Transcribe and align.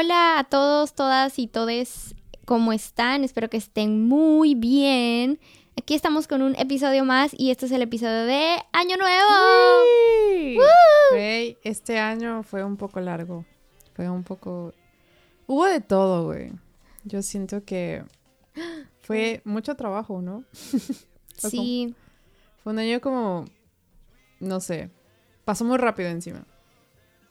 Hola 0.00 0.38
a 0.38 0.44
todos, 0.44 0.94
todas 0.94 1.40
y 1.40 1.48
todes, 1.48 2.14
¿cómo 2.44 2.72
están? 2.72 3.24
Espero 3.24 3.50
que 3.50 3.56
estén 3.56 4.06
muy 4.06 4.54
bien. 4.54 5.40
Aquí 5.76 5.94
estamos 5.94 6.28
con 6.28 6.40
un 6.40 6.54
episodio 6.54 7.04
más 7.04 7.32
y 7.36 7.50
este 7.50 7.66
es 7.66 7.72
el 7.72 7.82
episodio 7.82 8.24
de 8.24 8.58
Año 8.72 8.96
Nuevo. 8.96 10.60
Güey, 11.10 11.58
este 11.64 11.98
año 11.98 12.44
fue 12.44 12.62
un 12.62 12.76
poco 12.76 13.00
largo. 13.00 13.44
Fue 13.94 14.08
un 14.08 14.22
poco... 14.22 14.72
Hubo 15.48 15.66
de 15.66 15.80
todo, 15.80 16.26
güey. 16.26 16.52
Yo 17.02 17.20
siento 17.20 17.64
que 17.64 18.04
fue 19.00 19.42
mucho 19.44 19.74
trabajo, 19.74 20.22
¿no? 20.22 20.44
Como- 21.42 21.50
Sí, 21.50 21.92
Fue 22.62 22.72
un 22.72 22.78
año 22.78 23.00
como... 23.00 23.46
No 24.38 24.60
sé. 24.60 24.90
Pasó 25.44 25.64
muy 25.64 25.76
rápido 25.76 26.08
encima. 26.08 26.46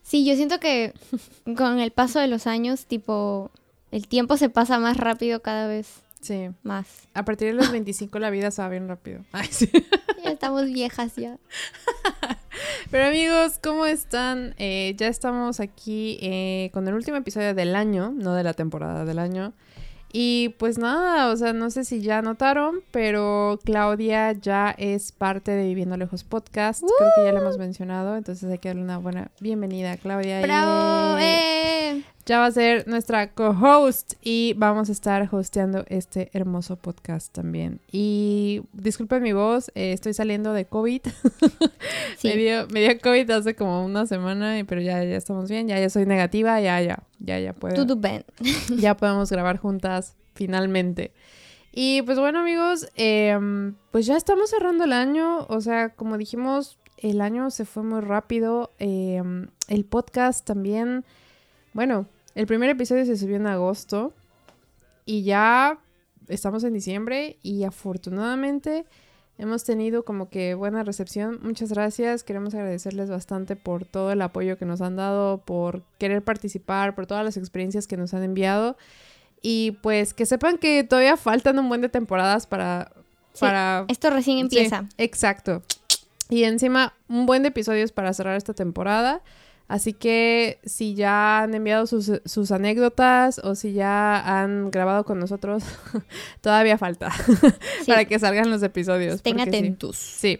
Sí, 0.07 0.25
yo 0.25 0.35
siento 0.35 0.59
que 0.59 0.93
con 1.57 1.79
el 1.79 1.91
paso 1.91 2.19
de 2.19 2.27
los 2.27 2.47
años, 2.47 2.85
tipo, 2.85 3.51
el 3.91 4.07
tiempo 4.07 4.37
se 4.37 4.49
pasa 4.49 4.79
más 4.79 4.95
rápido 4.97 5.41
cada 5.41 5.67
vez 5.67 5.87
Sí. 6.21 6.49
más. 6.63 6.87
A 7.13 7.23
partir 7.25 7.49
de 7.49 7.53
los 7.53 7.71
25 7.71 8.17
la 8.19 8.29
vida 8.29 8.49
se 8.51 8.61
va 8.61 8.69
bien 8.69 8.87
rápido. 8.87 9.23
Ay, 9.33 9.47
sí. 9.51 9.69
Ya 10.23 10.31
estamos 10.31 10.65
viejas 10.65 11.15
ya. 11.15 11.37
Pero 12.89 13.05
amigos, 13.05 13.59
¿cómo 13.61 13.85
están? 13.85 14.55
Eh, 14.57 14.95
ya 14.97 15.07
estamos 15.07 15.59
aquí 15.59 16.17
eh, 16.21 16.69
con 16.73 16.87
el 16.87 16.93
último 16.95 17.17
episodio 17.17 17.53
del 17.53 17.75
año, 17.75 18.11
no 18.15 18.33
de 18.33 18.43
la 18.43 18.53
temporada 18.53 19.05
del 19.05 19.19
año. 19.19 19.53
Y 20.11 20.55
pues 20.57 20.77
nada, 20.77 21.31
o 21.31 21.35
sea, 21.35 21.53
no 21.53 21.69
sé 21.69 21.83
si 21.83 22.01
ya 22.01 22.21
notaron, 22.21 22.81
pero 22.91 23.59
Claudia 23.63 24.31
ya 24.31 24.73
es 24.77 25.11
parte 25.11 25.51
de 25.51 25.67
Viviendo 25.67 25.97
Lejos 25.97 26.23
Podcast. 26.23 26.81
Creo 26.81 27.11
que 27.15 27.25
ya 27.25 27.31
lo 27.33 27.41
hemos 27.41 27.57
mencionado, 27.57 28.15
entonces 28.15 28.49
hay 28.49 28.59
que 28.59 28.69
darle 28.69 28.83
una 28.83 28.97
buena 28.97 29.31
bienvenida 29.39 29.93
a 29.93 29.97
Claudia. 29.97 30.41
¡Bravo! 30.41 31.17
¡Eh! 31.19 32.03
Ya 32.27 32.39
va 32.39 32.47
a 32.47 32.51
ser 32.51 32.85
nuestra 32.89 33.31
co-host 33.31 34.15
y 34.21 34.53
vamos 34.57 34.89
a 34.89 34.91
estar 34.91 35.33
hosteando 35.33 35.85
este 35.87 36.29
hermoso 36.33 36.75
podcast 36.75 37.33
también. 37.33 37.79
Y 37.89 38.63
disculpen 38.73 39.23
mi 39.23 39.31
voz, 39.31 39.71
eh, 39.75 39.93
estoy 39.93 40.13
saliendo 40.13 40.53
de 40.53 40.65
COVID. 40.65 41.01
Sí. 42.17 42.29
Me, 42.29 42.35
dio, 42.35 42.67
me 42.69 42.81
dio 42.81 42.99
COVID 42.99 43.29
hace 43.29 43.55
como 43.55 43.85
una 43.85 44.07
semana, 44.07 44.55
pero 44.67 44.81
ya, 44.81 45.03
ya 45.03 45.15
estamos 45.15 45.51
bien, 45.51 45.67
ya, 45.67 45.79
ya 45.79 45.87
soy 45.87 46.07
negativa, 46.07 46.59
ya, 46.59 46.81
ya, 46.81 47.03
ya, 47.27 47.39
ya 47.39 47.53
puedo. 47.53 47.75
Ya 48.77 48.97
podemos 48.97 49.29
grabar 49.29 49.57
juntas 49.57 50.15
finalmente. 50.33 51.11
Y 51.71 52.01
pues 52.01 52.17
bueno 52.17 52.39
amigos, 52.39 52.89
em, 52.95 53.75
pues 53.91 54.07
ya 54.07 54.17
estamos 54.17 54.49
cerrando 54.49 54.85
el 54.85 54.93
año, 54.93 55.45
o 55.47 55.61
sea, 55.61 55.89
como 55.89 56.17
dijimos, 56.17 56.79
el 56.97 57.21
año 57.21 57.51
se 57.51 57.65
fue 57.65 57.83
muy 57.83 58.01
rápido, 58.01 58.71
em, 58.79 59.47
el 59.67 59.85
podcast 59.85 60.43
también, 60.43 61.05
bueno, 61.73 62.07
el 62.33 62.45
primer 62.47 62.69
episodio 62.69 63.03
se 63.05 63.17
subió 63.17 63.35
en 63.35 63.47
agosto. 63.47 64.13
Y 65.05 65.23
ya 65.23 65.79
estamos 66.27 66.63
en 66.63 66.73
diciembre. 66.73 67.37
Y 67.41 67.63
afortunadamente 67.63 68.85
hemos 69.37 69.63
tenido 69.63 70.03
como 70.03 70.29
que 70.29 70.53
buena 70.53 70.83
recepción. 70.83 71.39
Muchas 71.41 71.71
gracias, 71.71 72.23
queremos 72.23 72.53
agradecerles 72.53 73.09
bastante 73.09 73.55
por 73.55 73.85
todo 73.85 74.11
el 74.11 74.21
apoyo 74.21 74.57
que 74.57 74.65
nos 74.65 74.81
han 74.81 74.95
dado, 74.95 75.39
por 75.39 75.83
querer 75.97 76.23
participar, 76.23 76.95
por 76.95 77.07
todas 77.07 77.23
las 77.23 77.37
experiencias 77.37 77.87
que 77.87 77.97
nos 77.97 78.13
han 78.13 78.23
enviado. 78.23 78.77
Y 79.41 79.71
pues 79.83 80.13
que 80.13 80.25
sepan 80.25 80.57
que 80.57 80.83
todavía 80.83 81.17
faltan 81.17 81.59
un 81.59 81.69
buen 81.69 81.81
de 81.81 81.89
temporadas 81.89 82.47
para... 82.47 82.91
Sí, 83.33 83.41
para 83.41 83.85
Esto 83.87 84.09
recién 84.09 84.39
empieza. 84.39 84.81
Sí, 84.81 84.87
exacto. 84.97 85.61
Y 86.29 86.43
encima 86.43 86.93
un 87.07 87.25
buen 87.25 87.43
de 87.43 87.49
episodios 87.49 87.91
para 87.91 88.13
cerrar 88.13 88.35
esta 88.35 88.53
temporada. 88.53 89.21
Así 89.67 89.91
que 89.91 90.59
si 90.63 90.95
ya 90.95 91.41
han 91.41 91.53
enviado 91.53 91.87
sus, 91.87 92.21
sus 92.23 92.51
anécdotas 92.51 93.39
o 93.39 93.53
si 93.53 93.73
ya 93.73 94.41
han 94.41 94.71
grabado 94.71 95.03
con 95.03 95.19
nosotros, 95.19 95.63
todavía 96.41 96.77
falta 96.77 97.11
Sí. 97.81 97.87
para 97.87 98.05
que 98.05 98.17
salgan 98.17 98.49
los 98.49 98.63
episodios. 98.63 99.15
Estén 99.15 99.35
porque 99.35 99.51
sí. 99.51 99.57
atentos. 99.57 99.97
Sí. 99.97 100.39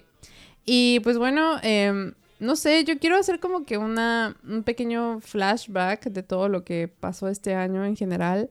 Y 0.66 1.02
pues 1.02 1.18
bueno, 1.18 1.58
em, 1.62 2.14
no 2.40 2.56
sé, 2.56 2.86
yo 2.86 3.00
quiero 3.00 3.18
hacer 3.18 3.40
como 3.40 3.66
que 3.66 3.78
una, 3.78 4.38
un 4.48 4.64
pequeño 4.64 5.20
flashback 5.20 6.06
de 6.06 6.24
todo 6.24 6.48
lo 6.48 6.64
que 6.64 6.88
pasó 6.88 7.28
este 7.28 7.54
año 7.54 7.84
en 7.84 7.98
general. 7.98 8.50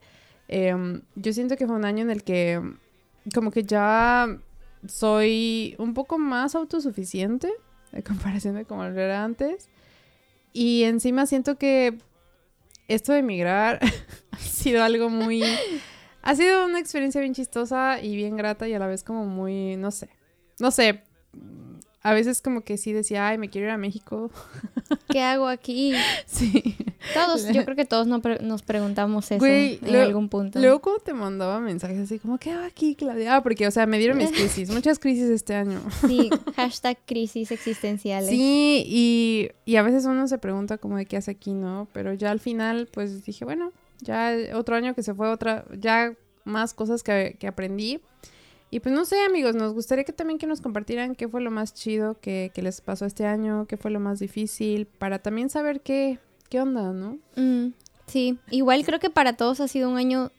Em, 0.48 1.02
yo 1.14 1.32
siento 1.32 1.56
que 1.56 1.66
fue 1.66 1.76
un 1.76 1.84
año 1.86 2.02
en 2.02 2.10
el 2.10 2.22
que 2.22 2.60
como 3.34 3.50
que 3.50 3.64
ya 3.64 4.28
soy 4.86 5.74
un 5.78 5.94
poco 5.94 6.18
más 6.18 6.54
autosuficiente 6.54 7.50
en 7.92 8.02
comparación 8.02 8.54
de 8.56 8.64
como 8.66 8.84
lo 8.84 9.00
era 9.00 9.24
antes. 9.24 9.68
Y 10.56 10.84
encima 10.84 11.26
siento 11.26 11.58
que 11.58 11.98
esto 12.88 13.12
de 13.12 13.18
emigrar 13.18 13.78
ha 14.30 14.38
sido 14.38 14.82
algo 14.82 15.10
muy... 15.10 15.42
Ha 16.22 16.34
sido 16.34 16.64
una 16.64 16.80
experiencia 16.80 17.20
bien 17.20 17.34
chistosa 17.34 18.00
y 18.00 18.16
bien 18.16 18.38
grata 18.38 18.66
y 18.66 18.72
a 18.72 18.78
la 18.78 18.86
vez 18.86 19.04
como 19.04 19.26
muy, 19.26 19.76
no 19.76 19.90
sé, 19.90 20.08
no 20.58 20.70
sé, 20.70 21.04
a 22.08 22.14
veces 22.14 22.40
como 22.40 22.60
que 22.62 22.76
sí 22.78 22.92
decía, 22.92 23.26
ay, 23.28 23.38
me 23.38 23.48
quiero 23.50 23.66
ir 23.66 23.72
a 23.72 23.78
México. 23.78 24.30
¿Qué 25.08 25.22
hago 25.22 25.48
aquí? 25.48 25.92
Sí. 26.26 26.76
Todos, 27.14 27.46
yo 27.52 27.64
creo 27.64 27.76
que 27.76 27.84
todos 27.84 28.06
no 28.06 28.20
pre- 28.20 28.40
nos 28.40 28.62
preguntamos 28.62 29.30
eso 29.30 29.38
Güey, 29.38 29.78
en 29.82 29.90
luego- 29.92 30.06
algún 30.06 30.28
punto. 30.28 30.58
Luego 30.60 30.80
cuando 30.80 31.02
te 31.02 31.14
mandaba 31.14 31.60
mensajes 31.60 31.98
así 31.98 32.18
como, 32.18 32.38
¿qué 32.38 32.50
hago 32.52 32.64
aquí, 32.64 32.94
Claudia? 32.94 33.36
Ah, 33.36 33.42
porque, 33.42 33.66
o 33.66 33.70
sea, 33.70 33.86
me 33.86 33.98
dieron 33.98 34.18
mis 34.18 34.30
crisis, 34.32 34.70
muchas 34.70 34.98
crisis 34.98 35.28
este 35.30 35.54
año. 35.54 35.80
Sí, 36.06 36.30
hashtag 36.56 36.98
crisis 37.06 37.50
existenciales. 37.50 38.30
Sí, 38.30 38.84
y, 38.86 39.50
y 39.64 39.76
a 39.76 39.82
veces 39.82 40.04
uno 40.04 40.28
se 40.28 40.38
pregunta 40.38 40.78
como 40.78 40.96
de 40.96 41.06
qué 41.06 41.16
hace 41.16 41.32
aquí, 41.32 41.52
¿no? 41.54 41.88
Pero 41.92 42.12
ya 42.14 42.30
al 42.30 42.40
final, 42.40 42.88
pues 42.92 43.24
dije, 43.24 43.44
bueno, 43.44 43.72
ya 44.00 44.32
otro 44.54 44.76
año 44.76 44.94
que 44.94 45.02
se 45.02 45.14
fue, 45.14 45.28
otra, 45.28 45.64
ya 45.78 46.12
más 46.44 46.74
cosas 46.74 47.02
que, 47.02 47.36
que 47.40 47.46
aprendí. 47.48 48.00
Y 48.70 48.80
pues 48.80 48.94
no 48.94 49.04
sé, 49.04 49.24
amigos, 49.24 49.54
nos 49.54 49.72
gustaría 49.74 50.04
que 50.04 50.12
también 50.12 50.38
que 50.38 50.46
nos 50.46 50.60
compartieran 50.60 51.14
qué 51.14 51.28
fue 51.28 51.40
lo 51.40 51.50
más 51.50 51.72
chido 51.72 52.18
que, 52.20 52.50
que 52.52 52.62
les 52.62 52.80
pasó 52.80 53.06
este 53.06 53.24
año, 53.24 53.66
qué 53.66 53.76
fue 53.76 53.90
lo 53.90 54.00
más 54.00 54.18
difícil, 54.18 54.86
para 54.86 55.20
también 55.20 55.50
saber 55.50 55.80
qué, 55.80 56.18
qué 56.48 56.60
onda, 56.60 56.92
¿no? 56.92 57.18
Mm, 57.36 57.72
sí, 58.06 58.38
igual 58.50 58.84
creo 58.84 58.98
que 58.98 59.10
para 59.10 59.34
todos 59.34 59.60
ha 59.60 59.68
sido 59.68 59.88
un 59.88 59.96
año 59.96 60.32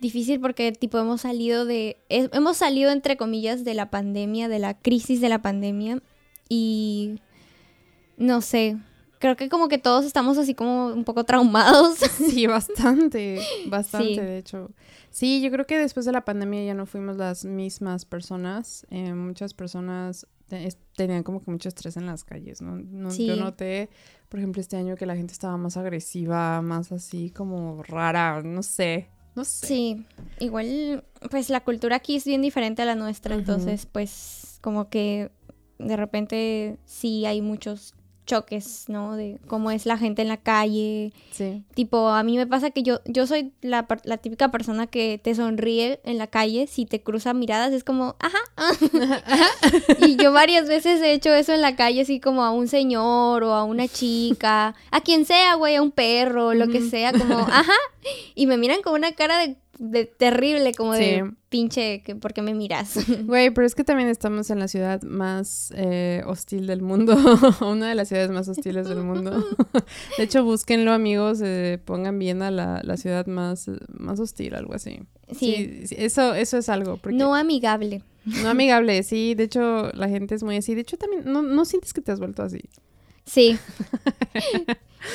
difícil 0.00 0.40
porque 0.40 0.72
tipo 0.72 0.98
hemos 0.98 1.22
salido 1.22 1.64
de 1.64 1.96
hemos 2.08 2.58
salido 2.58 2.90
entre 2.90 3.16
comillas 3.16 3.64
de 3.64 3.74
la 3.74 3.90
pandemia, 3.90 4.48
de 4.48 4.58
la 4.58 4.74
crisis 4.74 5.20
de 5.20 5.28
la 5.28 5.40
pandemia 5.40 6.02
y 6.48 7.20
no 8.16 8.40
sé, 8.40 8.76
creo 9.34 9.48
que 9.48 9.48
como 9.48 9.68
que 9.68 9.78
todos 9.78 10.04
estamos 10.04 10.38
así 10.38 10.54
como 10.54 10.86
un 10.88 11.04
poco 11.04 11.24
traumados. 11.24 11.98
Sí, 12.16 12.46
bastante, 12.46 13.40
bastante, 13.68 14.14
Sí. 14.14 14.20
de 14.20 14.38
hecho. 14.38 14.70
Sí, 15.10 15.40
yo 15.40 15.50
creo 15.50 15.66
que 15.66 15.78
después 15.78 16.04
de 16.06 16.12
la 16.12 16.24
pandemia 16.24 16.64
ya 16.64 16.74
no 16.74 16.86
fuimos 16.86 17.16
las 17.16 17.44
mismas 17.44 18.04
personas. 18.04 18.86
Eh, 18.90 19.12
muchas 19.14 19.54
personas 19.54 20.26
te- 20.48 20.68
tenían 20.96 21.22
como 21.22 21.40
que 21.40 21.50
mucho 21.50 21.68
estrés 21.68 21.96
en 21.96 22.06
las 22.06 22.24
calles, 22.24 22.60
¿no? 22.62 22.76
No- 22.76 23.10
Sí. 23.10 23.26
Yo 23.26 23.36
noté, 23.36 23.88
por 24.28 24.38
ejemplo, 24.40 24.60
este 24.60 24.76
año 24.76 24.96
que 24.96 25.06
la 25.06 25.16
gente 25.16 25.32
estaba 25.32 25.56
más 25.56 25.76
agresiva, 25.76 26.60
más 26.62 26.92
así 26.92 27.30
como 27.30 27.82
rara, 27.82 28.42
no 28.42 28.62
sé, 28.62 29.08
no 29.34 29.44
sé. 29.44 29.66
Sí, 29.66 30.06
igual 30.40 31.04
pues 31.30 31.50
la 31.50 31.60
cultura 31.64 31.96
aquí 31.96 32.16
es 32.16 32.24
bien 32.24 32.42
diferente 32.42 32.82
a 32.82 32.84
la 32.86 32.94
nuestra, 32.94 33.34
entonces 33.34 33.86
pues 33.86 34.58
como 34.62 34.88
que 34.88 35.30
de 35.78 35.96
repente 35.96 36.78
sí 36.86 37.26
hay 37.26 37.40
muchos 37.42 37.94
choques, 38.26 38.84
¿no? 38.88 39.16
De 39.16 39.38
cómo 39.46 39.70
es 39.70 39.86
la 39.86 39.96
gente 39.96 40.22
en 40.22 40.28
la 40.28 40.36
calle. 40.36 41.12
Sí. 41.30 41.62
Tipo, 41.74 42.08
a 42.08 42.22
mí 42.22 42.36
me 42.36 42.46
pasa 42.46 42.70
que 42.70 42.82
yo, 42.82 43.00
yo 43.06 43.26
soy 43.26 43.52
la, 43.62 43.86
la 44.04 44.18
típica 44.18 44.50
persona 44.50 44.86
que 44.86 45.18
te 45.22 45.34
sonríe 45.34 46.00
en 46.04 46.18
la 46.18 46.26
calle, 46.26 46.66
si 46.66 46.84
te 46.84 47.02
cruza 47.02 47.32
miradas 47.32 47.72
es 47.72 47.84
como, 47.84 48.16
ajá. 48.18 48.38
y 50.06 50.16
yo 50.16 50.32
varias 50.32 50.68
veces 50.68 51.00
he 51.00 51.12
hecho 51.12 51.32
eso 51.32 51.52
en 51.52 51.62
la 51.62 51.76
calle, 51.76 52.02
así 52.02 52.20
como 52.20 52.44
a 52.44 52.50
un 52.50 52.68
señor 52.68 53.44
o 53.44 53.54
a 53.54 53.64
una 53.64 53.88
chica, 53.88 54.74
a 54.90 55.00
quien 55.00 55.24
sea, 55.24 55.54
güey, 55.54 55.76
a 55.76 55.82
un 55.82 55.92
perro, 55.92 56.52
lo 56.54 56.68
que 56.68 56.80
sea, 56.82 57.12
como, 57.12 57.38
ajá. 57.38 57.72
Y 58.34 58.46
me 58.46 58.56
miran 58.56 58.82
con 58.82 58.94
una 58.94 59.12
cara 59.12 59.38
de, 59.38 59.56
de 59.78 60.06
terrible, 60.06 60.72
como 60.74 60.92
de 60.94 61.30
pinche, 61.48 62.02
que, 62.02 62.16
¿por 62.16 62.32
qué 62.32 62.42
me 62.42 62.54
miras? 62.54 62.96
Güey, 63.24 63.50
pero 63.50 63.66
es 63.66 63.74
que 63.74 63.84
también 63.84 64.08
estamos 64.08 64.50
en 64.50 64.58
la 64.58 64.68
ciudad 64.68 65.02
más 65.02 65.72
eh, 65.76 66.22
hostil 66.26 66.66
del 66.66 66.82
mundo, 66.82 67.14
una 67.60 67.88
de 67.88 67.94
las 67.94 68.08
ciudades 68.08 68.30
más 68.30 68.48
hostiles 68.48 68.88
del 68.88 69.02
mundo. 69.02 69.44
de 70.18 70.24
hecho, 70.24 70.44
búsquenlo, 70.44 70.92
amigos, 70.92 71.40
eh, 71.42 71.78
pongan 71.84 72.18
bien 72.18 72.42
a 72.42 72.50
la, 72.50 72.80
la 72.82 72.96
ciudad 72.96 73.26
más, 73.26 73.70
más 73.88 74.18
hostil, 74.20 74.54
algo 74.54 74.74
así. 74.74 75.00
Sí. 75.32 75.36
Sí, 75.56 75.86
sí, 75.88 75.94
eso, 75.98 76.34
eso 76.34 76.56
es 76.58 76.68
algo. 76.68 76.96
Porque 76.98 77.16
No 77.16 77.34
amigable. 77.34 78.02
no 78.24 78.48
amigable, 78.48 79.02
sí, 79.02 79.34
de 79.34 79.44
hecho, 79.44 79.90
la 79.92 80.08
gente 80.08 80.34
es 80.34 80.42
muy 80.42 80.56
así. 80.56 80.74
De 80.74 80.80
hecho, 80.82 80.96
también, 80.96 81.22
no, 81.26 81.42
no 81.42 81.64
sientes 81.64 81.92
que 81.92 82.00
te 82.00 82.12
has 82.12 82.18
vuelto 82.18 82.42
así. 82.42 82.60
Sí. 83.24 83.58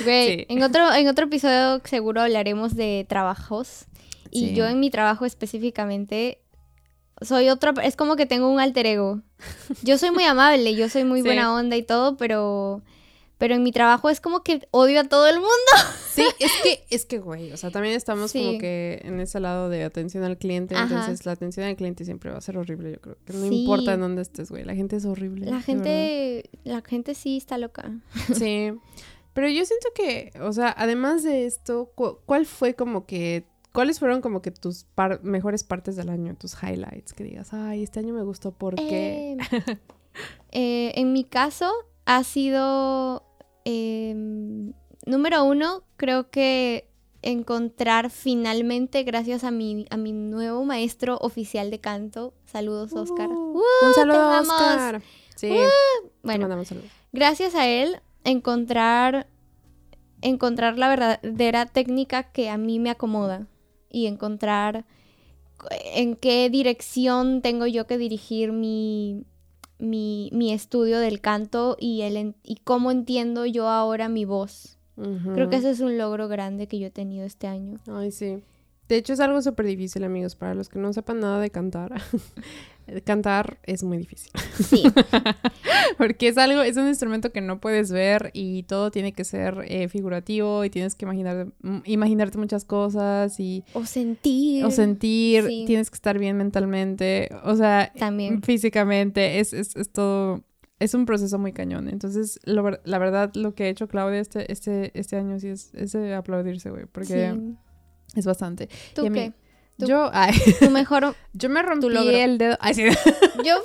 Güey, 0.05 0.37
Sí. 0.39 0.45
en 0.47 0.63
otro, 0.63 0.93
en 0.93 1.07
otro 1.09 1.25
episodio 1.25 1.81
seguro 1.83 2.21
hablaremos 2.21 2.75
de 2.75 3.05
trabajos. 3.09 3.85
Y 4.31 4.47
Sí. 4.49 4.53
yo 4.55 4.65
en 4.67 4.79
mi 4.79 4.89
trabajo 4.89 5.25
específicamente 5.25 6.39
soy 7.21 7.49
otra, 7.49 7.73
es 7.83 7.95
como 7.95 8.15
que 8.15 8.25
tengo 8.25 8.49
un 8.49 8.59
alter 8.59 8.85
ego. 8.87 9.21
Yo 9.83 9.97
soy 9.99 10.09
muy 10.11 10.23
amable, 10.23 10.73
yo 10.75 10.89
soy 10.89 11.03
muy 11.03 11.19
Sí. 11.21 11.27
buena 11.27 11.53
onda 11.53 11.75
y 11.77 11.83
todo, 11.83 12.17
pero 12.17 12.81
Pero 13.37 13.55
en 13.55 13.63
mi 13.63 13.71
trabajo 13.71 14.11
es 14.11 14.21
como 14.21 14.43
que 14.43 14.67
odio 14.69 14.99
a 14.99 15.03
todo 15.03 15.27
el 15.27 15.35
mundo. 15.37 15.49
Sí, 16.13 16.23
es 16.39 16.51
que, 16.61 16.83
es 16.91 17.05
que, 17.05 17.17
güey, 17.19 17.51
o 17.53 17.57
sea, 17.57 17.71
también 17.71 17.95
estamos 17.95 18.33
como 18.33 18.59
que 18.59 19.01
en 19.03 19.19
ese 19.19 19.39
lado 19.39 19.67
de 19.69 19.83
atención 19.83 20.23
al 20.25 20.37
cliente, 20.37 20.75
Ajá. 20.75 20.83
entonces 20.83 21.25
la 21.25 21.31
atención 21.31 21.65
al 21.65 21.75
cliente 21.77 22.03
siempre 22.05 22.29
va 22.31 22.37
a 22.37 22.41
ser 22.41 22.57
horrible, 22.57 22.91
yo 22.91 22.99
creo. 23.01 23.17
Que 23.25 23.33
no 23.33 23.47
Sí. 23.47 23.61
importa 23.61 23.93
en 23.93 24.01
dónde 24.01 24.21
estés, 24.21 24.51
güey, 24.51 24.63
la 24.65 24.75
gente 24.75 24.97
es 24.97 25.05
horrible. 25.05 25.45
La 25.49 25.61
gente, 25.61 26.49
la 26.65 26.81
gente 26.81 27.15
sí 27.15 27.37
está 27.37 27.57
loca. 27.57 27.91
Sí, 28.45 28.73
pero 29.33 29.47
yo 29.47 29.63
siento 29.65 29.87
que, 29.95 30.33
o 30.41 30.51
sea, 30.53 30.75
además 30.77 31.23
de 31.23 31.45
esto, 31.47 31.91
cu- 31.95 32.19
¿cuál 32.27 32.45
fue 32.45 32.75
como 32.75 33.05
que, 33.07 33.47
cuáles 33.73 33.99
fueron 33.99 34.21
como 34.21 34.41
que 34.41 34.51
tus 34.51 34.83
par- 34.95 35.23
mejores 35.23 35.63
partes 35.63 35.95
del 35.95 36.09
año, 36.09 36.35
tus 36.35 36.55
highlights? 36.61 37.13
Que 37.13 37.23
digas, 37.23 37.53
ay, 37.53 37.83
este 37.83 37.99
año 37.99 38.13
me 38.13 38.23
gustó 38.23 38.51
porque... 38.51 39.37
Eh, 39.51 39.77
eh, 40.51 40.91
en 40.95 41.13
mi 41.13 41.23
caso 41.23 41.71
ha 42.05 42.23
sido 42.23 43.23
em, 43.65 44.73
número 45.05 45.43
uno, 45.43 45.83
creo 45.97 46.29
que 46.29 46.87
encontrar 47.21 48.09
finalmente, 48.09 49.03
gracias 49.03 49.43
a 49.43 49.51
mi, 49.51 49.85
a 49.91 49.97
mi 49.97 50.11
nuevo 50.11 50.65
maestro 50.65 51.17
oficial 51.21 51.69
de 51.69 51.79
canto, 51.79 52.33
saludos 52.45 52.93
Oscar. 52.93 53.29
Uh, 53.29 53.57
¡Uh, 53.57 53.87
un 53.87 53.93
saludo! 53.93 54.39
Oscar. 54.41 55.01
Sí, 55.35 55.49
te 55.49 55.67
Bueno, 56.23 56.41
mandamos 56.43 56.67
saludos. 56.67 56.89
gracias 57.11 57.55
a 57.55 57.67
él 57.67 58.01
encontrar 58.23 59.27
encontrar 60.23 60.77
la 60.77 60.89
verdadera 60.89 61.65
técnica 61.65 62.23
que 62.31 62.49
a 62.49 62.57
mí 62.57 62.77
me 62.79 62.91
acomoda 62.91 63.47
y 63.91 64.07
encontrar 64.07 64.85
en 65.69 66.15
qué 66.15 66.49
dirección 66.49 67.41
tengo 67.41 67.67
yo 67.67 67.85
que 67.85 67.97
dirigir 67.97 68.51
mi, 68.51 69.23
mi, 69.79 70.29
mi 70.33 70.53
estudio 70.53 70.99
del 70.99 71.21
canto 71.21 71.77
y, 71.79 72.01
el, 72.01 72.35
y 72.43 72.55
cómo 72.63 72.91
entiendo 72.91 73.45
yo 73.45 73.67
ahora 73.67 74.09
mi 74.09 74.25
voz. 74.25 74.77
Creo 75.33 75.49
que 75.49 75.55
ese 75.55 75.71
es 75.71 75.79
un 75.79 75.97
logro 75.97 76.27
grande 76.27 76.67
que 76.67 76.77
yo 76.77 76.87
he 76.87 76.91
tenido 76.91 77.25
este 77.25 77.47
año. 77.47 77.79
Ay, 77.87 78.11
sí. 78.11 78.43
De 78.87 78.97
hecho, 78.97 79.13
es 79.13 79.19
algo 79.19 79.41
súper 79.41 79.65
difícil, 79.65 80.03
amigos. 80.03 80.35
Para 80.35 80.53
los 80.53 80.69
que 80.69 80.77
no 80.77 80.93
sepan 80.93 81.21
nada 81.21 81.39
de 81.39 81.49
cantar, 81.49 81.93
cantar 83.03 83.57
es 83.63 83.83
muy 83.83 83.97
difícil. 83.97 84.31
Sí, 84.63 84.83
Porque 85.97 86.27
es 86.27 86.37
algo, 86.37 86.61
es 86.61 86.77
un 86.77 86.87
instrumento 86.87 87.31
que 87.31 87.41
no 87.41 87.59
puedes 87.59 87.91
ver 87.91 88.31
y 88.33 88.63
todo 88.63 88.91
tiene 88.91 89.13
que 89.13 89.23
ser 89.23 89.63
eh, 89.67 89.87
figurativo 89.87 90.63
y 90.65 90.69
tienes 90.69 90.95
que 90.95 91.05
imaginar, 91.05 91.47
mm, 91.61 91.79
imaginarte 91.85 92.37
muchas 92.37 92.65
cosas 92.65 93.39
y 93.39 93.63
o 93.73 93.85
sentir. 93.85 94.65
o 94.65 94.71
sentir, 94.71 95.45
Sí. 95.47 95.63
tienes 95.67 95.89
que 95.89 95.95
estar 95.95 96.17
bien 96.19 96.37
mentalmente, 96.37 97.29
o 97.43 97.55
sea, 97.55 97.91
También. 97.97 98.41
físicamente, 98.41 99.39
es, 99.39 99.53
es, 99.53 99.75
es 99.75 99.91
todo, 99.91 100.43
es 100.79 100.93
un 100.93 101.05
proceso 101.05 101.37
muy 101.39 101.53
cañón. 101.53 101.87
Entonces, 101.89 102.39
lo 102.43 102.69
la 102.83 102.97
verdad, 102.99 103.31
lo 103.35 103.53
que 103.53 103.65
ha 103.65 103.69
hecho 103.69 103.87
Claudia 103.87 104.19
este, 104.19 104.51
este, 104.51 104.91
este 104.99 105.15
año 105.17 105.39
sí 105.39 105.49
es, 105.49 105.73
es 105.73 105.93
aplaudirse, 105.95 106.69
güey, 106.71 106.85
porque 106.91 107.33
Sí. 107.33 107.55
es 108.19 108.25
bastante. 108.25 108.69
¿Tú 108.95 109.03
y 109.03 109.07
a 109.07 109.09
mí- 109.09 109.19
qué? 109.19 109.33
Yo, 109.87 110.09
ay, 110.13 110.33
Tu 110.59 110.69
mejor... 110.69 111.15
yo 111.33 111.49
me 111.49 111.61
rompí 111.61 111.87
el 111.95 112.37
dedo. 112.37 112.57
Ay, 112.59 112.73
sí. 112.73 112.83
Yo 113.45 113.63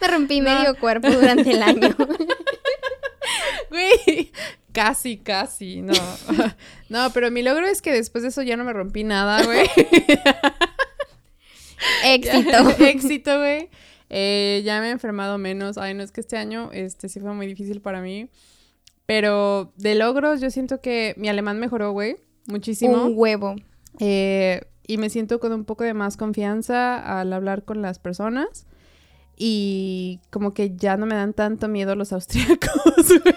me 0.00 0.08
rompí 0.08 0.40
No. 0.40 0.50
medio 0.50 0.76
cuerpo 0.78 1.08
durante 1.10 1.50
el 1.50 1.62
año. 1.62 1.96
Güey, 3.70 4.32
casi, 4.72 5.16
casi, 5.16 5.80
no. 5.80 5.92
No, 6.88 7.10
pero 7.12 7.30
mi 7.30 7.42
logro 7.42 7.66
es 7.66 7.80
que 7.80 7.92
después 7.92 8.22
de 8.22 8.30
eso 8.30 8.42
ya 8.42 8.56
no 8.56 8.64
me 8.64 8.72
rompí 8.72 9.04
nada, 9.04 9.44
güey. 9.44 9.70
Éxito. 12.04 12.70
Éxito, 12.80 13.38
güey. 13.38 13.68
Eh, 14.08 14.62
ya 14.64 14.80
me 14.80 14.88
he 14.88 14.90
enfermado 14.90 15.38
menos. 15.38 15.78
Ay, 15.78 15.94
no, 15.94 16.02
es 16.02 16.10
que 16.10 16.20
este 16.20 16.36
año 16.36 16.70
este, 16.72 17.08
sí 17.08 17.20
fue 17.20 17.32
muy 17.32 17.46
difícil 17.46 17.80
para 17.80 18.00
mí. 18.00 18.28
Pero 19.06 19.72
de 19.76 19.94
logros, 19.94 20.40
yo 20.40 20.50
siento 20.50 20.80
que 20.80 21.14
mi 21.16 21.28
alemán 21.28 21.58
mejoró, 21.60 21.92
güey. 21.92 22.16
Muchísimo. 22.46 23.04
Un 23.04 23.12
huevo. 23.16 23.54
Eh, 24.00 24.62
y 24.90 24.98
me 24.98 25.08
siento 25.08 25.38
con 25.38 25.52
un 25.52 25.64
poco 25.64 25.84
de 25.84 25.94
más 25.94 26.16
confianza 26.16 27.20
al 27.20 27.32
hablar 27.32 27.64
con 27.64 27.80
las 27.80 28.00
personas. 28.00 28.66
Y 29.36 30.18
como 30.30 30.52
que 30.52 30.74
ya 30.74 30.96
no 30.96 31.06
me 31.06 31.14
dan 31.14 31.32
tanto 31.32 31.68
miedo 31.68 31.94
los 31.94 32.12
austríacos, 32.12 32.72
güey. 33.08 33.36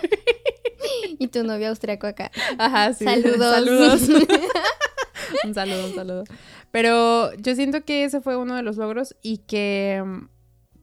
Y 1.19 1.27
tu 1.27 1.43
novio 1.43 1.69
austriaco 1.69 2.07
acá. 2.07 2.31
Ajá, 2.57 2.91
sí. 2.93 3.05
Saludos. 3.05 3.37
Saludos. 3.53 4.09
un 5.43 5.53
saludo, 5.53 5.85
un 5.85 5.93
saludo. 5.93 6.23
Pero 6.71 7.31
yo 7.35 7.53
siento 7.53 7.85
que 7.85 8.03
ese 8.03 8.19
fue 8.19 8.35
uno 8.35 8.55
de 8.55 8.63
los 8.63 8.77
logros 8.77 9.15
y 9.21 9.37
que 9.37 10.03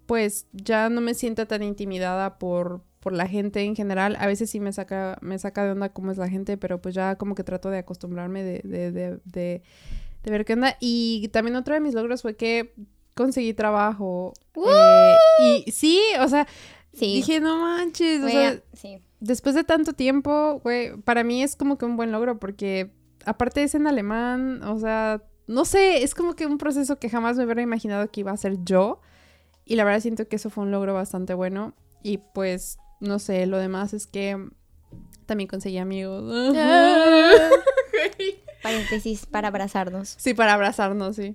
pues 0.06 0.46
ya 0.52 0.88
no 0.88 1.00
me 1.00 1.14
siento 1.14 1.49
tan 1.49 1.64
intimidada 1.64 2.38
por, 2.38 2.84
por 3.00 3.12
la 3.12 3.26
gente 3.26 3.61
en 3.62 3.75
general. 3.75 4.16
A 4.20 4.28
veces 4.28 4.50
sí 4.50 4.61
me 4.61 4.73
saca, 4.73 5.19
me 5.20 5.37
saca 5.40 5.64
de 5.64 5.73
onda 5.73 5.88
cómo 5.88 6.12
es 6.12 6.19
la 6.19 6.28
gente, 6.28 6.56
pero 6.56 6.81
pues 6.81 6.94
ya 6.94 7.16
como 7.16 7.34
que 7.34 7.43
trato 7.43 7.70
de 7.70 7.78
acostumbrarme 7.78 8.44
de, 8.44 8.61
de, 8.62 8.93
de, 8.93 9.19
de, 9.25 9.62
de 10.22 10.31
ver 10.31 10.44
qué 10.44 10.52
onda. 10.55 10.76
Y 10.81 11.28
también 11.28 11.56
otro 11.56 11.75
de 11.75 11.81
mis 11.81 11.94
logros 11.94 12.22
fue 12.22 12.37
que 12.37 12.75
conseguí 13.14 13.55
trabajo. 13.55 14.32
eh, 14.56 15.17
y 15.67 15.70
sí, 15.70 16.00
o 16.20 16.28
sea, 16.28 16.46
Sí. 16.93 17.14
dije, 17.14 17.40
no 17.40 17.61
manches, 17.61 18.22
o 18.22 18.28
sea, 18.28 18.61
sí. 18.72 19.00
después 19.20 19.55
de 19.55 19.62
tanto 19.64 19.93
tiempo, 19.93 20.61
güey, 20.64 20.96
para 21.02 21.22
mí 21.22 21.43
es 21.43 21.55
como 21.55 21.78
que 21.78 21.84
un 21.84 21.96
buen 21.96 22.11
logro 22.12 22.38
porque 22.40 22.90
aparte 23.25 23.62
es 23.62 23.75
en 23.76 23.87
alemán, 23.87 24.62
o 24.64 24.78
sea, 24.81 25.22
no 25.46 25.64
sé, 25.64 26.02
es 26.02 26.14
como 26.17 26.34
que 26.34 26.46
un 26.46 26.58
proceso 26.58 26.99
que 26.99 27.08
jamás 27.08 27.37
me 27.37 27.44
hubiera 27.44 27.62
imaginado 27.62 28.11
que 28.11 28.20
iba 28.20 28.32
a 28.32 28.37
ser 28.37 28.56
yo 28.64 29.00
y 29.64 29.76
la 29.76 29.84
verdad 29.84 30.00
siento 30.00 30.26
que 30.26 30.34
eso 30.37 30.50
fue 30.50 30.64
un 30.64 30.73
logro 30.73 30.93
bastante 30.94 31.32
bueno 31.34 31.75
y 32.02 32.19
pues 32.19 32.78
no 33.00 33.19
sé, 33.20 33.46
lo 33.46 33.58
demás 33.58 33.94
es 33.94 34.06
que 34.08 34.49
también 35.26 35.46
conseguí 35.49 35.78
amigos. 35.78 36.25
Paréntesis 38.62 39.26
para 39.26 39.48
abrazarnos. 39.48 40.14
Sí, 40.18 40.34
para 40.34 40.54
abrazarnos, 40.54 41.16
sí. 41.16 41.34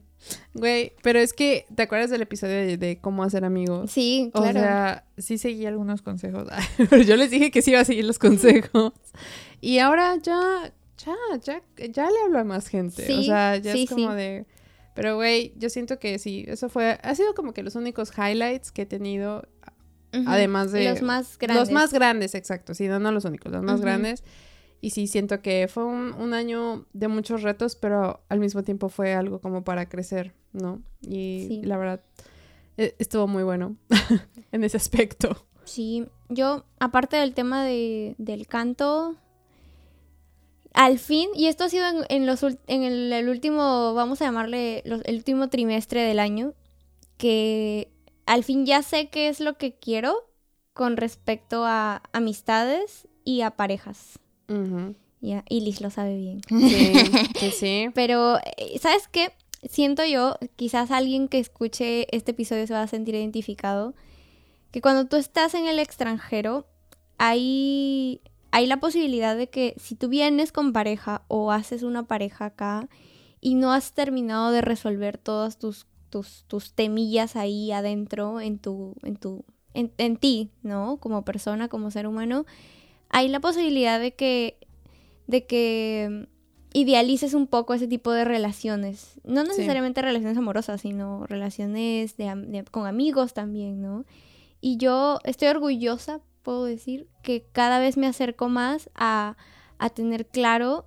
Güey, 0.53 0.93
pero 1.01 1.19
es 1.19 1.33
que, 1.33 1.65
¿te 1.75 1.83
acuerdas 1.83 2.09
del 2.09 2.21
episodio 2.21 2.55
de, 2.55 2.77
de 2.77 2.97
cómo 2.99 3.23
hacer 3.23 3.45
amigos? 3.45 3.91
Sí, 3.91 4.29
O 4.33 4.41
claro. 4.41 4.59
sea, 4.59 5.05
sí 5.17 5.37
seguí 5.37 5.65
algunos 5.65 6.01
consejos. 6.01 6.47
Pero 6.89 7.01
yo 7.03 7.15
les 7.15 7.31
dije 7.31 7.51
que 7.51 7.61
sí 7.61 7.71
iba 7.71 7.79
a 7.79 7.85
seguir 7.85 8.05
los 8.05 8.19
consejos. 8.19 8.93
Y 9.61 9.79
ahora 9.79 10.15
ya, 10.21 10.71
ya, 11.03 11.15
ya, 11.41 11.61
ya 11.89 12.09
le 12.09 12.19
hablo 12.25 12.39
a 12.39 12.43
más 12.43 12.67
gente. 12.67 13.03
o 13.03 13.05
Sí, 13.05 13.25
sea, 13.25 13.57
ya 13.57 13.73
sí, 13.73 13.83
es 13.83 13.89
como 13.89 14.11
sí. 14.11 14.15
de. 14.17 14.45
Pero, 14.93 15.15
güey, 15.15 15.53
yo 15.57 15.69
siento 15.69 15.99
que 15.99 16.19
sí, 16.19 16.45
eso 16.47 16.69
fue. 16.69 16.99
Ha 17.03 17.15
sido 17.15 17.33
como 17.35 17.53
que 17.53 17.63
los 17.63 17.75
únicos 17.75 18.11
highlights 18.17 18.71
que 18.71 18.83
he 18.83 18.85
tenido. 18.85 19.47
Además 20.25 20.71
de- 20.71 20.85
Los 20.89 21.01
más 21.01 21.37
grandes. 21.37 21.59
Los 21.67 21.71
más 21.71 21.91
grandes, 21.91 22.35
exacto. 22.35 22.73
Sí, 22.73 22.87
no, 22.87 22.99
no 22.99 23.11
los 23.11 23.25
únicos, 23.25 23.51
los 23.51 23.61
más 23.63 23.81
grandes. 23.81 24.23
Y 24.81 24.91
sí, 24.91 25.07
siento 25.07 25.41
que 25.41 25.67
fue 25.67 25.83
un, 25.83 26.13
un 26.13 26.33
año 26.33 26.85
de 26.93 27.07
muchos 27.07 27.41
retos, 27.41 27.75
pero 27.75 28.21
al 28.29 28.39
mismo 28.39 28.63
tiempo 28.63 28.89
fue 28.89 29.13
algo 29.15 29.39
como 29.39 29.63
para 29.63 29.89
crecer, 29.89 30.33
¿no? 30.53 30.81
Y 31.01 31.45
Sí. 31.47 31.61
la 31.63 31.77
verdad, 31.77 32.01
e- 32.77 32.95
estuvo 32.99 33.27
muy 33.27 33.43
bueno 33.43 33.75
en 34.51 34.63
ese 34.63 34.77
aspecto. 34.77 35.47
Sí, 35.63 36.05
yo, 36.29 36.65
aparte 36.79 37.17
del 37.17 37.33
tema 37.33 37.63
de, 37.65 38.13
del 38.19 38.45
canto, 38.47 39.15
al 40.73 40.99
fin, 40.99 41.29
y 41.33 41.47
esto 41.47 41.63
ha 41.63 41.69
sido 41.69 41.87
en, 41.87 42.03
en 42.09 42.25
los, 42.25 42.43
en 42.67 42.83
el, 42.83 43.11
el 43.13 43.29
último, 43.29 43.93
vamos 43.93 44.21
a 44.21 44.25
llamarle, 44.25 44.83
los- 44.85 45.01
el 45.05 45.15
último 45.15 45.49
trimestre 45.49 46.01
del 46.03 46.19
año, 46.19 46.53
que 47.17 47.89
al 48.25 48.43
fin 48.43 48.65
ya 48.65 48.83
sé 48.83 49.09
qué 49.09 49.29
es 49.29 49.39
lo 49.39 49.57
que 49.57 49.73
quiero 49.79 50.15
con 50.73 50.97
respecto 50.97 51.63
a 51.65 52.03
amistades 52.11 53.07
y 53.23 53.41
a 53.41 53.51
parejas. 53.51 54.19
Ujú. 54.47 54.95
Ya, 55.21 55.43
y 55.49 55.61
Liz 55.61 55.81
lo 55.81 55.89
sabe 55.89 56.17
bien. 56.17 56.41
Sí, 56.49 56.93
sí, 57.39 57.51
sí. 57.51 57.87
Pero, 57.95 58.37
eh, 58.37 58.77
¿sabes 58.79 59.07
qué? 59.07 59.31
Siento 59.67 60.05
yo, 60.05 60.37
quizás 60.55 60.91
alguien 60.91 61.27
que 61.27 61.39
escuche 61.39 62.07
este 62.15 62.31
episodio 62.31 62.67
se 62.67 62.73
va 62.73 62.83
a 62.83 62.87
sentir 62.87 63.15
identificado, 63.15 63.95
que 64.71 64.81
cuando 64.81 65.05
tú 65.05 65.15
estás 65.15 65.55
en 65.55 65.65
el 65.65 65.79
extranjero, 65.79 66.67
hay, 67.17 68.21
hay 68.51 68.67
la 68.67 68.79
posibilidad 68.79 69.35
de 69.35 69.49
que 69.49 69.73
si 69.77 69.95
tú 69.95 70.09
vienes 70.09 70.51
con 70.51 70.73
pareja 70.73 71.23
o 71.27 71.51
haces 71.51 71.81
una 71.81 72.03
pareja 72.03 72.45
acá 72.45 72.87
y 73.41 73.55
no 73.55 73.71
has 73.71 73.93
terminado 73.93 74.51
de 74.51 74.61
resolver 74.61 75.17
todas 75.17 75.57
tus, 75.57 75.87
tus, 76.09 76.43
tus 76.47 76.73
temillas 76.73 77.35
ahí 77.35 77.71
adentro 77.71 78.41
en 78.41 78.59
tu, 78.59 78.95
en 79.01 79.15
tu, 79.15 79.45
en, 79.73 79.91
en 79.97 80.17
ti, 80.17 80.51
¿no? 80.61 80.97
Como 80.97 81.25
persona, 81.25 81.67
como 81.67 81.89
ser 81.89 82.05
humano, 82.05 82.45
hay 83.09 83.27
la 83.27 83.39
posibilidad 83.39 83.99
de 83.99 84.13
que, 84.13 84.57
de 85.27 85.45
que 85.45 86.27
idealices 86.73 87.33
un 87.33 87.47
poco 87.47 87.73
ese 87.73 87.87
tipo 87.87 88.11
de 88.11 88.25
relaciones. 88.25 89.19
No 89.23 89.43
necesariamente 89.43 90.01
relaciones 90.01 90.37
amorosas, 90.37 90.81
sino 90.81 91.25
relaciones 91.25 92.17
de, 92.17 92.65
con 92.71 92.85
amigos 92.85 93.33
también, 93.33 93.81
¿no? 93.81 94.05
Y 94.59 94.77
yo 94.77 95.19
estoy 95.23 95.47
orgullosa, 95.47 96.19
puedo 96.43 96.65
decir, 96.65 97.07
que 97.23 97.45
cada 97.51 97.79
vez 97.79 97.95
me 97.97 98.07
acerco 98.07 98.49
más 98.49 98.89
a, 98.93 99.37
a 99.77 99.89
tener 99.89 100.25
claro 100.27 100.85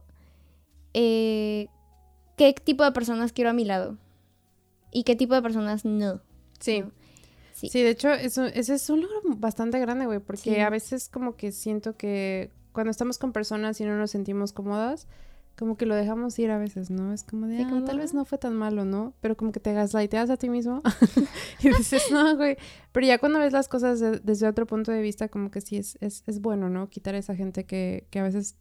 eh, 0.92 1.68
qué 2.36 2.52
tipo 2.52 2.84
de 2.84 2.92
personas 2.92 3.32
quiero 3.32 3.50
a 3.50 3.54
mi 3.54 3.64
lado 3.64 3.96
y 4.92 5.04
qué 5.04 5.16
tipo 5.16 5.34
de 5.34 5.42
personas 5.42 5.84
no. 5.84 6.20
Sí. 6.60 6.80
¿no? 6.82 6.97
Sí. 7.58 7.68
Sí, 7.68 7.82
de 7.82 7.90
hecho, 7.90 8.10
eso, 8.12 8.44
ese 8.46 8.74
es 8.74 8.88
un 8.90 9.00
logro 9.02 9.20
bastante 9.36 9.78
grande, 9.80 10.06
güey, 10.06 10.20
porque 10.20 10.54
Sí. 10.54 10.60
a 10.60 10.70
veces 10.70 11.08
como 11.08 11.36
que 11.36 11.50
siento 11.52 11.96
que 11.96 12.50
cuando 12.72 12.90
estamos 12.90 13.18
con 13.18 13.32
personas 13.32 13.80
y 13.80 13.84
no 13.84 13.96
nos 13.96 14.12
sentimos 14.12 14.52
cómodas, 14.52 15.08
como 15.58 15.76
que 15.76 15.86
lo 15.86 15.96
dejamos 15.96 16.38
ir 16.38 16.52
a 16.52 16.58
veces, 16.58 16.88
¿no? 16.88 17.12
Es 17.12 17.24
como 17.24 17.48
de, 17.48 17.56
Sí, 17.56 17.62
ah, 17.66 17.68
como, 17.68 17.82
tal 17.84 17.98
vez 17.98 18.12
"Ah". 18.12 18.18
no 18.18 18.24
fue 18.24 18.38
tan 18.38 18.54
malo, 18.54 18.84
¿no? 18.84 19.12
Pero 19.20 19.36
como 19.36 19.50
que 19.50 19.58
te 19.58 19.72
gaslighteas 19.72 20.30
a 20.30 20.36
ti 20.36 20.48
mismo 20.48 20.82
y 21.60 21.68
dices, 21.70 22.04
no, 22.12 22.36
güey. 22.36 22.56
Pero 22.92 23.06
ya 23.08 23.18
cuando 23.18 23.40
ves 23.40 23.52
las 23.52 23.66
cosas 23.66 23.98
de- 23.98 24.20
desde 24.20 24.46
otro 24.46 24.66
punto 24.68 24.92
de 24.92 25.02
vista, 25.02 25.28
como 25.28 25.50
que 25.50 25.60
sí 25.60 25.76
es, 25.76 25.98
es, 26.00 26.22
es 26.28 26.40
bueno, 26.40 26.68
¿no? 26.70 26.88
Quitar 26.88 27.16
a 27.16 27.18
esa 27.18 27.34
gente 27.34 27.64
que, 27.64 28.06
que 28.10 28.20
a 28.20 28.22
veces 28.22 28.56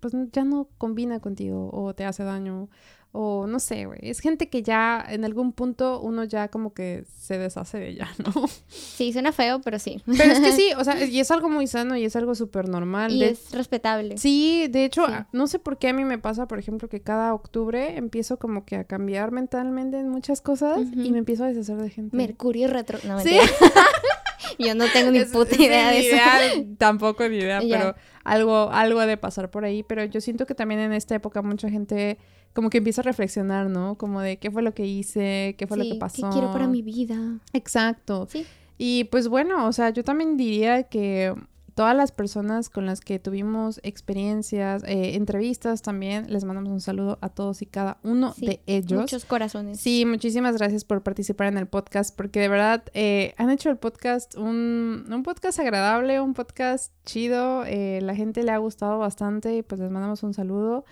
pues 0.00 0.12
ya 0.32 0.42
no 0.44 0.68
combina 0.78 1.20
contigo 1.20 1.70
o 1.72 1.94
te 1.94 2.04
hace 2.04 2.24
daño 2.24 2.68
o 3.14 3.46
no 3.46 3.58
sé, 3.60 3.84
güey. 3.84 3.98
Es 4.02 4.20
gente 4.20 4.48
que 4.48 4.62
ya 4.62 5.04
en 5.06 5.24
algún 5.26 5.52
punto 5.52 6.00
uno 6.00 6.24
ya 6.24 6.48
como 6.48 6.72
que 6.72 7.04
se 7.20 7.36
deshace 7.36 7.78
de 7.78 7.88
ella, 7.90 8.08
¿no? 8.24 8.32
Sí, 8.68 9.12
suena 9.12 9.32
feo, 9.32 9.60
pero 9.60 9.78
sí. 9.78 10.02
Pero 10.06 10.32
es 10.32 10.40
que 10.40 10.52
sí, 10.52 10.70
o 10.78 10.82
sea, 10.82 11.04
y 11.04 11.20
es 11.20 11.30
algo 11.30 11.50
muy 11.50 11.66
sano 11.66 11.94
y 11.96 12.04
es 12.06 12.16
algo 12.16 12.34
súper 12.34 12.68
normal. 12.70 13.12
Y 13.12 13.20
De- 13.20 13.28
es 13.30 13.52
respetable. 13.52 14.16
Sí, 14.16 14.66
de 14.70 14.86
hecho, 14.86 15.06
Sí. 15.06 15.12
a- 15.12 15.28
no 15.32 15.46
sé 15.46 15.58
por 15.58 15.76
qué 15.78 15.88
a 15.88 15.92
mí 15.92 16.04
me 16.04 16.18
pasa, 16.18 16.48
por 16.48 16.58
ejemplo, 16.58 16.88
que 16.88 17.00
cada 17.02 17.34
octubre 17.34 17.98
empiezo 17.98 18.38
como 18.38 18.64
que 18.64 18.76
a 18.76 18.84
cambiar 18.84 19.30
mentalmente 19.30 19.98
en 20.00 20.08
muchas 20.08 20.40
cosas 20.40 20.80
y 20.94 21.12
me 21.12 21.18
empiezo 21.18 21.44
a 21.44 21.48
deshacer 21.48 21.76
de 21.76 21.90
gente. 21.90 22.16
Mercurio 22.16 22.68
retro. 22.68 22.98
No, 23.06 23.20
Sí. 23.20 23.36
Yo 24.58 24.74
no 24.74 24.84
tengo 24.92 25.10
ni 25.10 25.24
puta 25.24 25.54
sí, 25.54 25.64
idea 25.64 25.90
de 25.90 25.98
eso. 26.00 26.08
idea, 26.16 26.64
tampoco 26.76 27.26
ni 27.28 27.36
idea, 27.36 27.60
pero 27.60 27.94
algo, 28.24 28.70
algo 28.70 29.00
ha 29.00 29.06
de 29.06 29.16
pasar 29.16 29.50
por 29.50 29.64
ahí. 29.64 29.82
Pero 29.82 30.04
yo 30.04 30.20
siento 30.20 30.46
que 30.46 30.54
también 30.54 30.80
en 30.80 30.92
esta 30.92 31.14
época 31.14 31.42
mucha 31.42 31.70
gente 31.70 32.18
como 32.54 32.70
que 32.70 32.78
empieza 32.78 33.00
a 33.00 33.04
reflexionar, 33.04 33.68
¿no? 33.68 33.96
Como 33.96 34.20
de 34.20 34.38
qué 34.38 34.50
fue 34.50 34.62
lo 34.62 34.74
que 34.74 34.86
hice, 34.86 35.54
qué 35.58 35.66
fue 35.66 35.76
lo 35.78 35.84
que 35.84 35.94
pasó. 35.96 36.28
¿Qué 36.28 36.32
quiero 36.34 36.52
para 36.52 36.66
mi 36.66 36.82
vida? 36.82 37.16
Exacto. 37.52 38.26
Sí. 38.30 38.44
Y 38.78 39.04
pues 39.04 39.28
bueno, 39.28 39.66
o 39.66 39.72
sea, 39.72 39.90
yo 39.90 40.04
también 40.04 40.36
diría 40.36 40.84
que 40.84 41.34
todas 41.74 41.96
las 41.96 42.12
personas 42.12 42.68
con 42.68 42.84
las 42.84 43.00
que 43.00 43.18
tuvimos 43.18 43.80
experiencias, 43.82 44.82
eh, 44.84 45.14
entrevistas 45.14 45.80
también, 45.80 46.30
les 46.30 46.44
mandamos 46.44 46.70
un 46.70 46.80
saludo 46.80 47.18
a 47.22 47.30
todos 47.30 47.62
y 47.62 47.66
cada 47.66 47.98
uno 48.02 48.34
Sí, 48.34 48.46
de 48.46 48.60
ellos. 48.66 49.00
Muchos 49.00 49.24
corazones. 49.24 49.80
Sí, 49.80 50.04
muchísimas 50.04 50.58
gracias 50.58 50.84
por 50.84 51.02
participar 51.02 51.46
en 51.46 51.56
el 51.56 51.66
podcast, 51.66 52.14
porque 52.14 52.40
de 52.40 52.48
verdad 52.48 52.82
eh, 52.92 53.34
han 53.38 53.48
hecho 53.50 53.70
el 53.70 53.78
podcast 53.78 54.36
un, 54.36 55.06
un 55.10 55.22
podcast 55.22 55.58
agradable, 55.60 56.20
un 56.20 56.34
podcast 56.34 56.92
chido, 57.06 57.64
eh, 57.64 58.00
la 58.02 58.14
gente 58.14 58.42
le 58.42 58.50
ha 58.50 58.58
gustado 58.58 58.98
bastante 58.98 59.56
y 59.56 59.62
pues 59.62 59.80
les 59.80 59.90
mandamos 59.90 60.22
un 60.22 60.34
saludo. 60.34 60.84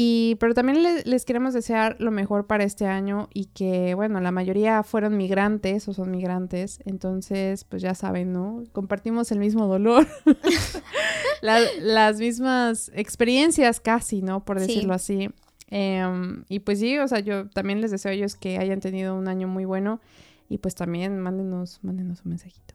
Y, 0.00 0.36
pero 0.38 0.54
también 0.54 0.80
le- 0.84 1.02
les 1.02 1.24
queremos 1.24 1.54
desear 1.54 1.96
lo 1.98 2.12
mejor 2.12 2.46
para 2.46 2.62
este 2.62 2.86
año 2.86 3.28
y 3.34 3.46
que, 3.46 3.94
bueno, 3.94 4.20
la 4.20 4.30
mayoría 4.30 4.84
fueron 4.84 5.16
migrantes 5.16 5.88
o 5.88 5.92
son 5.92 6.12
migrantes, 6.12 6.78
entonces, 6.84 7.64
pues 7.64 7.82
ya 7.82 7.96
saben, 7.96 8.32
¿no? 8.32 8.62
Compartimos 8.70 9.32
el 9.32 9.40
mismo 9.40 9.66
dolor, 9.66 10.06
La- 11.42 11.60
las 11.80 12.18
mismas 12.20 12.92
experiencias 12.94 13.80
casi, 13.80 14.22
¿no? 14.22 14.44
Por 14.44 14.60
Sí. 14.60 14.66
decirlo 14.68 14.94
así. 14.94 15.30
Em, 15.70 16.44
y 16.48 16.60
pues 16.60 16.78
sí, 16.78 16.96
o 16.98 17.08
sea, 17.08 17.18
yo 17.18 17.48
también 17.50 17.80
les 17.80 17.90
deseo 17.90 18.10
a 18.10 18.14
ellos 18.14 18.36
que 18.36 18.58
hayan 18.58 18.78
tenido 18.80 19.16
un 19.16 19.26
año 19.26 19.48
muy 19.48 19.64
bueno 19.64 20.00
y 20.48 20.58
pues 20.58 20.74
también 20.76 21.18
mándenos, 21.18 21.80
mándenos 21.82 22.22
un 22.24 22.30
mensajito. 22.30 22.74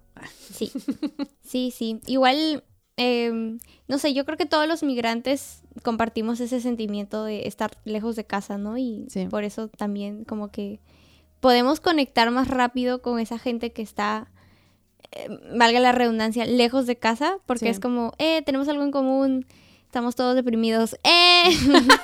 Sí, 0.51 0.72
sí, 1.42 1.72
sí. 1.72 2.01
Igual, 2.06 2.63
eh, 2.98 3.58
no 3.88 3.98
sé, 3.98 4.14
yo 4.14 4.26
creo 4.26 4.38
que 4.38 4.46
todos 4.46 4.68
los 4.68 4.84
migrantes 4.84 5.62
compartimos 5.84 6.40
ese 6.40 6.62
sentimiento 6.62 7.24
de 7.24 7.48
estar 7.48 7.72
lejos 7.86 8.16
de 8.16 8.26
casa, 8.26 8.58
¿no? 8.58 8.78
Y 8.78 9.06
Sí. 9.10 9.26
por 9.28 9.44
eso 9.44 9.68
también 9.70 10.24
como 10.26 10.52
que 10.52 10.80
podemos 11.40 11.80
conectar 11.80 12.30
más 12.32 12.48
rápido 12.48 13.02
con 13.02 13.20
esa 13.20 13.38
gente 13.40 13.72
que 13.74 13.82
está, 13.82 14.32
eh, 15.12 15.28
valga 15.56 15.80
la 15.80 15.92
redundancia, 15.92 16.46
lejos 16.46 16.86
de 16.88 16.96
casa, 16.98 17.38
porque 17.46 17.66
Sí. 17.66 17.72
es 17.72 17.80
como, 17.80 18.14
eh, 18.20 18.42
tenemos 18.44 18.68
algo 18.70 18.84
en 18.84 18.92
común, 18.92 19.46
estamos 19.86 20.16
todos 20.16 20.36
deprimidos, 20.36 20.96
eh. 21.04 21.44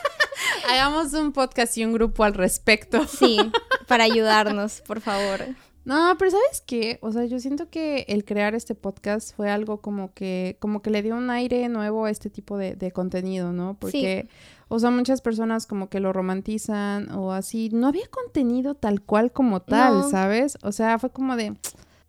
Hagamos 0.70 1.14
un 1.14 1.32
podcast 1.34 1.78
y 1.78 1.86
un 1.86 1.94
grupo 1.94 2.24
al 2.24 2.34
respecto. 2.34 3.06
sí, 3.08 3.38
para 3.88 4.04
ayudarnos, 4.06 4.82
por 4.82 5.02
favor. 5.02 5.46
No, 5.90 6.16
pero 6.20 6.30
¿sabes 6.32 6.62
qué? 6.66 7.00
O 7.02 7.12
sea, 7.12 7.26
yo 7.26 7.40
siento 7.40 7.70
que 7.70 8.06
el 8.08 8.24
crear 8.24 8.54
este 8.54 8.76
podcast 8.76 9.36
fue 9.36 9.50
algo 9.50 9.82
como 9.82 10.14
que, 10.14 10.56
como 10.60 10.82
que 10.84 10.92
le 10.92 11.02
dio 11.02 11.16
un 11.16 11.30
aire 11.32 11.68
nuevo 11.68 12.06
a 12.06 12.12
este 12.12 12.30
tipo 12.30 12.58
de, 12.58 12.76
de 12.76 12.92
contenido, 12.92 13.52
¿no? 13.54 13.76
Porque, 13.80 14.30
o 14.68 14.78
sea, 14.80 14.92
muchas 14.92 15.22
personas 15.22 15.66
como 15.66 15.90
que 15.90 16.00
lo 16.00 16.14
romantizan 16.14 17.12
o 17.14 17.32
así. 17.34 17.70
No 17.74 17.88
había 17.88 18.08
contenido 18.08 18.76
tal 18.76 19.02
cual 19.02 19.32
como 19.32 19.62
tal, 19.62 19.94
No. 20.02 20.10
¿sabes? 20.10 20.58
O 20.62 20.72
sea, 20.72 21.00
fue 21.00 21.10
como 21.10 21.36
de, 21.36 21.56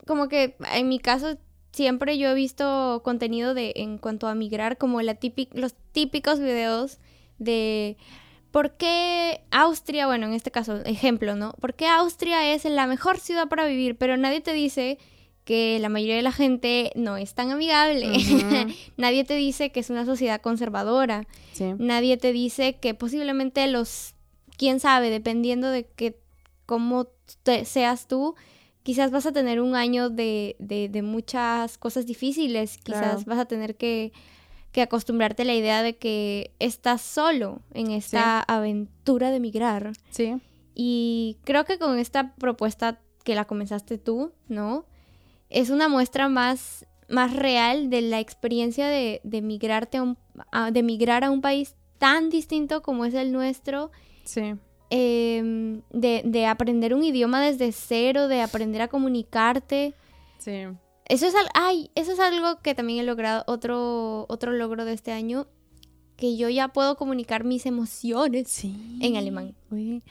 como 0.06 0.28
que 0.28 0.56
en 0.74 0.88
mi 0.88 0.98
caso 0.98 1.38
siempre 1.72 2.18
yo 2.18 2.28
he 2.28 2.34
visto 2.34 3.00
contenido 3.02 3.54
de 3.54 3.72
en 3.76 3.96
cuanto 3.96 4.26
a 4.28 4.34
migrar 4.34 4.76
como 4.76 5.00
la 5.02 5.18
típic- 5.18 5.54
los 5.54 5.74
típicos 5.92 6.38
videos 6.38 6.98
de 7.38 7.96
por 8.50 8.72
qué 8.76 9.40
Austria, 9.50 10.06
bueno, 10.06 10.26
en 10.26 10.32
este 10.32 10.50
caso, 10.50 10.76
ejemplo, 10.84 11.36
¿no? 11.36 11.52
¿Por 11.60 11.74
qué 11.74 11.86
Austria 11.86 12.52
es 12.52 12.64
la 12.64 12.86
mejor 12.86 13.18
ciudad 13.18 13.48
para 13.48 13.64
vivir? 13.66 13.96
Pero 13.96 14.16
nadie 14.16 14.40
te 14.40 14.52
dice 14.52 14.98
que 15.44 15.78
la 15.80 15.88
mayoría 15.88 16.16
de 16.16 16.22
la 16.22 16.32
gente 16.32 16.92
no 16.94 17.16
es 17.16 17.34
tan 17.34 17.50
amigable. 17.50 18.12
Nadie 18.96 19.24
te 19.24 19.34
dice 19.34 19.70
que 19.72 19.80
es 19.80 19.90
una 19.90 20.04
sociedad 20.04 20.40
conservadora. 20.40 21.26
sí, 21.52 21.64
Nadie 21.78 22.16
te 22.18 22.32
dice 22.32 22.74
que 22.74 22.94
posiblemente 22.94 23.66
los, 23.66 24.14
quién 24.56 24.78
sabe, 24.80 25.10
dependiendo 25.10 25.68
de 25.70 25.86
que 25.86 26.16
cómo 26.66 27.08
te- 27.42 27.64
seas 27.64 28.06
tú, 28.06 28.34
quizás 28.84 29.10
vas 29.10 29.26
a 29.26 29.32
tener 29.32 29.60
un 29.60 29.74
año 29.74 30.08
de, 30.10 30.56
de- 30.60 30.88
de 30.88 31.02
muchas 31.02 31.78
cosas 31.78 32.06
difíciles, 32.06 32.76
quizás 32.78 33.00
Claro. 33.00 33.22
vas 33.26 33.38
a 33.38 33.44
tener 33.46 33.76
que, 33.76 34.12
que 34.72 34.82
acostumbrarte 34.82 35.42
a 35.42 35.46
la 35.46 35.54
idea 35.54 35.82
de 35.82 35.96
que 35.96 36.52
estás 36.58 37.00
solo 37.02 37.60
en 37.74 37.90
esta 37.90 38.40
aventura 38.42 39.30
de 39.30 39.40
migrar. 39.40 39.92
sí, 40.10 40.36
Y 40.74 41.38
creo 41.44 41.64
que 41.64 41.78
con 41.78 41.98
esta 41.98 42.34
propuesta 42.36 43.00
que 43.24 43.34
la 43.34 43.44
comenzaste 43.46 43.98
tú, 43.98 44.32
¿no? 44.48 44.84
Es 45.48 45.70
una 45.70 45.88
muestra 45.88 46.28
más, 46.28 46.86
más 47.08 47.34
real 47.34 47.90
de 47.90 48.00
la 48.02 48.20
experiencia 48.20 48.86
de, 48.88 49.20
de 49.24 49.42
migrarte 49.42 49.98
a 49.98 50.02
un, 50.02 50.16
a- 50.52 50.70
de 50.70 50.82
migrar 50.82 51.24
a 51.24 51.30
un 51.30 51.40
país 51.40 51.74
tan 51.98 52.30
distinto 52.30 52.80
como 52.82 53.04
es 53.04 53.14
el 53.14 53.32
nuestro, 53.32 53.90
sí, 54.24 54.54
em, 54.90 55.82
de, 55.90 56.22
de 56.24 56.46
aprender 56.46 56.94
un 56.94 57.02
idioma 57.04 57.40
desde 57.42 57.72
cero, 57.72 58.28
de 58.28 58.40
aprender 58.42 58.80
a 58.82 58.88
comunicarte. 58.88 59.94
sí. 60.38 60.62
Eso 61.10 61.26
es, 61.26 61.34
al- 61.34 61.48
ay, 61.54 61.90
eso 61.94 62.12
es 62.12 62.20
algo 62.20 62.60
que 62.62 62.74
también 62.74 63.00
he 63.00 63.02
logrado, 63.02 63.44
otro, 63.46 64.26
otro 64.28 64.52
logro 64.52 64.84
de 64.84 64.92
este 64.94 65.12
año, 65.12 65.46
que 66.16 66.36
yo 66.36 66.48
ya 66.48 66.68
puedo 66.68 66.96
comunicar 66.96 67.44
mis 67.44 67.66
emociones. 67.66 68.48
Sí. 68.48 68.98
En 69.02 69.16
alemán. 69.16 69.54
Güey, 69.70 70.02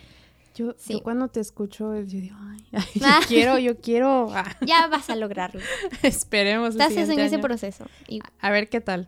yo, 0.56 0.74
Sí. 0.78 0.94
yo 0.94 1.04
cuando 1.04 1.28
te 1.30 1.40
escucho, 1.40 1.96
yo 1.96 2.04
digo, 2.20 2.36
ay, 2.40 2.66
ay, 2.74 2.84
yo 2.96 3.06
Ah. 3.06 3.20
quiero, 3.28 3.58
yo 3.60 3.78
quiero. 3.80 4.28
Ah, 4.34 4.44
Ya 4.66 4.88
vas 4.88 5.10
a 5.10 5.16
lograrlo. 5.16 5.62
esperemos. 6.04 6.72
Estás 6.72 6.92
en 6.98 7.20
ese 7.20 7.40
proceso. 7.40 7.86
Y, 8.08 8.20
A 8.40 8.50
ver 8.52 8.70
qué 8.70 8.82
tal. 8.82 9.08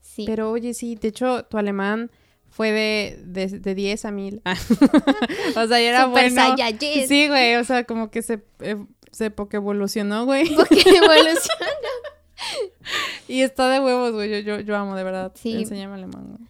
sí. 0.00 0.24
Pero 0.26 0.50
oye, 0.50 0.74
sí, 0.74 0.94
de 0.94 1.08
hecho, 1.08 1.44
tu 1.46 1.58
alemán 1.58 2.10
fue 2.50 2.70
de, 2.70 3.22
de, 3.24 3.46
de 3.60 3.74
10 3.74 4.04
a 4.04 4.10
1000. 4.10 4.42
o 4.44 4.54
sea, 5.54 5.66
ya 5.66 5.78
era 5.80 6.04
Super 6.04 6.30
bueno. 6.30 6.34
Saiyajin. 6.56 7.08
Sí, 7.08 7.28
güey, 7.28 7.56
o 7.56 7.64
sea, 7.64 7.84
como 7.84 8.10
que 8.10 8.20
se, 8.22 8.44
eh, 8.60 8.76
se 9.12 9.30
porque 9.36 9.56
evolucionó, 9.58 10.24
güey. 10.24 10.54
Porque 10.54 10.80
evoluciona. 10.80 11.70
Y 13.28 13.42
está 13.42 13.68
de 13.68 13.80
huevos, 13.80 14.12
güey. 14.12 14.30
Yo, 14.30 14.38
yo, 14.38 14.60
yo 14.60 14.76
amo, 14.76 14.96
de 14.96 15.04
verdad. 15.04 15.32
Sí. 15.34 15.54
Enséñame 15.54 15.94
alemán, 15.94 16.26
güey. 16.36 16.48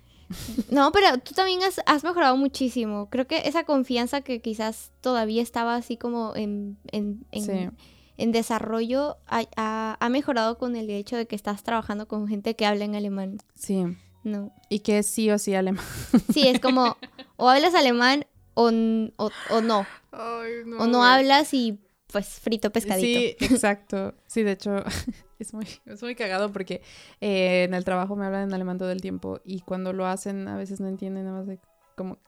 No, 0.71 0.91
pero 0.93 1.19
tú 1.19 1.35
también 1.35 1.63
has, 1.63 1.81
has 1.85 2.05
mejorado 2.05 2.37
muchísimo. 2.39 3.09
Creo 3.11 3.27
que 3.27 3.43
esa 3.47 3.65
confianza 3.65 4.23
que 4.23 4.41
quizás 4.41 4.91
todavía 5.03 5.43
estaba 5.43 5.75
así 5.75 5.99
como 5.99 6.35
en, 6.35 6.79
en, 6.91 7.27
en, 7.33 7.45
Sí. 7.45 7.69
en 8.17 8.33
desarrollo 8.33 9.19
ha, 9.27 9.43
ha- 9.57 9.99
ha 10.01 10.09
mejorado 10.09 10.57
con 10.57 10.75
el 10.75 10.89
hecho 10.89 11.17
de 11.17 11.27
que 11.27 11.37
estás 11.37 11.63
trabajando 11.63 12.09
con 12.09 12.27
gente 12.29 12.57
que 12.57 12.65
habla 12.65 12.87
en 12.87 12.95
alemán. 12.95 13.39
Sí. 13.55 13.85
No. 14.25 14.51
Y 14.71 14.79
que 14.79 14.99
es 15.01 15.07
sí 15.07 15.31
o 15.31 15.39
sí 15.39 15.55
alemán. 15.55 15.85
Sí, 16.33 16.49
es 16.49 16.61
como 16.61 16.97
o 17.37 17.51
hablas 17.51 17.75
alemán 17.75 18.25
o, 18.55 18.71
o, 19.17 19.31
o 19.51 19.61
no. 19.61 19.85
Ay, 20.13 20.53
no. 20.65 20.79
O 20.79 20.87
no 20.87 21.05
hablas 21.05 21.53
y 21.53 21.79
pues 22.13 22.29
frito 22.29 22.71
pescadito. 22.71 23.21
Sí, 23.21 23.37
exacto. 23.41 24.15
Sí, 24.27 24.43
de 24.43 24.53
hecho, 24.53 24.77
es 25.39 25.53
muy, 25.55 25.67
es 25.87 26.03
muy 26.03 26.15
cagado 26.15 26.53
porque 26.53 26.83
eh, 27.21 27.65
en 27.65 27.75
el 27.75 27.85
trabajo 27.85 28.17
me 28.17 28.27
hablan 28.27 28.49
en 28.49 28.55
alemán 28.55 28.79
todo 28.79 28.91
el 28.91 29.01
tiempo 29.01 29.41
y 29.45 29.61
cuando 29.61 29.93
lo 29.93 30.07
hacen 30.07 30.47
a 30.49 30.57
veces 30.57 30.81
no 30.81 30.89
entienden 30.89 31.25
nada 31.25 31.39
más 31.39 31.47
de 31.47 31.59
como, 31.97 32.19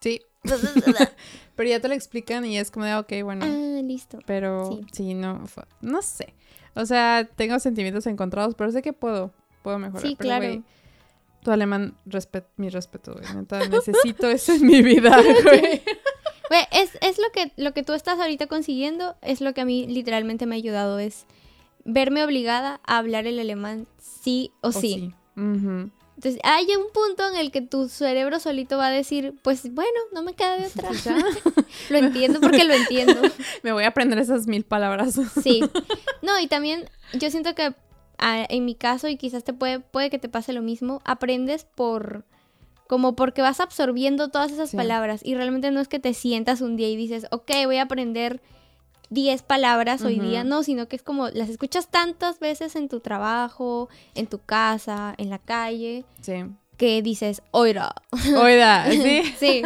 sí, 0.00 0.22
pero 1.56 1.68
ya 1.68 1.80
te 1.80 1.88
lo 1.88 1.94
explican 1.94 2.44
y 2.44 2.58
es 2.58 2.70
como 2.70 2.86
de, 2.86 2.94
ok, 2.94 3.12
bueno, 3.24 3.44
ah, 3.46 3.82
listo. 3.82 4.18
pero 4.26 4.68
sí. 4.68 4.86
sí, 4.92 5.14
no, 5.14 5.44
no 5.80 6.02
sé. 6.02 6.34
O 6.74 6.86
sea, 6.86 7.28
tengo 7.36 7.58
sentimientos 7.58 8.06
encontrados, 8.06 8.54
pero 8.54 8.70
sé 8.70 8.82
que 8.82 8.92
puedo, 8.92 9.32
puedo 9.62 9.78
mejorar. 9.78 10.02
Sí, 10.06 10.14
pero, 10.16 10.28
claro. 10.28 10.46
güey, 10.46 10.64
tu 11.42 11.50
alemán, 11.50 11.96
respet 12.06 12.46
mi 12.56 12.68
respeto, 12.68 13.14
güey. 13.14 13.68
necesito 13.70 14.28
eso 14.28 14.52
en 14.52 14.66
mi 14.66 14.82
vida, 14.82 15.16
güey. 15.44 15.82
Güey, 16.50 16.62
es, 16.72 16.98
es 17.00 17.18
lo 17.18 17.30
que 17.32 17.52
lo 17.56 17.72
que 17.72 17.84
tú 17.84 17.92
estás 17.92 18.18
ahorita 18.18 18.48
consiguiendo, 18.48 19.14
es 19.22 19.40
lo 19.40 19.54
que 19.54 19.60
a 19.60 19.64
mí 19.64 19.86
literalmente 19.86 20.46
me 20.46 20.56
ha 20.56 20.58
ayudado, 20.58 20.98
es 20.98 21.24
verme 21.84 22.24
obligada 22.24 22.80
a 22.84 22.98
hablar 22.98 23.28
el 23.28 23.38
alemán 23.38 23.86
sí 23.98 24.50
o, 24.60 24.68
O 24.68 24.72
sí. 24.72 25.14
Entonces, 25.36 26.38
hay 26.44 26.66
un 26.76 26.92
punto 26.92 27.26
en 27.28 27.36
el 27.36 27.50
que 27.50 27.62
tu 27.62 27.88
cerebro 27.88 28.40
solito 28.40 28.76
va 28.76 28.88
a 28.88 28.90
decir, 28.90 29.34
pues 29.42 29.72
bueno, 29.72 29.98
no 30.12 30.22
me 30.22 30.34
queda 30.34 30.58
de 30.58 30.66
otra. 30.66 30.90
Lo 31.88 31.96
entiendo 31.96 32.40
porque 32.40 32.64
lo 32.64 32.74
entiendo. 32.74 33.22
Me 33.62 33.72
voy 33.72 33.84
a 33.84 33.88
aprender 33.88 34.18
esas 34.18 34.46
mil 34.46 34.64
palabras. 34.64 35.18
Sí. 35.42 35.62
No, 36.22 36.38
y 36.38 36.48
también 36.48 36.90
yo 37.14 37.30
siento 37.30 37.54
que 37.54 37.74
ah, 38.18 38.44
en 38.50 38.66
mi 38.66 38.74
caso, 38.74 39.08
y 39.08 39.16
quizás 39.16 39.42
te 39.42 39.54
puede, 39.54 39.80
puede 39.80 40.10
que 40.10 40.18
te 40.18 40.28
pase 40.28 40.52
lo 40.52 40.60
mismo, 40.60 41.00
aprendes 41.06 41.64
por 41.64 42.26
como 42.90 43.14
porque 43.14 43.40
vas 43.40 43.60
absorbiendo 43.60 44.30
todas 44.30 44.50
esas 44.50 44.70
Sí. 44.70 44.76
palabras 44.76 45.20
y 45.24 45.36
realmente 45.36 45.70
no 45.70 45.78
es 45.80 45.86
que 45.86 46.00
te 46.00 46.12
sientas 46.12 46.60
un 46.60 46.74
día 46.76 46.88
y 46.88 46.96
dices, 46.96 47.28
ok, 47.30 47.48
voy 47.66 47.76
a 47.76 47.82
aprender 47.82 48.42
10 49.10 49.42
palabras 49.42 50.02
hoy 50.02 50.18
día, 50.18 50.42
no, 50.42 50.64
sino 50.64 50.88
que 50.88 50.96
es 50.96 51.02
como 51.04 51.28
las 51.28 51.48
escuchas 51.48 51.88
tantas 51.88 52.40
veces 52.40 52.74
en 52.74 52.88
tu 52.88 52.98
trabajo, 52.98 53.88
en 54.16 54.26
tu 54.26 54.40
casa, 54.40 55.14
en 55.18 55.30
la 55.30 55.38
calle, 55.38 56.04
Sí. 56.20 56.34
que 56.78 57.00
dices, 57.00 57.42
oira, 57.52 57.94
Oiga, 58.36 58.84
sí. 58.90 59.22
sí, 59.38 59.62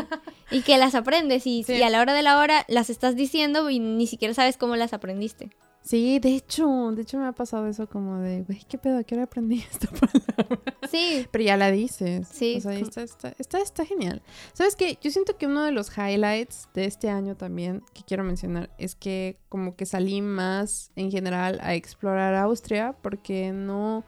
y 0.51 0.61
que 0.61 0.77
las 0.77 0.95
aprendes 0.95 1.47
y, 1.47 1.63
Sí. 1.65 1.73
y 1.77 1.83
a 1.83 1.89
la 1.89 2.03
hora 2.03 2.13
de 2.13 2.23
la 2.23 2.37
hora 2.39 2.67
las 2.69 2.91
estás 2.91 3.17
diciendo 3.17 3.71
y 3.71 3.79
ni 3.79 4.07
siquiera 4.07 4.35
sabes 4.35 4.59
cómo 4.59 4.77
las 4.77 4.93
aprendiste. 4.93 5.49
Sí, 5.85 6.19
de 6.19 6.35
hecho, 6.35 6.93
de 6.93 7.03
hecho 7.03 7.19
me 7.19 7.27
ha 7.27 7.33
pasado 7.33 7.67
eso 7.67 7.87
como 7.87 8.17
de, 8.19 8.43
güey, 8.45 8.61
¿qué 8.67 8.79
pedo? 8.79 8.97
¿A 8.97 9.05
qué 9.05 9.17
hora 9.17 9.25
aprendí 9.25 9.61
esta 9.71 9.87
palabra? 9.89 10.75
Sí, 10.91 11.27
Pero 11.31 11.45
ya 11.45 11.59
la 11.59 11.71
dices. 11.71 12.27
Sí, 12.27 12.55
O 12.57 12.61
sea, 12.63 12.73
está, 12.73 13.03
está, 13.03 13.35
está, 13.39 13.59
está 13.59 13.85
genial. 13.85 14.23
¿Sabes 14.55 14.77
qué? 14.77 14.99
Yo 15.03 15.11
siento 15.11 15.37
que 15.37 15.47
uno 15.47 15.63
de 15.63 15.73
los 15.73 15.91
highlights 15.99 16.71
de 16.73 16.87
este 16.87 17.11
año 17.11 17.37
también 17.37 17.83
que 17.93 18.03
quiero 18.03 18.25
mencionar 18.25 18.71
es 18.79 18.95
que 18.95 19.37
como 19.51 19.77
que 19.77 19.85
salí 19.85 20.23
más 20.23 20.91
en 20.97 21.11
general 21.11 21.61
a 21.63 21.75
explorar 21.75 22.35
Austria 22.35 22.97
porque 23.03 23.53
no, 23.53 24.05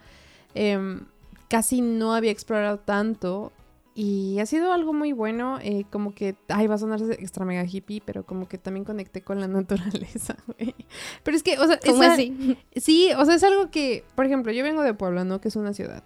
em, 0.54 1.04
casi 1.48 1.82
no 1.82 2.14
había 2.14 2.30
explorado 2.30 2.78
tanto 2.78 3.52
y 3.98 4.38
ha 4.40 4.46
sido 4.46 4.72
algo 4.74 4.92
muy 4.92 5.12
bueno, 5.12 5.58
eh, 5.62 5.86
como 5.90 6.14
que, 6.14 6.36
ay, 6.48 6.66
va 6.66 6.74
a 6.74 6.78
sonar 6.78 7.00
extra 7.18 7.46
mega 7.46 7.64
hippie, 7.64 8.02
pero 8.04 8.26
como 8.26 8.46
que 8.46 8.58
también 8.58 8.84
conecté 8.84 9.22
con 9.22 9.40
la 9.40 9.48
naturaleza, 9.48 10.36
güey. 10.46 10.74
Pero 11.22 11.36
es 11.36 11.42
que, 11.42 11.58
o 11.58 11.66
sea, 11.66 11.80
esa- 11.82 12.12
así. 12.12 12.58
Sí, 12.76 13.08
o 13.16 13.24
sea, 13.24 13.34
es 13.34 13.42
algo 13.42 13.70
que, 13.70 14.04
por 14.14 14.26
ejemplo, 14.26 14.52
yo 14.52 14.62
vengo 14.62 14.82
de 14.82 14.92
Puebla, 14.94 15.24
¿no? 15.24 15.40
Que 15.40 15.48
es 15.48 15.56
una 15.56 15.72
ciudad. 15.72 16.04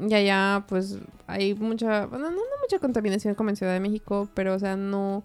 Y 0.00 0.12
allá, 0.14 0.64
pues, 0.68 0.98
hay 1.28 1.54
mucha, 1.54 2.06
bueno, 2.06 2.26
no, 2.30 2.36
no 2.36 2.42
mucha 2.62 2.78
contaminación 2.80 3.34
como 3.36 3.50
en 3.50 3.56
Ciudad 3.56 3.72
de 3.72 3.80
México, 3.80 4.28
pero, 4.34 4.54
o 4.54 4.58
sea, 4.58 4.76
no, 4.76 5.22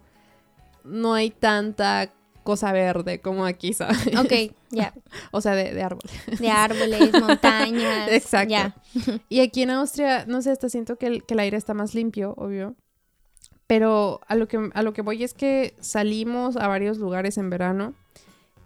no 0.84 1.14
hay 1.14 1.30
tanta 1.30 2.12
cosa 2.44 2.70
verde 2.72 3.20
como 3.20 3.44
aquí, 3.44 3.72
¿sabes? 3.72 4.06
Ok, 4.16 4.54
ya. 4.70 4.94
O 5.32 5.40
sea, 5.40 5.56
de, 5.56 5.74
de 5.74 5.82
árboles. 5.82 6.12
De 6.38 6.48
árboles, 6.48 7.12
montañas. 7.20 8.08
Exacto. 8.12 8.50
Ya. 8.50 8.76
Y 9.28 9.40
aquí 9.40 9.62
en 9.62 9.70
Austria, 9.70 10.24
no 10.26 10.40
sé, 10.42 10.52
hasta 10.52 10.68
siento 10.68 10.96
que 10.96 11.08
el, 11.08 11.24
que 11.24 11.34
el 11.34 11.40
aire 11.40 11.56
está 11.56 11.74
más 11.74 11.94
limpio, 11.94 12.34
obvio. 12.36 12.76
Pero 13.66 14.20
a 14.28 14.36
lo, 14.36 14.46
que, 14.46 14.70
a 14.72 14.82
lo 14.82 14.92
que 14.92 15.02
voy 15.02 15.24
es 15.24 15.34
que 15.34 15.74
salimos 15.80 16.56
a 16.56 16.68
varios 16.68 16.98
lugares 16.98 17.38
en 17.38 17.50
verano 17.50 17.94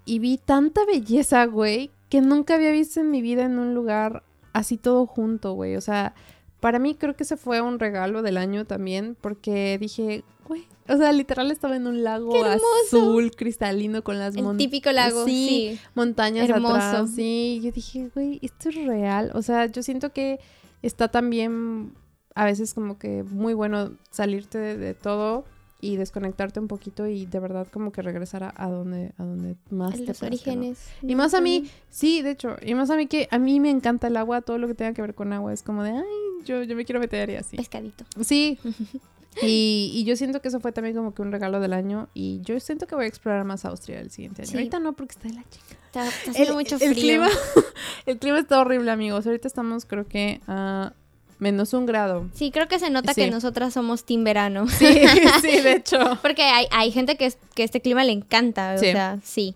y 0.05 0.19
vi 0.19 0.39
tanta 0.39 0.85
belleza, 0.85 1.45
güey, 1.47 1.91
que 2.09 2.21
nunca 2.21 2.57
había 2.57 2.73
visto 2.73 3.01
en 3.01 3.11
mi 3.11 3.23
vida 3.23 3.45
en 3.45 3.59
un 3.59 3.75
lugar 3.75 4.25
así 4.53 4.77
todo 4.77 5.07
junto, 5.07 5.53
güey. 5.53 5.77
O 5.77 5.81
sea, 5.81 6.15
para 6.61 6.79
mí 6.79 6.97
creo 6.97 7.15
que 7.15 7.23
ese 7.23 7.37
fue 7.37 7.61
un 7.61 7.79
regalo 7.79 8.23
del 8.23 8.37
año 8.37 8.65
también, 8.65 9.17
porque 9.21 9.79
dije, 9.79 10.25
güey, 10.49 10.67
o 10.89 10.97
sea, 10.97 11.13
literal 11.13 11.51
estaba 11.51 11.77
en 11.77 11.87
un 11.87 12.03
lago 12.03 12.35
azul, 12.45 13.31
cristalino, 13.37 14.03
con 14.03 14.19
las 14.19 14.35
El 14.35 14.43
mon- 14.43 14.57
típico 14.57 14.91
lago. 14.91 15.25
Sí, 15.27 15.77
Sí. 15.77 15.81
montañas 15.95 16.49
Hermoso. 16.49 16.75
atrás. 16.77 17.11
Sí, 17.15 17.61
yo 17.63 17.71
dije, 17.71 18.11
güey, 18.15 18.39
esto 18.43 18.71
es 18.71 18.75
real. 18.87 19.31
O 19.35 19.43
sea, 19.43 19.67
yo 19.67 19.83
siento 19.83 20.13
que 20.13 20.41
está 20.83 21.09
también 21.09 21.93
a 22.35 22.45
veces 22.45 22.73
como 22.75 22.99
que 22.99 23.23
muy 23.25 23.53
bueno 23.55 23.93
salirte 24.11 24.59
de, 24.59 24.77
de 24.77 24.95
todo 24.95 25.45
y 25.81 25.97
desconectarte 25.97 26.59
un 26.59 26.67
poquito 26.67 27.07
y 27.07 27.27
de 27.27 27.39
verdad 27.39 27.67
como 27.73 27.93
que 27.93 28.03
regresar 28.03 28.43
a, 28.43 28.53
a 28.57 28.69
donde 28.69 29.13
a 29.17 29.23
donde 29.25 29.55
más 29.71 29.93
te 29.95 29.99
Los 30.07 30.19
plazca, 30.19 30.27
¿no? 30.27 30.29
orígenes. 30.29 30.79
Y 31.03 31.15
más 31.15 31.35
a 31.35 31.41
mí, 31.41 31.71
sí, 31.91 32.23
de 32.23 32.33
hecho, 32.33 32.57
y 32.63 32.75
más 32.75 32.91
a 32.91 32.97
mí 32.97 33.07
que 33.07 33.29
a 33.31 33.39
mí 33.39 33.61
me 33.61 33.71
encanta 33.71 34.09
el 34.09 34.17
agua, 34.17 34.41
todo 34.41 34.59
lo 34.59 34.67
que 34.67 34.75
tenga 34.75 34.93
que 34.93 35.03
ver 35.03 35.15
con 35.15 35.33
agua 35.33 35.53
es 35.53 35.63
como 35.63 35.83
de, 35.85 35.91
ay, 35.91 36.05
yo, 36.45 36.63
yo 36.65 36.75
me 36.75 36.85
quiero 36.85 36.99
meter 37.01 37.31
y 37.31 37.37
así. 37.37 37.57
Pescadito. 37.57 38.05
Sí. 38.23 38.59
Y, 39.43 39.91
y 39.95 40.05
yo 40.05 40.17
siento 40.17 40.41
que 40.43 40.49
eso 40.49 40.59
fue 40.61 40.73
también 40.73 40.97
como 40.97 41.15
que 41.15 41.23
un 41.23 41.31
regalo 41.33 41.61
del 41.61 41.73
año 41.73 42.09
y 42.15 42.41
yo 42.43 42.59
siento 42.61 42.87
que 42.87 42.95
voy 42.95 43.05
a 43.05 43.09
explorar 43.09 43.45
más 43.45 43.65
Austria 43.65 44.01
el 44.01 44.11
siguiente 44.11 44.43
año. 44.43 44.51
Sí. 44.51 44.57
Ahorita 44.57 44.81
no 44.81 44.95
porque 44.95 45.13
está 45.13 45.29
de 45.29 45.35
la 45.35 45.45
chica. 45.49 45.65
Está, 45.87 46.09
está 46.09 46.31
haciendo 46.33 46.55
mucho 46.55 46.75
el 46.77 46.81
frío. 46.81 46.95
clima, 46.95 47.29
el 48.07 48.19
clima 48.19 48.39
está 48.41 48.61
horrible, 48.61 48.91
amigos. 48.91 49.27
Ahorita 49.27 49.47
estamos, 49.49 49.85
creo 49.87 50.07
que, 50.09 50.41
a 50.49 50.93
menos 51.39 51.73
un 51.73 51.87
grado. 51.87 52.29
Sí, 52.35 52.51
creo 52.51 52.67
que 52.69 52.79
se 52.81 52.91
nota 52.91 53.15
Sí. 53.15 53.21
que 53.23 53.31
nosotras 53.31 53.73
somos 53.75 54.05
team 54.05 54.25
verano. 54.25 54.67
Sí, 54.69 54.87
sí, 55.41 55.61
de 55.61 55.73
hecho. 55.75 55.99
Porque 56.21 56.43
hay, 56.43 56.67
hay 56.73 56.91
gente 56.91 57.17
que, 57.17 57.27
es- 57.27 57.39
que 57.55 57.63
este 57.63 57.81
clima 57.81 58.03
le 58.05 58.13
encanta. 58.13 58.75
O 58.75 58.79
Sí. 58.79 58.91
sea, 58.93 59.19
sí. 59.23 59.55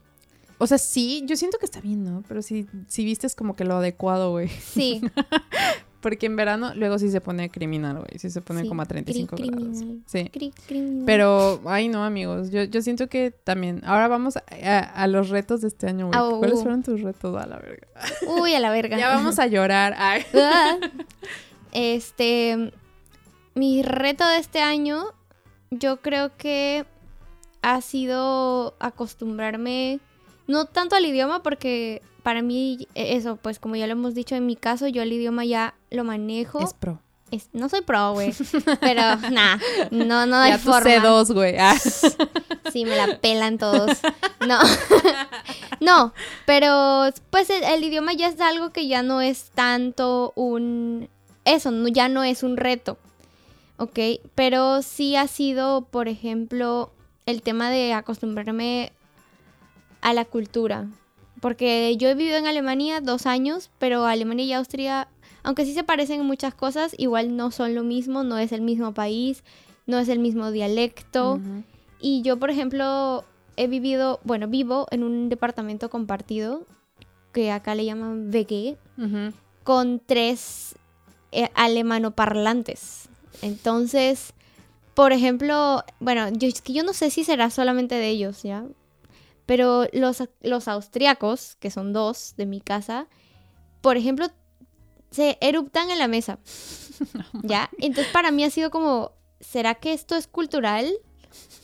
O 0.59 0.67
sea, 0.69 0.79
sí, 0.79 1.25
yo 1.27 1.35
siento 1.37 1.59
que 1.59 1.65
está 1.65 1.81
bien, 1.81 2.05
¿no? 2.05 2.23
Pero 2.29 2.41
sí, 2.41 2.67
sí 2.87 3.05
viste 3.05 3.27
es 3.27 3.35
como 3.35 3.57
que 3.57 3.65
lo 3.65 3.75
adecuado, 3.79 4.31
güey. 4.31 4.49
Sí. 4.49 5.01
Porque 6.03 6.27
en 6.27 6.37
verano 6.37 6.73
luego 6.75 6.99
sí 6.99 7.11
se 7.11 7.21
pone 7.23 7.49
criminal, 7.49 7.95
güey. 8.01 8.19
Sí 8.19 8.29
se 8.29 8.43
pone 8.43 8.63
Sí, 8.63 8.69
como 8.69 8.83
a 8.83 8.87
35 8.87 9.37
cri- 9.37 9.47
grados. 9.47 9.69
criminal. 9.79 10.03
Sí. 10.07 10.19
Cri- 10.33 10.53
criminal. 10.67 11.05
Pero, 11.07 11.61
ay 11.65 11.89
no, 11.89 12.05
amigos. 12.05 12.51
Yo, 12.51 12.65
yo 12.65 12.83
siento 12.83 13.09
que 13.09 13.31
también. 13.31 13.81
Ahora 13.87 14.09
vamos 14.09 14.37
a, 14.37 14.43
a- 14.63 14.81
a 14.81 15.07
los 15.07 15.31
retos 15.31 15.61
de 15.63 15.69
este 15.69 15.87
año, 15.87 16.09
güey. 16.09 16.19
Au. 16.19 16.39
¿Cuáles 16.41 16.61
fueron 16.61 16.83
tus 16.83 17.01
retos? 17.01 17.41
A 17.43 17.47
la 17.47 17.59
verga. 17.59 17.87
Uy, 18.43 18.53
a 18.55 18.61
la 18.61 18.71
verga. 18.71 18.99
Ya 18.99 19.09
vamos 19.09 19.39
a 19.39 19.47
llorar. 19.47 19.95
Ay. 19.97 20.23
Ah. 20.35 20.77
Este, 21.73 22.73
mi 23.55 23.83
reto 23.83 24.27
de 24.29 24.39
este 24.39 24.61
año, 24.61 25.05
yo 25.71 25.99
creo 26.03 26.37
que 26.37 26.85
ha 27.63 27.81
sido 27.81 28.75
acostumbrarme, 28.81 30.01
no 30.47 30.67
tanto 30.67 30.97
al 30.97 31.07
idioma, 31.07 31.43
porque 31.43 32.03
para 32.23 32.43
mí 32.43 32.87
eh, 32.95 33.17
eso, 33.17 33.37
pues 33.37 33.59
como 33.59 33.77
ya 33.77 33.87
lo 33.87 33.93
hemos 33.93 34.15
dicho 34.15 34.35
en 34.35 34.47
mi 34.47 34.57
caso, 34.57 34.87
yo 34.89 35.03
el 35.03 35.13
idioma 35.13 35.45
ya 35.45 35.75
lo 35.91 36.05
manejo. 36.05 36.61
Es 36.65 36.73
pro. 36.75 37.01
Es- 37.31 37.49
no 37.55 37.69
soy 37.71 37.81
pro, 37.81 38.13
güey, 38.13 38.35
pero 38.81 39.01
nada, 39.31 39.59
no, 39.91 40.27
no 40.27 40.37
hay 40.37 40.53
ya 40.53 40.59
forma. 40.59 40.91
C2, 40.91 41.33
güey. 41.35 41.57
Ah. 41.59 41.77
Sí, 42.73 42.87
me 42.87 42.97
la 42.97 43.19
pelan 43.19 43.59
todos. 43.59 43.99
No. 44.47 44.59
no, 45.81 46.15
pero 46.47 47.11
pues 47.31 47.51
el, 47.51 47.63
el 47.65 47.85
idioma 47.85 48.15
ya 48.15 48.29
es 48.29 48.41
algo 48.41 48.71
que 48.71 48.87
ya 48.89 49.03
no 49.03 49.21
es 49.21 49.51
tanto 49.55 50.33
un... 50.37 51.09
Eso, 51.45 51.71
no- 51.71 51.89
ya 51.89 52.09
no 52.09 52.25
es 52.25 52.43
un 52.43 52.57
reto. 52.57 52.97
¿Ok? 53.77 53.99
Pero 54.35 54.81
sí 54.81 55.17
ha 55.17 55.27
sido, 55.29 55.83
por 55.83 56.09
ejemplo, 56.09 56.93
el 57.27 57.43
tema 57.43 57.69
de 57.69 57.93
acostumbrarme 57.93 58.93
a 60.01 60.15
la 60.15 60.25
cultura. 60.25 60.87
Porque 61.43 61.97
yo 61.97 62.09
he 62.09 62.15
vivido 62.15 62.37
en 62.37 62.47
Alemania 62.47 63.01
dos 63.01 63.27
años, 63.27 63.69
pero 63.81 64.07
Alemania 64.07 64.45
y 64.45 64.53
Austria, 64.53 65.09
aunque 65.43 65.65
sí 65.65 65.75
se 65.75 65.83
parecen 65.83 66.21
en 66.21 66.27
muchas 66.27 66.55
cosas, 66.55 66.95
igual 66.99 67.37
no 67.37 67.51
son 67.51 67.75
lo 67.75 67.83
mismo, 67.83 68.23
no 68.23 68.39
es 68.39 68.53
el 68.53 68.61
mismo 68.61 68.95
país, 68.95 69.43
no 69.89 69.99
es 69.99 70.09
el 70.09 70.21
mismo 70.21 70.53
dialecto. 70.53 71.41
Y 72.01 72.23
yo, 72.23 72.39
por 72.39 72.51
ejemplo, 72.51 73.25
he 73.57 73.67
vivido, 73.67 74.21
bueno, 74.23 74.47
vivo 74.47 74.87
en 74.93 75.03
un 75.03 75.29
departamento 75.29 75.91
compartido, 75.91 76.65
que 77.33 77.51
acá 77.51 77.75
le 77.75 77.87
llaman 77.87 78.31
Ujú. 78.97 79.35
con 79.65 79.99
tres 79.99 80.77
eh, 81.33 81.49
alemanoparlantes. 81.55 83.09
Entonces, 83.43 84.33
por 84.95 85.11
ejemplo, 85.11 85.83
bueno, 85.99 86.29
yo, 86.29 86.47
es 86.47 86.63
que 86.63 86.73
yo 86.73 86.85
no 86.85 86.93
sé 86.93 87.11
si 87.11 87.25
será 87.25 87.51
solamente 87.51 87.97
de 87.97 88.11
ellos, 88.11 88.45
¿ya? 88.45 88.65
Pero 89.53 89.87
los, 89.93 90.23
los 90.41 90.67
austriacos, 90.67 91.57
que 91.61 91.71
son 91.71 91.93
dos 91.93 92.33
de 92.39 92.47
mi 92.47 92.63
casa, 92.63 93.07
por 93.83 93.99
ejemplo, 93.99 94.29
se 95.11 95.37
eruptan 95.43 95.91
en 95.91 95.99
la 95.99 96.09
mesa. 96.09 96.39
¿Ya? 97.43 97.69
Entonces 97.79 98.11
para 98.15 98.31
mí 98.31 98.45
ha 98.45 98.51
sido 98.51 98.71
como, 98.71 99.13
¿será 99.41 99.75
que 99.75 99.93
esto 99.93 100.17
es 100.17 100.27
cultural? 100.27 100.91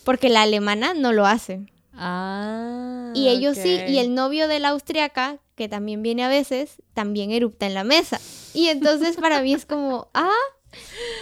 Porque 0.05 0.29
la 0.29 0.42
alemana 0.42 0.92
no 0.92 1.14
lo 1.14 1.24
hace. 1.24 1.64
Ah. 1.94 3.11
Y 3.14 3.29
ellos 3.29 3.57
sí, 3.57 3.81
y 3.88 3.96
el 3.96 4.14
novio 4.14 4.48
de 4.48 4.59
la 4.59 4.68
austriaca, 4.68 5.38
que 5.55 5.70
también 5.70 6.03
viene 6.03 6.24
a 6.24 6.29
veces, 6.29 6.83
también 6.92 7.31
erupta 7.31 7.64
en 7.64 7.72
la 7.72 7.85
mesa. 7.85 8.20
Y 8.53 8.68
entonces 8.68 9.16
para 9.16 9.40
mí 9.40 9.55
es 9.55 9.64
como, 9.64 10.11
ah, 10.12 10.29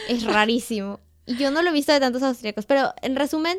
es 0.08 0.24
rarísimo. 0.24 0.98
Y 1.26 1.36
yo 1.36 1.52
no 1.52 1.62
lo 1.62 1.70
he 1.70 1.72
visto 1.72 1.92
de 1.92 2.00
tantos 2.00 2.24
austriacos, 2.24 2.66
pero 2.66 2.92
en 3.02 3.14
resumen, 3.14 3.56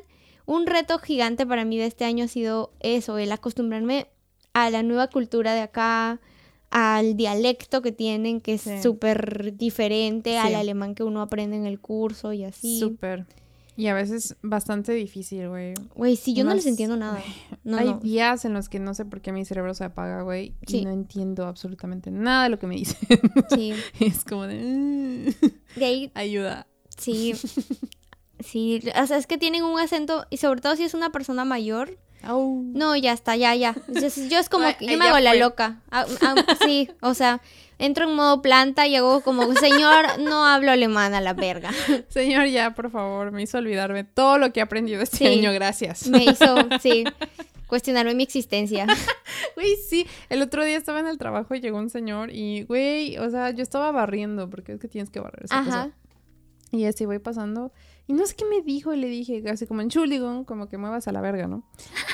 un 0.48 0.66
reto 0.66 0.98
gigante 0.98 1.46
para 1.46 1.64
mí 1.66 1.78
de 1.78 1.86
este 1.86 2.04
año 2.06 2.26
ha 2.26 2.28
sido 2.28 2.72
eso, 2.80 3.20
el 3.20 3.32
acostumbrarme 3.32 4.08
a 4.54 4.72
la 4.72 4.82
nueva 4.82 5.08
cultura 5.10 5.54
de 5.54 5.62
acá, 5.62 6.20
al 6.72 7.16
dialecto 7.16 7.82
que 7.84 7.92
tienen, 7.92 8.42
que 8.42 8.56
es 8.56 8.62
Sí. 8.62 8.82
súper 8.82 9.56
diferente 9.56 10.32
Sí. 10.32 10.36
al 10.38 10.56
alemán 10.56 10.96
que 10.96 11.04
uno 11.04 11.22
aprende 11.22 11.56
en 11.58 11.66
el 11.68 11.80
curso 11.80 12.34
y 12.34 12.44
así. 12.44 12.80
Súper. 12.80 13.26
Y 13.78 13.88
a 13.88 13.94
veces 13.94 14.36
bastante 14.42 14.92
difícil, 14.94 15.50
güey. 15.50 15.76
Güey, 15.96 16.16
sí, 16.16 16.34
yo 16.34 16.44
no, 16.44 16.50
No 16.50 16.56
les 16.56 16.66
es- 16.66 16.72
entiendo 16.72 16.98
nada. 16.98 17.22
No, 17.64 17.78
Hay 17.78 17.90
no. 17.90 18.00
días 18.00 18.44
en 18.44 18.54
los 18.54 18.70
que 18.70 18.80
no 18.80 18.96
sé 18.96 19.06
por 19.06 19.22
qué 19.22 19.32
mi 19.32 19.46
cerebro 19.46 19.76
se 19.76 19.84
apaga, 19.84 20.24
güey. 20.24 20.56
Sí. 20.66 20.80
Y 20.80 20.86
no 20.86 20.90
entiendo 20.92 21.46
absolutamente 21.46 22.10
nada 22.10 22.46
de 22.46 22.50
lo 22.50 22.58
que 22.58 22.66
me 22.68 22.76
dicen. 22.76 22.98
Sí. 23.54 23.74
es 24.00 24.24
como 24.26 24.48
de... 24.48 24.56
"Mm, 24.64 25.80
De 25.80 25.86
ahí, 25.86 26.12
Ayuda. 26.16 26.66
sí. 26.98 27.34
Sí, 28.40 28.82
o 29.02 29.08
sea, 29.08 29.18
es 29.18 29.28
que 29.28 29.38
tienen 29.38 29.64
un 29.64 29.80
acento, 29.80 30.26
y 30.30 30.38
sobre 30.38 30.62
todo 30.62 30.76
si 30.76 30.84
es 30.84 30.94
una 30.94 31.12
persona 31.12 31.46
mayor. 31.46 31.98
No, 32.24 32.96
ya 32.98 33.14
está, 33.14 33.36
ya, 33.38 33.56
ya. 33.56 33.74
Yo, 33.88 34.08
yo 34.30 34.40
es 34.40 34.50
como 34.50 34.68
yo 34.82 34.98
me 34.98 35.08
hago 35.08 35.20
la 35.20 35.34
loca. 35.36 35.82
Ah, 35.92 36.06
ah, 36.22 36.36
sí, 36.66 36.90
o 37.02 37.14
sea, 37.14 37.42
entro 37.80 38.10
en 38.10 38.16
modo 38.16 38.42
planta 38.42 38.86
y 38.86 38.96
hago 38.98 39.22
como, 39.22 39.54
señor, 39.54 40.20
no 40.20 40.46
hablo 40.46 40.72
alemán 40.72 41.14
a 41.14 41.22
la 41.22 41.34
verga. 41.34 41.72
Señor, 42.10 42.48
ya, 42.48 42.74
por 42.76 42.92
favor, 42.92 43.32
me 43.32 43.44
hizo 43.44 43.60
olvidarme 43.60 44.04
todo 44.04 44.40
lo 44.40 44.52
que 44.52 44.60
he 44.60 44.64
aprendido 44.64 45.02
este 45.02 45.18
Sí. 45.20 45.28
año, 45.28 45.54
gracias. 45.54 46.08
Me 46.08 46.24
hizo, 46.26 46.56
sí, 46.82 47.06
cuestionarme 47.68 48.14
mi 48.14 48.24
existencia. 48.24 48.88
Güey, 49.56 49.76
sí, 49.78 50.06
el 50.30 50.42
otro 50.42 50.64
día 50.66 50.78
estaba 50.78 51.00
en 51.00 51.08
el 51.08 51.18
trabajo 51.18 51.56
y 51.56 51.62
llegó 51.62 51.78
un 51.78 51.90
señor 51.90 52.30
y, 52.32 52.64
güey, 52.64 53.18
o 53.20 53.30
sea, 53.30 53.52
yo 53.52 53.64
estaba 53.64 53.92
barriendo, 53.92 54.50
porque 54.50 54.74
es 54.74 54.80
que 54.80 54.88
tienes 54.88 55.10
que 55.10 55.20
barrer 55.20 55.46
esa 55.46 55.64
cosa. 55.64 55.80
Ajá. 55.82 55.92
Y 56.72 56.86
así 56.86 57.06
voy 57.06 57.20
pasando. 57.20 57.72
Y 58.08 58.14
no 58.14 58.26
sé 58.26 58.36
qué 58.36 58.46
me 58.46 58.62
dijo. 58.62 58.94
Y 58.94 58.98
le 58.98 59.08
dije, 59.08 59.44
así 59.50 59.68
como 59.68 59.82
en 59.82 59.90
Chuligon, 59.90 60.46
como 60.46 60.68
que 60.70 60.78
muevas 60.78 61.08
a 61.08 61.12
la 61.12 61.20
verga, 61.22 61.48
¿no? 61.48 61.64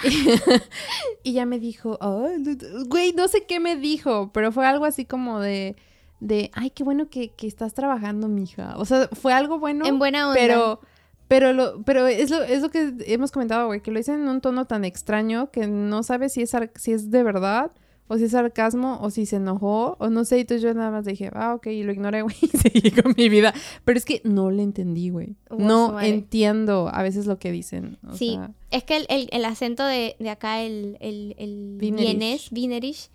y 1.24 1.34
ya 1.34 1.46
me 1.46 1.60
dijo, 1.60 1.98
"Ay, 2.02 2.42
du- 2.44 2.56
du-". 2.56 2.86
güey, 2.88 3.14
no 3.14 3.28
sé 3.28 3.46
qué 3.46 3.60
me 3.60 3.76
dijo, 3.76 4.32
pero 4.34 4.52
fue 4.52 4.66
algo 4.66 4.86
así 4.86 5.06
como 5.06 5.40
de, 5.40 5.76
de 6.20 6.52
ay, 6.54 6.72
qué 6.72 6.84
bueno 6.84 7.10
que, 7.10 7.34
que 7.34 7.48
estás 7.48 7.74
trabajando, 7.74 8.28
mija. 8.28 8.76
O 8.78 8.86
sea, 8.86 9.08
fue 9.14 9.34
algo 9.34 9.60
bueno. 9.60 9.86
En 9.86 10.00
buena 10.00 10.28
onda. 10.30 10.40
Pero, 10.40 10.80
pero, 11.28 11.54
lo, 11.54 11.84
pero 11.84 12.08
es, 12.08 12.30
lo, 12.30 12.42
es 12.44 12.62
lo 12.62 12.70
que 12.70 12.94
hemos 13.08 13.32
comentado, 13.32 13.68
güey, 13.68 13.82
que 13.82 13.92
lo 13.92 13.98
dicen 13.98 14.22
en 14.22 14.28
un 14.28 14.42
tono 14.42 14.66
tan 14.66 14.86
extraño 14.86 15.52
que 15.52 15.68
no 15.68 16.04
sabes 16.04 16.34
si 16.34 16.42
es, 16.42 16.52
si 16.76 16.92
es 16.92 17.12
de 17.12 17.24
verdad 17.24 17.72
o 18.14 18.18
si 18.18 18.26
es 18.26 18.32
sarcasmo 18.32 19.00
o 19.02 19.10
si 19.10 19.26
se 19.26 19.38
enojó 19.38 19.98
o 20.00 20.10
no 20.10 20.24
sé. 20.26 20.40
Entonces 20.40 20.62
yo 20.62 20.74
nada 20.74 20.92
más 20.92 21.06
dije, 21.06 21.30
ah, 21.34 21.56
ok, 21.56 21.68
y 21.68 21.84
lo 21.84 21.92
ignoré, 21.92 22.22
güey, 22.24 22.36
y 22.42 22.48
seguí 22.48 22.92
con 22.92 23.14
mi 23.18 23.28
vida. 23.30 23.54
Pero 23.86 23.98
es 23.98 24.06
que 24.06 24.22
no 24.24 24.52
le 24.52 24.64
entendí, 24.64 25.10
güey. 25.10 25.36
No 25.58 26.00
entiendo 26.00 26.90
a 26.94 27.02
veces 27.04 27.26
lo 27.26 27.40
que 27.40 27.52
dicen. 27.52 27.98
o 28.08 28.16
Sí, 28.16 28.32
sea, 28.36 28.52
es 28.72 28.84
que 28.84 28.98
el, 28.98 29.06
el- 29.10 29.30
el 29.32 29.46
acento 29.46 29.86
de, 29.86 30.16
de 30.20 30.30
acá, 30.30 30.62
el, 30.62 30.98
el, 31.00 31.36
el 31.38 31.78
vienés, 31.80 32.52
Wienerisch, 32.52 33.10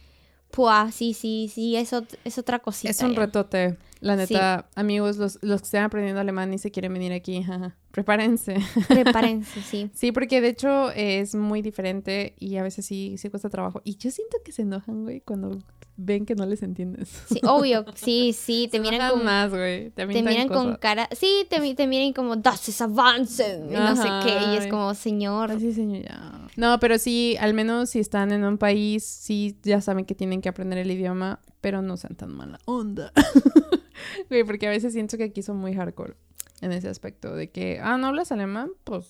Pua, 0.50 0.90
sí, 0.92 1.12
sí, 1.14 1.50
sí, 1.52 1.76
es, 1.76 1.92
ot- 1.92 2.16
es 2.24 2.38
otra 2.38 2.58
cosita. 2.60 2.90
es 2.90 3.00
un 3.02 3.12
ya. 3.14 3.20
retote. 3.20 3.76
La 4.00 4.16
neta, 4.16 4.68
amigos, 4.74 5.16
los, 5.16 5.38
los 5.42 5.60
que 5.60 5.64
están 5.66 5.84
aprendiendo 5.84 6.20
alemán 6.20 6.52
y 6.54 6.58
se 6.58 6.70
quieren 6.70 6.92
venir 6.92 7.12
aquí, 7.12 7.42
jaja, 7.42 7.76
prepárense. 7.90 8.56
Prepárense, 8.88 9.60
sí. 9.62 9.90
Sí, 9.94 10.12
porque 10.12 10.40
de 10.40 10.48
hecho 10.48 10.90
es 10.92 11.34
muy 11.34 11.62
diferente 11.62 12.34
y 12.38 12.56
a 12.56 12.62
veces 12.62 12.86
sí, 12.86 13.16
sí 13.18 13.28
cuesta 13.28 13.50
trabajo. 13.50 13.80
Y 13.84 13.96
yo 13.96 14.10
siento 14.10 14.38
que 14.44 14.52
se 14.52 14.62
enojan, 14.62 15.02
güey, 15.02 15.20
cuando 15.20 15.58
ven 15.96 16.24
que 16.24 16.36
no 16.36 16.46
les 16.46 16.62
entiendes. 16.62 17.08
Sí, 17.28 17.40
obvio, 17.44 17.84
sí, 17.96 18.32
sí, 18.32 18.68
te 18.70 18.78
miran 18.78 19.10
con, 19.10 19.24
más, 19.24 19.50
güey. 19.50 19.90
Te, 19.90 20.06
miran 20.06 20.48
con 20.48 20.76
cara, 20.76 21.08
sí, 21.12 21.46
te, 21.50 21.74
te 21.74 21.86
miran 21.86 22.12
como, 22.12 22.36
das 22.36 22.68
es 22.68 22.80
avance, 22.80 23.60
y 23.68 23.72
no 23.72 23.96
sé 23.96 24.08
qué, 24.24 24.52
y 24.52 24.56
es 24.56 24.68
como, 24.68 24.94
señor, 24.94 25.50
Ay, 25.50 25.60
sí, 25.60 25.72
señor, 25.72 26.04
ya. 26.04 26.46
No, 26.56 26.78
pero 26.78 26.98
sí, 26.98 27.36
al 27.40 27.52
menos 27.52 27.90
si 27.90 27.98
están 27.98 28.32
en 28.32 28.44
un 28.44 28.58
país, 28.58 29.04
sí, 29.04 29.56
ya 29.62 29.80
saben 29.80 30.04
que 30.04 30.14
tienen 30.14 30.40
que 30.40 30.48
aprender 30.48 30.78
el 30.78 30.90
idioma, 30.90 31.40
pero 31.60 31.82
no 31.82 31.96
sean 31.96 32.14
tan 32.16 32.32
mala 32.34 32.58
onda. 32.64 33.12
Güey, 34.30 34.44
porque 34.44 34.66
a 34.66 34.70
veces 34.70 34.92
siento 34.92 35.16
que 35.16 35.24
aquí 35.24 35.42
son 35.42 35.56
muy 35.56 35.74
hardcore 35.74 36.14
en 36.60 36.72
ese 36.72 36.88
aspecto, 36.88 37.34
de 37.34 37.50
que, 37.50 37.80
ah, 37.82 37.96
¿no 37.98 38.06
hablas 38.08 38.30
alemán? 38.32 38.70
Pues, 38.84 39.06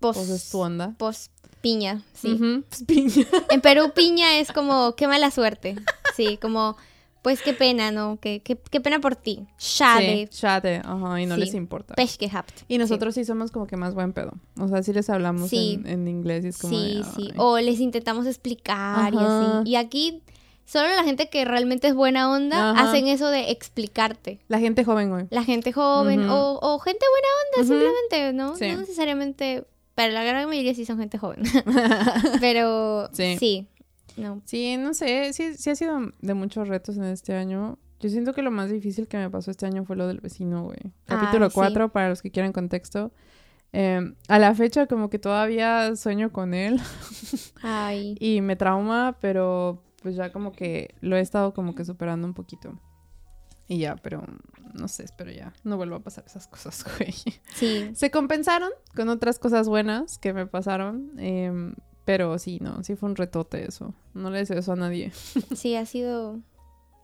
pos, 0.00 0.16
pues 0.16 0.28
es 0.30 0.50
tu 0.50 0.58
onda. 0.60 0.94
pos, 0.98 1.30
piña, 1.60 2.02
sí. 2.14 2.36
Pues, 2.68 2.84
piña. 2.84 3.26
En 3.50 3.60
Perú, 3.60 3.92
piña 3.94 4.38
es 4.38 4.50
como, 4.52 4.94
qué 4.96 5.06
mala 5.08 5.30
suerte, 5.30 5.76
sí, 6.16 6.38
como, 6.38 6.76
pues 7.22 7.42
qué 7.42 7.52
pena, 7.52 7.90
¿no? 7.90 8.18
Qué, 8.20 8.40
qué, 8.42 8.56
qué 8.70 8.80
pena 8.80 9.00
por 9.00 9.14
ti. 9.16 9.46
Schade, 9.58 10.28
Sí, 10.30 10.38
shate, 10.40 10.80
ajá, 10.84 11.20
y 11.20 11.26
no 11.26 11.34
Sí. 11.34 11.40
les 11.40 11.54
importa. 11.54 11.94
Pech 11.94 12.18
gehabt. 12.18 12.52
Y 12.68 12.78
nosotros 12.78 13.14
sí. 13.14 13.24
somos 13.24 13.50
como 13.50 13.66
que 13.66 13.76
más 13.76 13.94
buen 13.94 14.12
pedo. 14.12 14.32
O 14.58 14.68
sea, 14.68 14.82
sí 14.82 14.92
les 14.92 15.10
hablamos 15.10 15.52
en, 15.52 15.86
en 15.86 16.06
inglés 16.08 16.44
y 16.44 16.48
es 16.48 16.58
como. 16.58 16.72
Sí, 16.76 16.98
de, 16.98 17.04
sí. 17.04 17.32
O 17.36 17.58
les 17.58 17.80
intentamos 17.80 18.26
explicar 18.26 19.12
y 19.12 19.16
así. 19.18 19.70
Y 19.70 19.74
aquí, 19.76 20.22
solo 20.68 20.88
la 20.94 21.02
gente 21.02 21.30
que 21.30 21.44
realmente 21.44 21.88
es 21.88 21.94
buena 21.94 22.30
onda 22.30 22.72
Ajá. 22.72 22.90
hacen 22.90 23.08
eso 23.08 23.28
de 23.30 23.50
explicarte. 23.50 24.38
La 24.48 24.58
gente 24.58 24.84
joven, 24.84 25.08
güey. 25.10 25.26
La 25.30 25.42
gente 25.42 25.72
joven 25.72 26.28
o, 26.28 26.58
o 26.60 26.78
gente 26.78 27.04
buena 27.10 27.28
onda, 27.64 27.68
simplemente, 27.68 28.32
¿no? 28.34 28.54
Sí. 28.56 28.70
No 28.72 28.80
necesariamente. 28.80 29.64
Pero 29.94 30.12
la 30.12 30.22
gran 30.22 30.46
mayoría 30.48 30.74
sí 30.74 30.84
son 30.84 30.98
gente 30.98 31.16
joven. 31.18 31.42
Pero 32.40 33.08
Sí. 33.12 33.36
sí. 33.38 33.66
No. 34.16 34.42
Sí, 34.44 34.76
no 34.76 34.94
sé, 34.94 35.32
sí, 35.32 35.54
sí 35.56 35.70
ha 35.70 35.76
sido 35.76 36.12
de 36.20 36.34
muchos 36.34 36.68
retos 36.68 36.96
en 36.96 37.04
este 37.04 37.34
año. 37.34 37.78
Yo 38.00 38.08
siento 38.10 38.32
que 38.32 38.42
lo 38.42 38.50
más 38.50 38.70
difícil 38.70 39.08
que 39.08 39.16
me 39.16 39.30
pasó 39.30 39.50
este 39.50 39.66
año 39.66 39.84
fue 39.84 39.96
lo 39.96 40.06
del 40.06 40.20
vecino, 40.20 40.64
güey. 40.64 40.78
Capítulo 41.06 41.46
Ay, 41.46 41.50
sí. 41.50 41.54
4, 41.54 41.88
para 41.90 42.08
los 42.10 42.22
que 42.22 42.30
quieran 42.30 42.52
contexto. 42.52 43.10
Eh, 43.72 44.12
a 44.28 44.38
la 44.38 44.54
fecha 44.54 44.86
como 44.86 45.10
que 45.10 45.18
todavía 45.18 45.94
sueño 45.94 46.32
con 46.32 46.54
él 46.54 46.80
Ay. 47.62 48.16
y 48.20 48.40
me 48.40 48.56
trauma, 48.56 49.18
pero 49.20 49.82
pues 50.02 50.16
ya 50.16 50.32
como 50.32 50.52
que 50.52 50.94
lo 51.00 51.16
he 51.16 51.20
estado 51.20 51.54
como 51.54 51.74
que 51.74 51.84
superando 51.84 52.26
un 52.26 52.34
poquito. 52.34 52.78
Y 53.66 53.78
ya, 53.78 53.96
pero 53.96 54.24
no 54.72 54.88
sé, 54.88 55.04
espero 55.04 55.30
ya 55.30 55.52
no 55.62 55.76
vuelva 55.76 55.98
a 55.98 56.00
pasar 56.00 56.24
esas 56.26 56.46
cosas, 56.46 56.84
güey. 56.98 57.12
Sí. 57.54 57.90
Se 57.94 58.10
compensaron 58.10 58.70
con 58.96 59.08
otras 59.08 59.38
cosas 59.38 59.68
buenas 59.68 60.18
que 60.18 60.32
me 60.32 60.46
pasaron, 60.46 61.12
em, 61.18 61.74
pero 62.04 62.38
sí, 62.38 62.58
no, 62.60 62.82
sí 62.82 62.96
fue 62.96 63.10
un 63.10 63.16
retote 63.16 63.66
eso. 63.68 63.94
No 64.14 64.30
le 64.30 64.38
deseo 64.38 64.58
eso 64.58 64.72
a 64.72 64.76
nadie. 64.76 65.12
Sí, 65.54 65.76
ha 65.76 65.84
sido. 65.84 66.40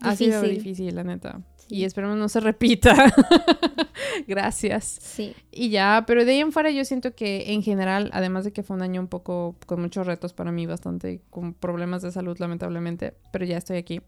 Ha 0.01 0.17
sido 0.17 0.43
difícil, 0.43 0.95
la 0.95 1.05
neta. 1.05 1.41
Sí. 1.69 1.77
Y 1.77 1.85
esperemos 1.85 2.17
no 2.17 2.29
se 2.29 2.41
repita. 2.41 2.95
Gracias. 4.27 4.85
Sí. 5.01 5.35
Y 5.51 5.71
ya, 5.71 6.05
pero 6.07 6.25
de 6.25 6.33
ahí 6.33 6.39
en 6.41 6.53
fuera 6.53 6.71
yo 6.71 6.85
siento 6.85 7.15
que 7.15 7.53
en 7.53 7.63
general, 7.63 8.11
además 8.13 8.45
de 8.45 8.53
que 8.53 8.63
fue 8.63 8.77
un 8.77 8.83
año 8.83 9.01
un 9.01 9.09
poco 9.09 9.57
con 9.67 9.81
muchos 9.81 10.07
retos 10.07 10.33
para 10.33 10.53
mí, 10.53 10.67
bastante 10.67 11.21
con 11.31 11.55
problemas 11.55 12.03
de 12.03 12.13
salud 12.13 12.37
lamentablemente, 12.39 13.15
pero 13.33 13.45
ya 13.45 13.57
estoy 13.59 13.77
aquí, 13.79 14.01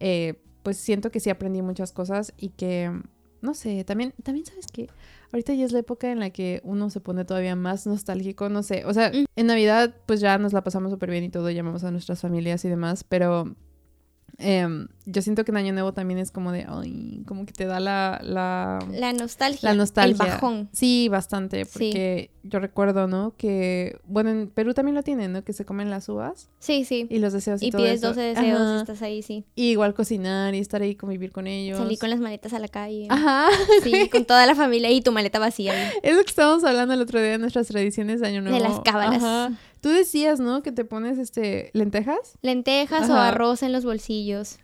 eh, 0.00 0.34
pues 0.62 0.76
siento 0.78 1.10
que 1.10 1.20
sí 1.20 1.30
aprendí 1.30 1.62
muchas 1.62 1.92
cosas 1.92 2.32
y 2.36 2.50
que, 2.50 2.90
no 3.40 3.54
sé, 3.54 3.84
también, 3.84 4.12
también 4.22 4.46
sabes 4.46 4.66
que 4.66 4.88
ahorita 5.32 5.54
ya 5.54 5.64
es 5.64 5.72
la 5.72 5.78
época 5.80 6.10
en 6.10 6.18
la 6.20 6.30
que 6.30 6.60
uno 6.64 6.90
se 6.90 7.00
pone 7.00 7.24
todavía 7.24 7.54
más 7.56 7.86
nostálgico, 7.86 8.48
no 8.48 8.62
sé, 8.62 8.84
o 8.84 8.92
sea, 8.92 9.10
Mm. 9.10 9.24
en 9.36 9.46
Navidad 9.46 9.94
pues 10.06 10.20
ya 10.20 10.38
nos 10.38 10.52
la 10.52 10.64
pasamos 10.64 10.90
súper 10.90 11.10
bien 11.10 11.24
y 11.24 11.28
todo, 11.28 11.50
llamamos 11.50 11.84
a 11.84 11.90
nuestras 11.90 12.20
familias 12.20 12.64
y 12.64 12.68
demás, 12.68 13.04
pero... 13.04 13.54
em, 14.38 14.88
yo 15.06 15.22
siento 15.22 15.44
que 15.44 15.50
en 15.52 15.56
Año 15.56 15.72
Nuevo 15.72 15.92
también 15.92 16.18
es 16.18 16.30
como 16.30 16.52
de, 16.52 16.66
ay, 16.68 17.22
como 17.26 17.46
que 17.46 17.52
te 17.52 17.64
da 17.66 17.78
la, 17.80 18.20
la, 18.22 18.78
La 18.90 19.12
nostalgia. 19.12 19.70
la 19.70 19.74
nostalgia. 19.76 20.24
El 20.24 20.30
bajón. 20.32 20.68
Sí, 20.72 21.08
bastante, 21.08 21.64
Sí. 21.64 21.70
porque 21.72 22.30
yo 22.42 22.58
recuerdo, 22.58 23.06
¿no? 23.06 23.34
Que, 23.36 23.98
bueno, 24.04 24.30
en 24.30 24.48
Perú 24.48 24.74
también 24.74 24.94
lo 24.94 25.02
tienen, 25.02 25.32
¿no? 25.32 25.42
Que 25.44 25.52
se 25.52 25.64
comen 25.64 25.90
las 25.90 26.08
uvas 26.08 26.48
Sí, 26.58 26.84
sí. 26.84 27.06
y 27.10 27.18
los 27.18 27.32
deseos 27.32 27.62
y, 27.62 27.66
Y 27.68 27.70
todo 27.70 27.82
pides 27.82 27.98
eso. 27.98 28.08
12 28.08 28.20
deseos, 28.20 28.60
Ajá. 28.60 28.80
estás 28.80 29.02
ahí, 29.02 29.22
sí. 29.22 29.44
Y 29.54 29.70
igual 29.70 29.94
cocinar 29.94 30.54
y 30.54 30.58
estar 30.58 30.82
ahí, 30.82 30.94
convivir 30.96 31.32
con 31.32 31.46
ellos. 31.46 31.78
Salí 31.78 31.96
con 31.96 32.10
las 32.10 32.20
maletas 32.20 32.52
a 32.52 32.58
la 32.58 32.68
calle. 32.68 33.06
Ajá. 33.10 33.46
Sí, 33.82 34.08
con 34.10 34.24
toda 34.24 34.46
la 34.46 34.54
familia 34.54 34.90
y 34.90 35.00
tu 35.00 35.12
maleta 35.12 35.38
vacía. 35.38 35.72
ahí. 35.72 35.92
Es 36.02 36.16
lo 36.16 36.22
que 36.22 36.30
estábamos 36.30 36.64
hablando 36.64 36.94
el 36.94 37.00
otro 37.00 37.20
día 37.20 37.30
de 37.32 37.38
nuestras 37.38 37.68
tradiciones 37.68 38.20
de 38.20 38.26
Año 38.28 38.42
Nuevo. 38.42 38.56
De 38.56 38.62
las 38.62 38.80
cábalas. 38.80 39.22
Ajá. 39.22 39.52
Tú 39.86 39.92
decías, 39.92 40.40
¿no? 40.40 40.64
Que 40.64 40.72
te 40.72 40.84
pones, 40.84 41.16
este, 41.16 41.70
lentejas. 41.72 42.38
Lentejas 42.42 43.08
o 43.08 43.14
arroz 43.14 43.62
en 43.62 43.70
los 43.70 43.84
bolsillos. 43.84 44.58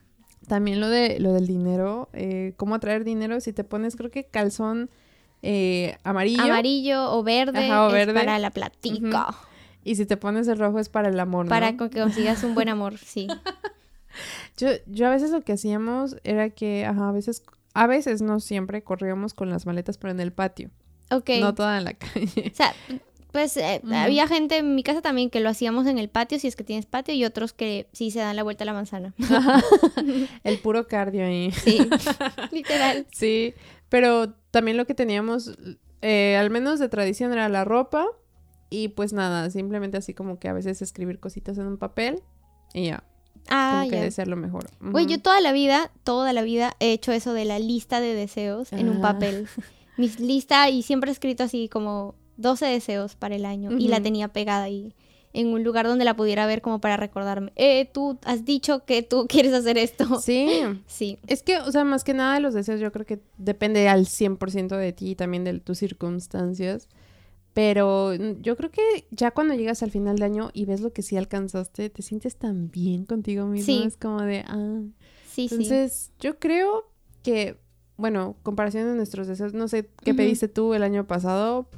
También 0.48 0.80
lo 0.80 0.88
de 0.88 1.20
lo 1.20 1.32
del 1.32 1.46
dinero, 1.46 2.08
eh, 2.12 2.54
cómo 2.56 2.74
atraer 2.74 3.04
dinero. 3.04 3.38
Si 3.38 3.52
te 3.52 3.62
pones, 3.62 3.94
creo 3.94 4.10
que 4.10 4.24
calzón 4.24 4.90
eh, 5.42 5.96
amarillo. 6.02 6.42
Amarillo 6.42 7.12
o 7.12 7.22
verde, 7.22 7.66
Ajá, 7.70 7.84
o 7.84 7.86
es 7.90 7.92
verde. 7.92 8.14
para 8.14 8.40
la 8.40 8.50
platica. 8.50 9.28
Y 9.84 9.94
si 9.94 10.06
te 10.06 10.16
pones 10.16 10.48
el 10.48 10.58
rojo 10.58 10.80
es 10.80 10.88
para 10.88 11.08
el 11.08 11.20
amor, 11.20 11.44
¿no? 11.44 11.50
Para 11.50 11.76
que 11.76 11.88
consigas 11.88 12.42
un 12.42 12.56
buen 12.56 12.68
amor, 12.68 12.98
sí. 12.98 13.28
Yo, 14.56 14.70
yo 14.86 15.06
a 15.06 15.10
veces 15.10 15.30
lo 15.30 15.42
que 15.42 15.52
hacíamos 15.52 16.16
era 16.24 16.50
que, 16.50 16.84
ajá, 16.84 17.10
a 17.10 17.12
veces, 17.12 17.44
a 17.74 17.86
veces 17.86 18.22
no 18.22 18.40
siempre 18.40 18.82
corríamos 18.82 19.34
con 19.34 19.50
las 19.50 19.66
maletas, 19.66 19.98
pero 19.98 20.10
en 20.10 20.18
el 20.20 20.32
patio, 20.32 20.70
Ok. 21.12 21.30
no 21.40 21.54
toda 21.54 21.78
en 21.78 21.84
la 21.84 21.94
calle. 21.94 22.50
O 22.52 22.54
sea, 22.56 22.74
pues 23.32 23.56
eh, 23.56 23.80
había 23.94 24.28
gente 24.28 24.58
en 24.58 24.74
mi 24.74 24.82
casa 24.82 25.00
también 25.02 25.30
que 25.30 25.40
lo 25.40 25.48
hacíamos 25.48 25.86
en 25.86 25.98
el 25.98 26.08
patio, 26.10 26.38
si 26.38 26.46
es 26.48 26.54
que 26.56 26.64
tienes 26.64 26.86
patio, 26.86 27.14
y 27.14 27.24
otros 27.24 27.52
que 27.52 27.88
sí 27.92 28.10
se 28.10 28.20
dan 28.20 28.36
la 28.36 28.42
vuelta 28.42 28.64
a 28.64 28.66
la 28.66 28.74
manzana. 28.74 29.14
el 30.44 30.58
puro 30.58 30.86
cardio 30.86 31.24
ahí. 31.24 31.50
Sí, 31.52 31.78
literal. 32.52 33.06
Sí, 33.12 33.54
pero 33.88 34.34
también 34.50 34.76
lo 34.76 34.86
que 34.86 34.94
teníamos, 34.94 35.52
eh, 36.02 36.36
al 36.38 36.50
menos 36.50 36.78
de 36.78 36.88
tradición, 36.88 37.32
era 37.32 37.48
la 37.48 37.64
ropa 37.64 38.06
y 38.70 38.88
pues 38.88 39.12
nada, 39.12 39.50
simplemente 39.50 39.96
así 39.98 40.14
como 40.14 40.38
que 40.38 40.48
a 40.48 40.52
veces 40.52 40.82
escribir 40.82 41.18
cositas 41.20 41.58
en 41.58 41.66
un 41.66 41.78
papel 41.78 42.22
y 42.74 42.86
ya, 42.86 43.04
Ah, 43.48 43.78
como 43.80 43.90
que 43.90 43.96
ya. 43.96 44.02
de 44.02 44.10
ser 44.10 44.28
lo 44.28 44.36
mejor. 44.36 44.66
Güey, 44.80 45.04
Ujú. 45.06 45.14
yo 45.14 45.20
toda 45.20 45.40
la 45.40 45.52
vida, 45.52 45.90
toda 46.04 46.32
la 46.32 46.42
vida 46.42 46.74
he 46.80 46.92
hecho 46.92 47.12
eso 47.12 47.32
de 47.34 47.44
la 47.44 47.58
lista 47.58 48.00
de 48.00 48.14
deseos 48.14 48.72
en 48.72 48.88
un 48.88 48.98
Ah. 48.98 49.12
papel. 49.12 49.46
mi 49.98 50.08
lista 50.08 50.68
y 50.70 50.82
siempre 50.82 51.10
he 51.10 51.12
escrito 51.12 51.42
así 51.44 51.68
como 51.68 52.14
12 52.36 52.66
deseos 52.66 53.16
para 53.16 53.36
el 53.36 53.44
año 53.44 53.70
y 53.78 53.88
la 53.88 54.00
tenía 54.00 54.28
pegada 54.28 54.64
ahí 54.64 54.94
en 55.32 55.48
un 55.48 55.64
lugar 55.64 55.86
donde 55.86 56.04
la 56.04 56.14
pudiera 56.14 56.46
ver 56.46 56.60
como 56.60 56.80
para 56.80 56.96
recordarme. 56.96 57.52
Eh, 57.56 57.88
tú 57.92 58.18
has 58.24 58.44
dicho 58.44 58.84
que 58.84 59.02
tú 59.02 59.26
quieres 59.28 59.52
hacer 59.52 59.78
esto. 59.78 60.20
Sí. 60.20 60.48
Sí. 60.86 61.18
Es 61.26 61.42
que, 61.42 61.58
o 61.58 61.72
sea, 61.72 61.84
más 61.84 62.04
que 62.04 62.14
nada 62.14 62.34
de 62.34 62.40
los 62.40 62.54
deseos, 62.54 62.80
yo 62.80 62.92
creo 62.92 63.06
que 63.06 63.20
depende 63.38 63.88
al 63.88 64.06
100% 64.06 64.76
de 64.76 64.92
ti 64.92 65.10
y 65.10 65.14
también 65.14 65.44
de 65.44 65.58
tus 65.60 65.78
circunstancias. 65.78 66.88
Pero 67.54 68.14
yo 68.14 68.56
creo 68.56 68.70
que 68.70 69.06
ya 69.10 69.30
cuando 69.30 69.54
llegas 69.54 69.82
al 69.82 69.90
final 69.90 70.18
de 70.18 70.24
año 70.24 70.50
y 70.52 70.64
ves 70.64 70.80
lo 70.80 70.92
que 70.92 71.02
sí 71.02 71.16
alcanzaste, 71.16 71.90
te 71.90 72.02
sientes 72.02 72.36
tan 72.36 72.70
bien 72.70 73.04
contigo 73.04 73.46
mismo. 73.46 73.66
Sí. 73.66 73.82
Es 73.84 73.96
como 73.96 74.22
de, 74.22 74.44
ah. 74.46 74.80
Sí, 75.28 75.48
sí. 75.48 75.54
Entonces, 75.54 76.12
yo 76.20 76.38
creo 76.38 76.90
que, 77.22 77.58
bueno, 77.96 78.36
comparación 78.42 78.86
de 78.88 78.94
nuestros 78.94 79.26
deseos, 79.26 79.54
no 79.54 79.68
sé 79.68 79.88
qué 80.04 80.14
pediste 80.14 80.48
tú 80.48 80.74
el 80.74 80.82
año 80.82 81.06
pasado, 81.06 81.68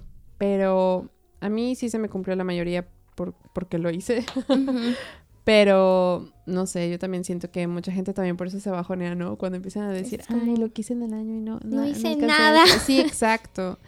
pero 0.45 1.09
a 1.41 1.49
mí 1.49 1.75
sí 1.75 1.89
se 1.89 1.99
me 1.99 2.11
cumplió 2.11 2.37
la 2.37 2.45
mayoría 2.45 2.87
por, 3.15 3.33
porque 3.55 3.79
lo 3.79 3.89
hice. 3.91 4.27
Pero, 5.45 6.27
no 6.47 6.65
sé, 6.67 6.91
yo 6.91 6.99
también 6.99 7.23
siento 7.25 7.51
que 7.51 7.67
mucha 7.67 7.93
gente 7.93 8.15
también 8.15 8.37
por 8.39 8.47
eso 8.47 8.61
se 8.61 8.71
bajonea, 8.71 9.15
¿no? 9.15 9.37
Cuando 9.37 9.57
empiezan 9.57 9.83
a 9.85 9.91
decir, 9.91 10.23
como, 10.27 10.43
ay, 10.43 10.57
lo 10.57 10.73
que 10.73 10.81
hice 10.81 10.95
en 10.95 11.03
el 11.03 11.13
año 11.13 11.35
y 11.37 11.41
no... 11.41 11.61
"No 11.65 11.87
hice 11.87 12.17
nada". 12.17 12.65
esto". 12.65 12.79
Sí, 12.81 12.99
exacto. 13.01 13.79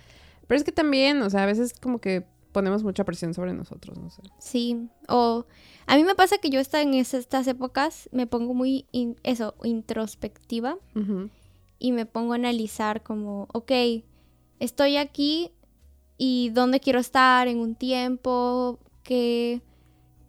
Pero 0.46 0.58
es 0.58 0.64
que 0.64 0.72
también, 0.72 1.20
o 1.22 1.30
sea, 1.30 1.44
a 1.44 1.46
veces 1.46 1.72
como 1.80 1.98
que 1.98 2.26
ponemos 2.52 2.82
mucha 2.84 3.04
presión 3.04 3.32
sobre 3.32 3.54
nosotros, 3.54 3.98
no 3.98 4.10
sé. 4.10 4.22
Sí, 4.38 4.88
o 5.08 5.46
a 5.86 5.96
mí 5.96 6.04
me 6.04 6.14
pasa 6.14 6.36
que 6.38 6.50
yo 6.50 6.60
está 6.60 6.80
en 6.82 6.92
es- 6.94 7.14
estas 7.14 7.46
épocas 7.46 8.08
me 8.12 8.26
pongo 8.26 8.52
muy, 8.54 8.86
in- 8.92 9.16
eso, 9.22 9.54
introspectiva 9.64 10.76
y 11.78 11.92
me 11.92 12.04
pongo 12.06 12.32
a 12.32 12.36
analizar 12.36 13.02
como, 13.02 13.48
ok, 13.52 13.72
estoy 14.60 14.96
aquí 14.98 15.52
y 16.18 16.50
dónde 16.50 16.80
quiero 16.80 16.98
estar 16.98 17.48
en 17.48 17.58
un 17.58 17.74
tiempo, 17.74 18.78
qué, 19.02 19.60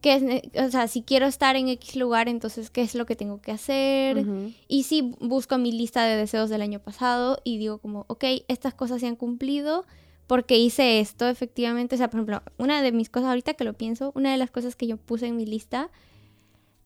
qué 0.01 0.15
es, 0.53 0.65
o 0.67 0.69
sea, 0.69 0.87
si 0.87 1.01
quiero 1.01 1.25
estar 1.25 1.55
en 1.55 1.69
X 1.69 1.95
lugar, 1.95 2.27
entonces, 2.27 2.69
¿qué 2.69 2.81
es 2.81 2.95
lo 2.95 3.05
que 3.05 3.15
tengo 3.15 3.41
que 3.41 3.51
hacer? 3.51 4.25
Y 4.67 4.83
sí, 4.83 5.13
busco 5.19 5.57
mi 5.57 5.71
lista 5.71 6.05
de 6.05 6.15
deseos 6.15 6.49
del 6.49 6.61
año 6.61 6.79
pasado 6.79 7.39
y 7.43 7.57
digo 7.57 7.77
como, 7.77 8.05
ok, 8.07 8.23
estas 8.47 8.73
cosas 8.73 9.01
se 9.01 9.07
han 9.07 9.15
cumplido 9.15 9.85
porque 10.27 10.57
hice 10.57 10.99
esto 10.99 11.27
efectivamente. 11.27 11.95
O 11.95 11.97
sea, 11.97 12.09
por 12.09 12.19
ejemplo, 12.19 12.43
una 12.57 12.81
de 12.81 12.91
mis 12.91 13.09
cosas 13.09 13.29
ahorita 13.29 13.53
que 13.53 13.63
lo 13.63 13.73
pienso, 13.73 14.11
una 14.13 14.31
de 14.31 14.37
las 14.37 14.51
cosas 14.51 14.75
que 14.75 14.87
yo 14.87 14.97
puse 14.97 15.27
en 15.27 15.37
mi 15.37 15.45
lista 15.45 15.89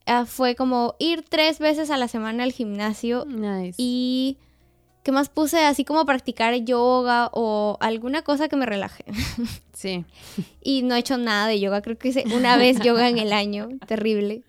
ah, 0.05 0.25
fue 0.25 0.55
como 0.55 0.95
ir 0.99 1.23
tres 1.27 1.57
veces 1.57 1.89
a 1.89 1.97
la 1.97 2.07
semana 2.07 2.43
al 2.43 2.51
gimnasio 2.51 3.25
Nice. 3.25 3.75
y... 3.77 4.37
¿Qué 5.03 5.11
más 5.11 5.29
puse? 5.29 5.59
Así 5.65 5.83
como 5.83 6.05
practicar 6.05 6.53
yoga 6.55 7.29
o 7.33 7.77
alguna 7.79 8.21
cosa 8.21 8.47
que 8.47 8.55
me 8.55 8.65
relaje. 8.65 9.05
Sí. 9.73 10.05
Y 10.61 10.83
no 10.83 10.93
he 10.93 10.99
hecho 10.99 11.17
nada 11.17 11.47
de 11.47 11.59
yoga. 11.59 11.81
Creo 11.81 11.97
que 11.97 12.09
hice 12.09 12.23
una 12.35 12.55
vez 12.55 12.79
yoga 12.81 13.09
en 13.09 13.17
el 13.17 13.33
año. 13.33 13.67
Terrible. 13.87 14.43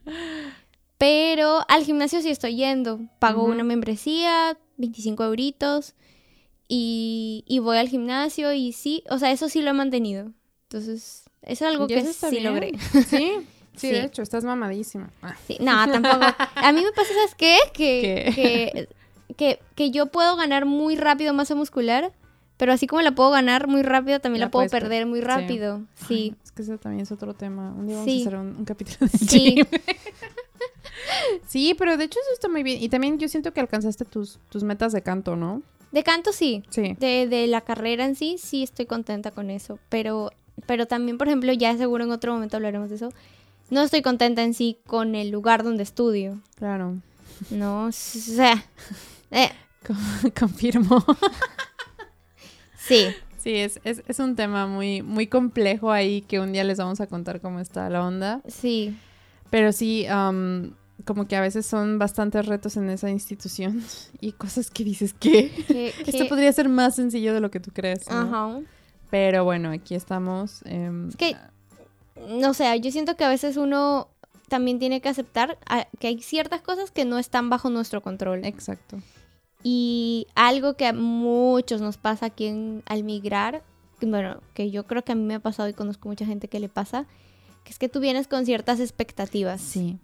Pero 0.99 1.65
al 1.69 1.85
gimnasio 1.85 2.21
sí 2.21 2.29
estoy 2.29 2.57
yendo. 2.57 3.01
Pago 3.19 3.45
una 3.45 3.65
membresía, 3.65 4.59
25 4.77 5.25
euritos. 5.25 5.95
Y, 6.69 7.45
y 7.47 7.61
voy 7.61 7.79
al 7.79 7.88
gimnasio 7.88 8.53
y 8.53 8.73
sí, 8.73 9.05
o 9.09 9.19
sea, 9.19 9.33
eso 9.33 9.49
sí 9.49 9.62
lo 9.62 9.71
he 9.71 9.73
mantenido. 9.73 10.33
Entonces, 10.65 11.25
eso 11.41 11.65
es 11.65 11.71
algo 11.73 11.87
que 11.87 12.03
sí 12.03 12.27
bien. 12.31 12.45
logré. 12.45 12.73
Sí. 13.09 13.33
Sí, 13.75 13.88
de 13.88 14.05
hecho, 14.05 14.21
estás 14.21 14.45
mamadísima. 14.45 15.11
Ah. 15.23 15.35
Sí, 15.47 15.57
no, 15.59 15.73
tampoco. 15.91 16.27
A 16.57 16.73
mí 16.73 16.83
me 16.83 16.93
pasa, 16.93 17.09
¿sabes 17.15 17.35
qué? 17.35 17.57
Que, 17.73 18.33
¿Qué? 18.35 18.71
que, 18.75 18.88
que, 19.37 19.61
que 19.75 19.90
yo 19.90 20.07
puedo 20.07 20.37
ganar 20.37 20.64
muy 20.66 20.97
rápido 20.97 21.33
masa 21.35 21.55
muscular, 21.55 22.12
pero 22.57 22.73
así 22.73 22.87
como 22.87 23.03
la 23.03 23.12
puedo 23.12 23.31
ganar 23.31 23.66
muy 23.66 23.83
rápido, 23.83 24.21
también 24.21 24.40
La 24.40 24.47
la, 24.47 24.51
puedo 24.51 24.68
perder 24.68 25.07
muy 25.07 25.21
rápido. 25.21 25.83
Sí. 26.09 26.35
es 26.45 26.53
que 26.53 26.62
ese 26.62 26.79
también 26.79 27.03
es 27.03 27.11
otro 27.12 27.35
tema. 27.35 27.73
Un 27.77 27.87
día 27.87 27.97
vamos 27.97 28.11
Sí. 28.11 28.18
a 28.18 28.21
hacer 28.29 28.37
un, 28.38 28.57
un 28.57 28.64
capítulo 28.64 28.99
de 29.01 29.18
Sí. 29.18 29.57
sí, 31.47 31.75
pero 31.79 31.97
de 31.97 32.05
hecho 32.05 32.18
eso 32.21 32.33
está 32.33 32.49
muy 32.49 32.62
bien. 32.62 32.83
Y 32.83 32.88
también 32.88 33.18
yo 33.18 33.29
siento 33.29 33.53
que 33.53 33.61
alcanzaste 33.61 34.05
tus, 34.05 34.38
tus 34.51 34.62
metas 34.62 34.92
de 34.92 35.03
canto, 35.03 35.37
¿no? 35.37 35.62
De 35.90 36.03
canto 36.03 36.33
sí. 36.33 36.62
Sí. 36.71 36.97
De, 36.99 37.27
de 37.27 37.47
la 37.47 37.61
carrera 37.61 38.05
en 38.05 38.14
sí, 38.16 38.37
sí 38.38 38.62
estoy 38.62 38.87
contenta 38.87 39.31
con 39.31 39.51
eso. 39.51 39.79
Pero, 39.88 40.31
pero 40.66 40.87
también, 40.87 41.18
por 41.18 41.29
ejemplo, 41.29 41.53
ya 41.53 41.77
seguro 41.77 42.05
en 42.05 42.12
otro 42.12 42.33
momento 42.33 42.57
hablaremos 42.57 42.88
de 42.90 42.97
eso. 42.97 43.09
No 43.71 43.83
estoy 43.83 44.03
contenta 44.03 44.42
en 44.42 44.55
sí 44.55 44.79
con 44.87 45.14
el 45.14 45.31
lugar 45.31 45.62
donde 45.64 45.83
estudio. 45.83 46.40
Claro. 46.57 46.97
No, 47.51 47.87
o 47.87 47.92
sea. 47.92 48.64
eh, 49.33 49.51
Con- 49.87 50.31
Confirmo. 50.38 51.05
sí. 52.79 53.07
Sí, 53.38 53.57
es, 53.57 53.81
es, 53.83 54.05
es 54.07 54.18
un 54.21 54.37
tema 54.37 54.68
muy, 54.68 55.03
muy 55.03 55.27
complejo 55.27 55.90
ahí 55.90 56.23
que 56.23 56.38
un 56.38 56.53
día 56.53 56.62
les 56.62 56.79
vamos 56.79 57.01
a 57.01 57.09
contar 57.09 57.40
cómo 57.40 57.59
está 57.59 57.90
la 57.90 58.07
onda. 58.07 58.40
Sí. 58.47 58.97
Pero 59.51 59.73
sí, 59.73 60.07
am, 60.07 60.75
como 61.05 61.27
que 61.27 61.35
a 61.35 61.40
veces 61.40 61.66
son 61.66 61.99
bastantes 61.99 62.47
retos 62.47 62.77
en 62.77 62.88
esa 62.88 63.11
institución 63.11 63.83
y 64.21 64.31
cosas 64.33 64.71
que 64.71 64.85
dices 64.85 65.12
que 65.12 65.51
esto 66.07 66.29
podría 66.29 66.53
ser 66.53 66.68
más 66.68 66.95
sencillo 66.95 67.35
de 67.35 67.40
lo 67.40 67.51
que 67.51 67.59
tú 67.59 67.73
crees. 67.73 68.09
¿no? 68.09 68.16
Ajá. 68.21 68.61
Pero 69.11 69.42
bueno, 69.45 69.71
aquí 69.73 69.97
estamos. 69.97 70.62
em, 70.64 71.09
Es 71.09 71.16
que, 71.16 71.37
no 72.29 72.55
sé, 72.55 72.81
yo 72.81 72.92
siento 72.92 73.16
que 73.16 73.25
a 73.25 73.29
veces 73.29 73.57
uno 73.57 74.09
también 74.49 74.79
tiene 74.79 75.01
que 75.01 75.09
aceptar 75.09 75.59
a- 75.66 75.88
que 75.99 76.07
hay 76.07 76.23
ciertas 76.23 76.61
cosas 76.62 76.92
que 76.92 77.05
no 77.05 77.18
están 77.18 77.51
bajo 77.51 77.71
nuestro 77.71 78.03
control. 78.03 78.45
Exacto. 78.45 78.99
Y 79.62 80.27
algo 80.35 80.75
que 80.75 80.87
a 80.87 80.92
muchos 80.92 81.81
nos 81.81 81.96
pasa 81.96 82.27
aquí 82.27 82.46
en, 82.46 82.83
al 82.87 83.05
migrar, 83.05 83.62
que, 84.01 84.07
bueno, 84.07 84.40
que 84.55 84.70
yo 84.70 84.85
creo 84.87 85.03
que 85.03 85.12
a 85.12 85.14
mí 85.14 85.22
me 85.22 85.35
ha 85.35 85.40
pasado 85.40 85.68
y 85.68 85.72
conozco 85.72 86.09
mucha 86.09 86.27
gente 86.27 86.48
que 86.48 86.59
le 86.61 86.68
pasa, 86.68 87.07
que 87.64 87.70
es 87.70 87.79
que 87.79 87.88
tú 87.88 88.01
vienes 88.01 88.27
con 88.27 88.44
ciertas 88.44 88.81
expectativas. 88.81 89.61
Sí. 89.61 89.98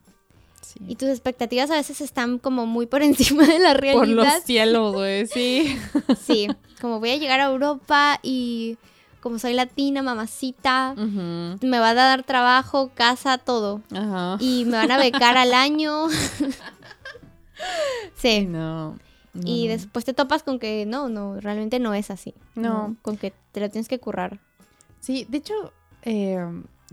Sí. 0.62 0.80
Y 0.88 0.96
tus 0.96 1.08
expectativas 1.08 1.70
a 1.70 1.74
veces 1.74 2.00
están 2.00 2.38
como 2.38 2.66
muy 2.66 2.86
por 2.86 3.02
encima 3.04 3.46
de 3.46 3.58
la 3.58 3.74
realidad. 3.74 4.00
Por 4.00 4.08
los 4.08 4.44
cielos, 4.44 4.94
güey, 4.94 5.26
sí. 5.26 5.76
Sí, 6.26 6.48
como 6.80 7.00
voy 7.00 7.10
a 7.10 7.16
llegar 7.16 7.40
a 7.40 7.46
Europa 7.46 8.20
y 8.22 8.76
como 9.20 9.38
soy 9.38 9.54
latina, 9.54 10.02
mamacita, 10.02 10.94
me 10.94 11.78
va 11.80 11.90
a 11.90 11.94
dar 11.94 12.22
trabajo, 12.22 12.90
casa, 12.94 13.38
todo. 13.38 13.82
Ajá. 13.92 14.36
y 14.40 14.64
me 14.64 14.76
van 14.76 14.92
a 14.92 14.98
becar 14.98 15.36
al 15.36 15.54
año. 15.54 16.06
sí. 18.16 18.46
No. 18.46 18.96
No, 19.38 19.48
Y 19.48 19.64
no. 19.66 19.72
después 19.72 20.04
te 20.04 20.14
topas 20.14 20.42
con 20.42 20.58
que 20.58 20.86
no, 20.86 21.08
no, 21.08 21.40
realmente 21.40 21.78
no 21.78 21.94
es 21.94 22.10
así. 22.10 22.34
No. 22.54 22.96
Con 23.02 23.16
que 23.16 23.32
te 23.52 23.60
lo 23.60 23.70
tienes 23.70 23.88
que 23.88 23.98
currar. 23.98 24.40
Sí, 25.00 25.26
de 25.28 25.38
hecho, 25.38 25.54
eh, 26.02 26.38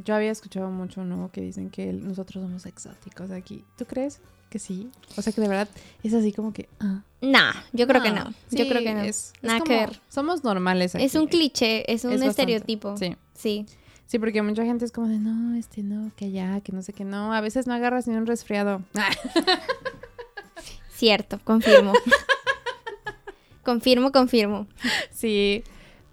yo 0.04 0.16
había 0.16 0.32
escuchado 0.32 0.70
mucho, 0.70 1.04
¿no? 1.04 1.32
Que 1.32 1.42
dicen 1.42 1.70
que 1.70 1.92
nosotros 1.94 2.44
somos 2.44 2.66
exóticos 2.66 3.32
aquí. 3.32 3.64
¿Tú 3.78 3.86
crees 3.86 4.22
que 4.50 4.60
sí? 4.60 4.90
O 5.18 5.22
sea, 5.22 5.34
que 5.34 5.42
de 5.42 5.48
verdad 5.48 5.68
es 6.04 6.14
así 6.14 6.32
como 6.32 6.54
que... 6.54 6.70
ah. 6.80 7.02
Nah, 7.22 7.54
yo 7.74 7.88
creo 7.88 8.04
que 8.04 8.12
no. 8.12 8.26
yo 8.52 8.64
Sí, 8.64 8.70
creo 8.70 8.84
que 8.84 8.94
no. 8.94 9.02
es- 9.02 9.34
es 9.36 9.44
Nada 9.44 9.60
que 9.62 9.76
como- 9.76 9.88
ver. 9.88 10.02
Somos 10.10 10.44
normales 10.44 10.94
aquí. 10.96 11.04
Es 11.04 11.16
un 11.16 11.28
cliché, 11.28 11.92
es 11.92 12.06
un 12.06 12.12
Es 12.12 12.20
bastante, 12.20 12.42
estereotipo. 12.54 12.96
Sí. 12.98 13.16
Sí. 13.34 13.66
Sí, 14.06 14.20
porque 14.20 14.44
mucha 14.44 14.64
gente 14.64 14.86
es 14.86 14.92
como 14.92 15.08
de, 15.08 15.18
no, 15.18 15.56
este 15.56 15.82
no, 15.82 16.12
que 16.16 16.26
allá, 16.26 16.62
que 16.62 16.72
no 16.72 16.84
sé 16.84 16.94
qué, 16.94 17.04
no. 17.04 17.34
A 17.34 17.42
veces 17.42 17.66
no 17.66 17.74
agarras 17.74 18.08
ni 18.08 18.16
un 18.16 18.28
resfriado. 18.28 18.84
Cierto, 20.94 21.40
confirmo. 21.44 21.94
confirmo, 23.66 24.14
confirmo. 24.14 24.68
Sí, 25.12 25.64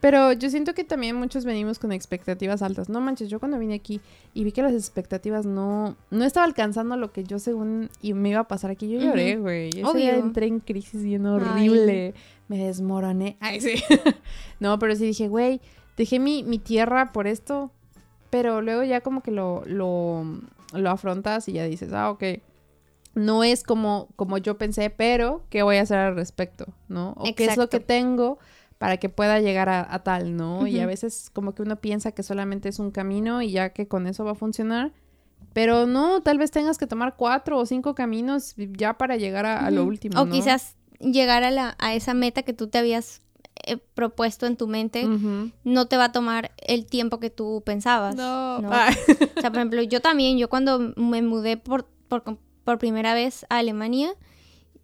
pero 0.03 0.33
yo 0.33 0.51
siento 0.51 0.75
que 0.75 0.83
también 0.83 1.15
muchos 1.15 1.45
venimos 1.45 1.79
con 1.79 1.93
expectativas 1.93 2.61
altas. 2.63 2.89
No 2.89 3.01
manches, 3.01 3.29
yo 3.29 3.39
cuando 3.39 3.57
vine 3.61 3.75
aquí 3.75 4.01
y 4.35 4.43
vi 4.43 4.51
que 4.51 4.61
las 4.61 4.73
expectativas 4.73 5.47
no, 5.47 5.97
no 6.11 6.25
estaba 6.25 6.45
alcanzando 6.45 6.97
lo 6.97 7.13
que 7.13 7.23
yo 7.23 7.39
según 7.39 7.89
y 8.01 8.13
me 8.13 8.31
iba 8.31 8.41
a 8.41 8.49
pasar 8.49 8.73
aquí, 8.73 8.91
yo 8.91 8.99
lloré, 8.99 9.37
güey. 9.37 9.69
Ese 9.69 9.79
día 9.79 9.89
Obvio. 9.91 10.15
entré 10.15 10.47
en 10.47 10.59
crisis 10.59 11.05
bien 11.05 11.25
horrible. 11.27 12.15
Me 12.49 12.59
desmoroné. 12.59 13.37
Ay, 13.39 13.61
sí. 13.61 13.75
no, 14.59 14.77
pero 14.81 14.97
sí 14.97 15.05
dije, 15.05 15.29
güey, 15.29 15.61
dejé 15.97 16.19
mi, 16.19 16.43
mi 16.43 16.59
tierra 16.59 17.13
por 17.13 17.29
esto. 17.29 17.71
Pero 18.29 18.61
luego 18.61 18.83
ya 18.83 19.03
como 19.03 19.23
que 19.23 19.31
lo, 19.31 19.63
lo, 19.67 20.25
lo 20.75 20.91
afrontas 20.91 21.49
y 21.49 21.53
ya 21.53 21.65
dices, 21.65 21.93
ah, 21.93 22.11
ok. 22.11 22.25
No 23.15 23.45
es 23.45 23.63
como, 23.63 24.09
como 24.17 24.39
yo 24.39 24.57
pensé, 24.57 24.91
pero 24.91 25.45
¿qué 25.51 25.63
voy 25.63 25.77
a 25.77 25.83
hacer 25.83 25.99
al 25.99 26.17
respecto? 26.17 26.67
¿No? 26.89 27.15
O 27.17 27.25
qué 27.35 27.45
es 27.45 27.57
lo 27.57 27.69
que 27.69 27.81
tengo 27.81 28.39
para 28.79 28.97
que 28.97 29.09
pueda 29.09 29.39
llegar 29.41 29.69
a, 29.69 29.87
a 29.95 30.03
tal, 30.03 30.37
¿no? 30.37 30.67
Y 30.67 30.81
a 30.81 30.87
veces 30.87 31.31
como 31.33 31.55
que 31.55 31.63
uno 31.63 31.77
piensa 31.77 32.13
que 32.13 32.23
solamente 32.23 32.69
es 32.69 32.79
un 32.79 32.91
camino 32.91 33.43
y 33.43 33.53
ya 33.53 33.71
que 33.71 33.87
con 33.87 34.07
eso 34.07 34.25
va 34.25 34.33
a 34.33 34.35
funcionar. 34.35 34.93
Pero 35.53 35.87
no, 35.87 36.23
tal 36.23 36.39
vez 36.39 36.51
tengas 36.51 36.79
que 36.79 36.87
tomar 36.87 37.17
cuatro 37.17 37.59
o 37.59 37.67
cinco 37.67 37.95
caminos 37.95 38.55
ya 38.57 38.97
para 38.97 39.17
llegar 39.17 39.47
a, 39.47 39.67
a 39.67 39.71
lo 39.71 39.85
último. 39.85 40.21
O 40.21 40.25
¿no? 40.25 40.33
quizás 40.33 40.77
llegar 40.99 41.45
a, 41.45 41.51
la, 41.51 41.77
a 41.79 41.95
esa 41.95 42.15
meta 42.15 42.43
que 42.43 42.53
tú 42.53 42.69
te 42.69 42.79
habías 42.79 43.23
eh, 43.65 43.77
propuesto 43.77 44.47
en 44.47 44.57
tu 44.57 44.67
mente 44.67 45.07
no 45.63 45.87
te 45.87 45.97
va 45.97 46.07
a 46.07 46.13
tomar 46.13 46.53
el 46.57 46.87
tiempo 46.87 47.21
que 47.21 47.31
tú 47.31 47.63
pensabas. 47.65 48.17
No. 48.17 48.57
O 48.57 49.41
sea, 49.41 49.51
por 49.51 49.59
ejemplo, 49.59 49.83
yo 49.83 50.01
también, 50.01 50.39
yo 50.39 50.49
cuando 50.49 50.93
me 50.97 51.23
mudé 51.23 51.57
por, 51.57 51.87
por, 52.09 52.25
por 52.65 52.79
primera 52.79 53.15
vez 53.15 53.45
a 53.49 53.59
Alemania, 53.59 54.15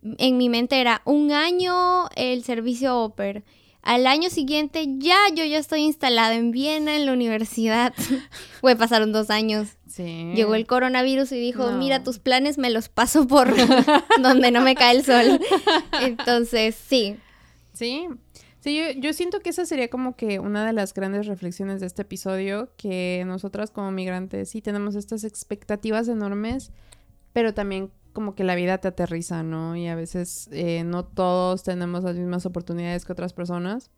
en 0.03 0.37
mi 0.37 0.49
mente 0.49 0.81
era 0.81 1.03
un 1.05 1.33
año 1.33 2.09
el 2.17 2.45
servicio 2.45 2.97
Oper, 3.03 3.45
Al 3.83 4.07
año 4.07 4.29
siguiente 4.31 4.85
ya 4.99 5.17
yo 5.35 5.45
ya 5.45 5.59
estoy 5.59 5.81
instalada 5.81 6.35
en 6.35 6.51
Viena, 6.51 6.97
en 6.97 7.07
la 7.07 7.12
universidad. 7.12 7.95
Güey, 8.62 8.77
pasaron 8.77 9.12
dos 9.12 9.31
años. 9.31 9.69
Sí. 9.87 10.33
Llegó 10.35 10.55
el 10.55 10.67
coronavirus 10.67 11.33
y 11.33 11.41
dijo, 11.41 11.71
No. 11.71 11.79
mira, 11.79 12.03
tus 12.03 12.19
planes 12.19 12.59
me 12.59 12.71
los 12.71 12.88
paso 12.88 13.27
por 13.27 13.49
donde 14.23 14.51
no 14.51 14.61
me 14.62 14.75
cae 14.75 14.97
el 14.97 15.05
sol. 15.05 15.41
Entonces, 16.03 16.75
sí. 16.75 17.17
Sí. 17.73 18.09
Sí, 18.61 18.77
yo, 18.77 19.01
yo 19.01 19.12
siento 19.12 19.38
que 19.41 19.51
esa 19.51 19.64
sería 19.64 19.88
como 19.88 20.17
que 20.17 20.41
una 20.41 20.67
de 20.67 20.73
las 20.73 20.93
grandes 20.93 21.27
reflexiones 21.27 21.81
de 21.81 21.87
este 21.87 22.03
episodio, 22.03 22.71
que 22.77 23.23
nosotras 23.27 23.71
como 23.71 23.93
migrantes 23.93 24.51
sí 24.51 24.61
tenemos 24.61 24.97
estas 24.97 25.23
expectativas 25.23 26.09
enormes, 26.09 26.73
pero 27.38 27.55
también 27.55 27.92
como 28.14 28.35
que 28.35 28.42
la 28.42 28.57
vida 28.57 28.79
te 28.79 28.88
aterriza, 28.88 29.44
¿no? 29.44 29.77
Y 29.77 29.87
a 29.87 29.94
veces 29.94 30.48
eh, 30.51 30.83
no 30.83 31.05
todos 31.05 31.62
tenemos 31.62 32.03
las 32.03 32.16
mismas 32.16 32.46
oportunidades 32.46 33.05
que 33.05 33.12
otras 33.12 33.33
personas. 33.33 33.92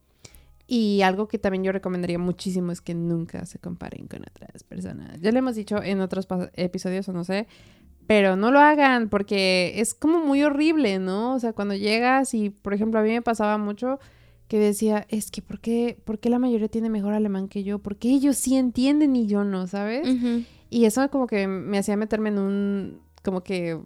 Y 0.67 1.01
algo 1.01 1.27
que 1.27 1.39
también 1.39 1.65
yo 1.65 1.73
recomendaría 1.73 2.19
muchísimo 2.19 2.71
es 2.71 2.83
que 2.83 2.95
nunca 2.95 3.47
se 3.47 3.59
comparen 3.59 4.09
con 4.09 4.21
otras 4.21 4.63
personas. 4.63 5.23
Ya 5.23 5.33
lo 5.33 5.39
hemos 5.39 5.55
dicho 5.55 5.83
en 5.83 6.03
otros 6.03 6.29
episodios 6.53 7.09
o 7.09 7.15
no 7.15 7.25
sé, 7.25 7.49
pero 8.07 8.37
no 8.37 8.51
lo 8.51 8.59
hagan 8.59 9.09
porque 9.09 9.73
es 9.77 9.95
como 9.95 10.23
muy 10.23 10.43
horrible, 10.43 10.99
¿no? 10.99 11.33
O 11.35 11.39
sea, 11.39 11.55
cuando 11.55 11.75
llegas 11.75 12.35
y, 12.35 12.51
por 12.51 12.75
ejemplo, 12.75 13.01
a 13.01 13.03
mí 13.03 13.09
me 13.09 13.23
pasaba 13.23 13.57
mucho 13.57 14.01
que 14.49 14.59
decía, 14.59 15.07
es 15.09 15.31
que 15.31 15.41
¿por 15.41 15.61
qué, 15.61 15.99
¿por 16.05 16.19
qué 16.19 16.29
la 16.29 16.39
mayoría 16.39 16.69
tiene 16.69 16.91
mejor 16.91 17.15
alemán 17.15 17.49
que 17.49 17.65
yo? 17.65 17.79
Porque 17.79 18.11
ellos 18.11 18.37
sí 18.37 18.59
entienden 18.59 19.17
y 19.17 19.27
yo 19.27 19.45
no, 19.45 19.67
¿sabes? 19.67 20.07
Ujú. 20.07 20.45
Y 20.71 20.85
eso 20.85 21.11
como 21.11 21.27
que 21.27 21.49
me 21.49 21.79
hacía 21.79 21.97
meterme 21.97 22.29
en 22.29 22.39
un, 22.39 23.01
como 23.23 23.43
que, 23.43 23.81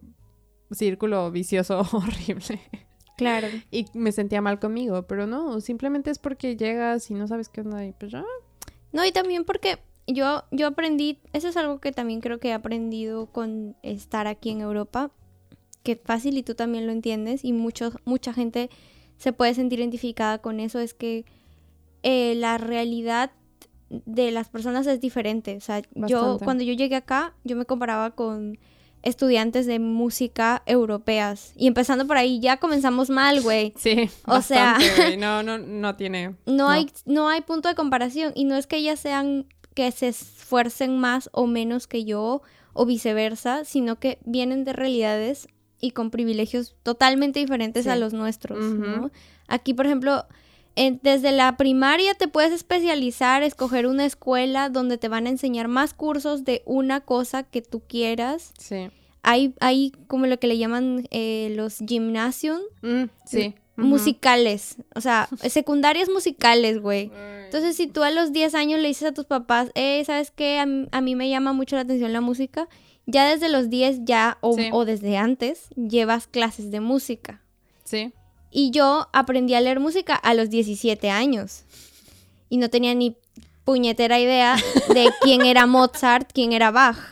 círculo 0.70 1.30
vicioso 1.30 1.80
horrible. 1.92 2.60
Claro. 3.16 3.48
Y 3.70 3.86
me 3.94 4.12
sentía 4.12 4.40
mal 4.40 4.58
conmigo, 4.58 5.06
pero 5.06 5.26
no, 5.26 5.60
simplemente 5.60 6.10
es 6.10 6.18
porque 6.18 6.56
llegas 6.56 7.10
y 7.10 7.14
no 7.14 7.28
sabes 7.28 7.48
qué 7.48 7.60
onda 7.60 7.84
y 7.84 7.92
pues 7.92 8.12
ya. 8.12 8.24
No, 8.92 9.04
y 9.04 9.12
también 9.12 9.44
porque 9.44 9.78
yo, 10.06 10.44
yo 10.50 10.66
aprendí, 10.66 11.20
eso 11.32 11.48
es 11.48 11.56
algo 11.56 11.80
que 11.80 11.92
también 11.92 12.20
creo 12.20 12.38
que 12.38 12.48
he 12.48 12.52
aprendido 12.52 13.26
con 13.26 13.76
estar 13.82 14.26
aquí 14.26 14.50
en 14.50 14.60
Europa, 14.60 15.12
que 15.82 15.96
fácil 15.96 16.38
y 16.38 16.42
tú 16.42 16.54
también 16.54 16.86
lo 16.86 16.92
entiendes 16.92 17.44
y 17.44 17.52
muchos, 17.52 17.96
mucha 18.04 18.32
gente 18.32 18.70
se 19.16 19.32
puede 19.32 19.54
sentir 19.54 19.78
identificada 19.78 20.38
con 20.38 20.58
eso, 20.58 20.80
es 20.80 20.92
que 20.92 21.24
eh, 22.02 22.34
la 22.34 22.58
realidad 22.58 23.32
de 23.88 24.30
las 24.32 24.48
personas 24.48 24.86
es 24.86 25.00
diferente. 25.00 25.56
O 25.56 25.60
sea, 25.60 25.82
yo 25.94 26.38
cuando 26.42 26.64
yo 26.64 26.72
llegué 26.72 26.96
acá, 26.96 27.34
yo 27.44 27.56
me 27.56 27.64
comparaba 27.64 28.10
con 28.10 28.58
estudiantes 29.04 29.66
de 29.66 29.78
música 29.78 30.62
europeas. 30.66 31.52
Y 31.56 31.66
empezando 31.66 32.06
por 32.06 32.16
ahí, 32.16 32.40
ya 32.40 32.56
comenzamos 32.58 33.10
mal, 33.10 33.40
güey. 33.42 33.72
Sí, 33.78 34.10
O 34.26 34.40
sea- 34.42 34.78
no, 35.18 35.42
no, 35.42 35.58
no 35.58 35.94
tiene. 35.96 36.34
no, 36.46 36.68
Hay, 36.68 36.90
no 37.04 37.28
hay 37.28 37.40
punto 37.42 37.68
de 37.68 37.74
comparación. 37.74 38.32
Y 38.34 38.44
no 38.44 38.56
es 38.56 38.66
que 38.66 38.76
ellas 38.76 38.98
sean 39.00 39.46
que 39.74 39.90
se 39.92 40.08
esfuercen 40.08 40.98
más 40.98 41.28
o 41.32 41.46
menos 41.46 41.86
que 41.86 42.04
yo 42.04 42.42
o 42.72 42.86
viceversa, 42.86 43.64
sino 43.64 43.98
que 44.00 44.18
vienen 44.24 44.64
de 44.64 44.72
realidades 44.72 45.48
y 45.80 45.90
con 45.92 46.10
privilegios 46.10 46.74
totalmente 46.82 47.40
diferentes 47.40 47.84
Sí. 47.84 47.90
a 47.90 47.96
los 47.96 48.12
nuestros. 48.12 48.58
¿no? 48.64 49.10
Aquí, 49.48 49.74
por 49.74 49.86
ejemplo, 49.86 50.24
en- 50.76 51.00
desde 51.02 51.32
la 51.32 51.56
primaria 51.56 52.14
te 52.14 52.28
puedes 52.28 52.52
especializar, 52.52 53.42
escoger 53.42 53.86
una 53.86 54.04
escuela 54.04 54.68
donde 54.68 54.98
te 54.98 55.08
van 55.08 55.26
a 55.26 55.30
enseñar 55.30 55.68
más 55.68 55.94
cursos 55.94 56.44
de 56.44 56.62
una 56.66 57.00
cosa 57.00 57.42
que 57.44 57.62
tú 57.62 57.80
quieras. 57.86 58.52
Sí. 58.58 58.88
Hay, 59.22 59.54
hay 59.60 59.92
como 60.06 60.26
lo 60.26 60.38
que 60.38 60.46
le 60.48 60.58
llaman 60.58 61.06
eh, 61.10 61.52
los 61.56 61.78
gymnasium 61.78 62.58
Mm, 62.82 63.04
sí. 63.24 63.54
musicales. 63.76 64.76
O 64.94 65.00
sea, 65.00 65.28
secundarias 65.48 66.08
musicales, 66.10 66.80
güey. 66.80 67.10
Entonces, 67.46 67.76
si 67.76 67.86
tú 67.86 68.02
a 68.02 68.10
los 68.10 68.32
10 68.32 68.54
años 68.54 68.80
le 68.80 68.88
dices 68.88 69.08
a 69.08 69.14
tus 69.14 69.24
papás, 69.26 69.70
eh, 69.74 70.02
¿sabes 70.04 70.30
qué? 70.30 70.58
A, 70.58 70.62
m- 70.64 70.88
a 70.92 71.00
mí 71.00 71.14
me 71.14 71.28
llama 71.30 71.52
mucho 71.52 71.76
la 71.76 71.82
atención 71.82 72.12
la 72.12 72.20
música, 72.20 72.68
ya 73.06 73.28
desde 73.28 73.48
los 73.48 73.70
10 73.70 74.00
ya, 74.04 74.38
o, 74.40 74.54
Sí. 74.56 74.68
o 74.72 74.84
desde 74.84 75.16
antes, 75.16 75.68
llevas 75.76 76.26
clases 76.26 76.70
de 76.70 76.80
música. 76.80 77.40
Sí. 77.84 78.12
Y 78.56 78.70
yo 78.70 79.08
aprendí 79.12 79.54
a 79.54 79.60
leer 79.60 79.80
música 79.80 80.14
a 80.14 80.32
los 80.32 80.48
17 80.48 81.10
años. 81.10 81.64
Y 82.48 82.56
no 82.58 82.70
tenía 82.70 82.94
ni 82.94 83.16
puñetera 83.64 84.20
idea 84.20 84.54
de 84.94 85.08
quién 85.22 85.42
era 85.44 85.66
Mozart, 85.66 86.30
quién 86.32 86.52
era 86.52 86.70
Bach. 86.70 86.96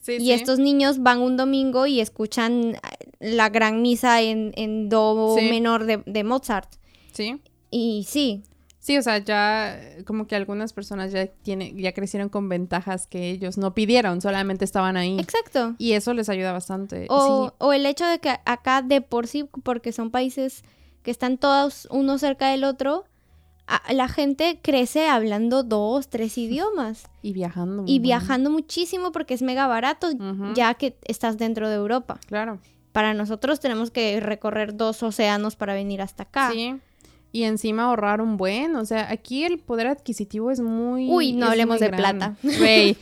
Sí, 0.00 0.12
Y 0.12 0.18
sí. 0.26 0.32
estos 0.32 0.58
niños 0.60 1.00
van 1.02 1.20
un 1.20 1.36
domingo 1.36 1.86
y 1.88 2.00
escuchan 2.00 2.76
la 3.18 3.48
gran 3.48 3.82
misa 3.82 4.22
en, 4.22 4.52
en 4.56 4.88
do 4.88 5.34
Sí. 5.36 5.50
menor 5.50 5.84
de, 5.84 6.02
de 6.06 6.22
Mozart. 6.24 6.72
Sí. 7.12 7.40
Y 7.70 8.06
sí, 8.08 8.42
Sí, 8.78 8.96
o 8.96 9.02
sea, 9.02 9.18
ya 9.18 9.76
como 10.06 10.28
que 10.28 10.36
algunas 10.36 10.72
personas 10.72 11.10
ya 11.10 11.26
tiene, 11.26 11.74
ya 11.74 11.90
crecieron 11.92 12.28
con 12.28 12.48
ventajas 12.48 13.08
que 13.08 13.30
ellos 13.30 13.58
no 13.58 13.74
pidieron, 13.74 14.20
solamente 14.20 14.64
estaban 14.64 14.96
ahí. 14.96 15.18
exacto. 15.18 15.74
Y 15.76 15.92
eso 15.94 16.14
les 16.14 16.28
ayuda 16.28 16.52
bastante. 16.52 17.06
O, 17.10 17.52
o 17.58 17.72
el 17.72 17.84
hecho 17.84 18.06
de 18.06 18.20
que 18.20 18.30
acá 18.44 18.82
de 18.82 19.00
por 19.00 19.26
sí, 19.26 19.44
porque 19.64 19.90
son 19.90 20.12
países 20.12 20.62
que 21.06 21.12
están 21.12 21.38
todos 21.38 21.86
uno 21.92 22.18
cerca 22.18 22.48
del 22.48 22.64
otro, 22.64 23.04
la 23.90 24.08
gente 24.08 24.58
crece 24.60 25.06
hablando 25.06 25.62
dos, 25.62 26.08
tres 26.08 26.36
idiomas 26.46 27.04
Y 27.22 27.32
viajando. 27.32 27.84
y 27.86 28.00
viajando 28.00 28.50
muchísimo 28.50 29.12
porque 29.12 29.32
es 29.34 29.40
mega 29.42 29.68
barato 29.68 30.08
ya 30.54 30.74
que 30.74 30.96
estás 31.04 31.38
dentro 31.38 31.68
de 31.68 31.76
Europa. 31.76 32.18
Claro. 32.26 32.58
Para 32.90 33.14
nosotros 33.14 33.60
tenemos 33.60 33.92
que 33.92 34.18
recorrer 34.18 34.76
dos 34.76 35.00
océanos 35.04 35.54
para 35.54 35.74
venir 35.74 36.02
hasta 36.02 36.24
acá. 36.24 36.50
Sí. 36.50 36.74
Y 37.30 37.44
encima 37.44 37.84
ahorrar 37.84 38.20
un 38.20 38.36
buen. 38.36 38.74
O 38.74 38.84
sea, 38.84 39.08
aquí 39.08 39.44
el 39.44 39.60
poder 39.60 39.86
adquisitivo 39.86 40.50
es 40.50 40.58
muy. 40.58 41.08
Uy, 41.08 41.32
no 41.34 41.46
hablemos 41.46 41.78
de 41.78 41.90
plata. 41.90 42.34
Güey. 42.42 42.96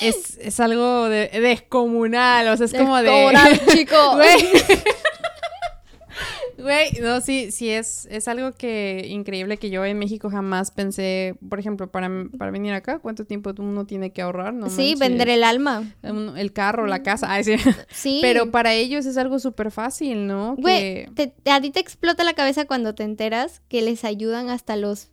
Es, 0.00 0.36
es 0.38 0.58
algo 0.60 1.08
de, 1.08 1.28
descomunal. 1.28 2.48
O 2.48 2.56
sea, 2.56 2.66
es 2.66 2.74
como 2.74 2.96
de. 2.96 3.34
Chico. 3.72 4.16
Güey. 4.16 4.48
Güey, 6.58 6.92
no, 7.02 7.20
sí, 7.20 7.50
sí, 7.52 7.68
es, 7.68 8.06
es 8.10 8.28
algo 8.28 8.52
que 8.52 9.06
increíble 9.08 9.58
que 9.58 9.68
yo 9.70 9.84
en 9.84 9.98
México 9.98 10.30
jamás 10.30 10.70
pensé, 10.70 11.34
por 11.48 11.58
ejemplo, 11.58 11.90
para, 11.90 12.10
para 12.38 12.50
venir 12.50 12.72
acá, 12.72 12.98
¿cuánto 12.98 13.24
tiempo 13.26 13.52
uno 13.58 13.84
tiene 13.86 14.10
que 14.12 14.22
ahorrar? 14.22 14.54
No 14.54 14.70
sí, 14.70 14.76
manches. 14.94 14.98
vender 14.98 15.28
el 15.28 15.44
alma. 15.44 15.94
Un- 16.02 16.36
el 16.38 16.52
carro, 16.52 16.86
la 16.86 17.02
casa, 17.02 17.26
ay, 17.30 17.44
sí. 17.44 17.56
Sí. 17.90 18.18
Pero 18.22 18.50
para 18.50 18.72
ellos 18.74 19.04
es 19.06 19.16
algo 19.18 19.38
súper 19.38 19.70
fácil, 19.70 20.26
¿no? 20.26 20.56
Güey, 20.56 21.06
Que- 21.14 21.34
a 21.50 21.60
ti 21.60 21.70
te 21.70 21.80
explota 21.80 22.24
la 22.24 22.34
cabeza 22.34 22.64
cuando 22.64 22.94
te 22.94 23.02
enteras 23.04 23.60
que 23.68 23.82
les 23.82 24.04
ayudan 24.04 24.48
hasta 24.50 24.76
los... 24.76 25.10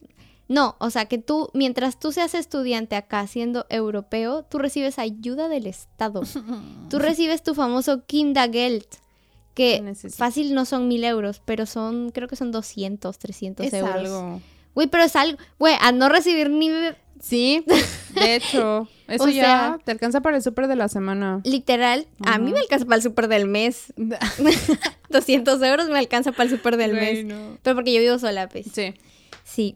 No, 0.49 0.75
o 0.79 0.89
sea, 0.89 1.05
que 1.05 1.17
tú, 1.17 1.49
mientras 1.53 1.99
tú 1.99 2.11
seas 2.11 2.35
estudiante 2.35 2.95
acá 2.97 3.25
siendo 3.27 3.65
europeo, 3.69 4.43
tú 4.43 4.59
recibes 4.59 4.99
ayuda 4.99 5.47
del 5.47 5.67
Estado. 5.67 6.21
Tú 6.89 6.99
recibes 6.99 7.43
tu 7.43 7.55
famoso 7.55 8.05
Kindergeld, 8.05 8.85
Que 9.53 9.81
necesito. 9.81 10.17
fácil 10.17 10.53
no 10.55 10.65
son 10.65 10.87
mil 10.87 11.03
euros, 11.03 11.41
pero 11.45 11.65
son, 11.65 12.11
creo 12.11 12.27
que 12.27 12.35
son 12.35 12.51
200, 12.51 13.17
300 13.17 13.65
es 13.67 13.73
euros. 13.73 13.93
algo. 13.95 14.41
Güey, 14.75 14.87
pero 14.87 15.03
es 15.03 15.15
algo, 15.15 15.37
güey, 15.59 15.75
a 15.79 15.91
no 15.91 16.09
recibir 16.09 16.49
ni 16.49 16.69
Sí, 17.19 17.63
de 18.15 18.35
hecho, 18.35 18.89
eso 19.07 19.23
O 19.23 19.29
ya 19.29 19.43
sea- 19.43 19.79
te 19.85 19.91
alcanza 19.91 20.19
para 20.19 20.35
el 20.35 20.43
súper 20.43 20.67
de 20.67 20.75
la 20.75 20.89
semana. 20.89 21.39
literal, 21.45 22.05
a 22.25 22.37
mí 22.37 22.51
me 22.51 22.59
alcanza 22.59 22.85
para 22.85 22.97
el 22.97 23.01
súper 23.03 23.27
del 23.29 23.47
mes. 23.47 23.93
200 25.09 25.61
euros 25.61 25.89
me 25.89 25.99
alcanza 25.99 26.31
para 26.31 26.45
el 26.45 26.49
súper 26.49 26.77
del 26.77 26.93
mes. 26.93 27.23
no. 27.25 27.57
Pero 27.61 27.75
porque 27.75 27.93
yo 27.93 27.99
vivo 28.01 28.19
sola, 28.19 28.49
pues. 28.49 28.65
Sí. 28.73 28.93
Sí. 29.43 29.75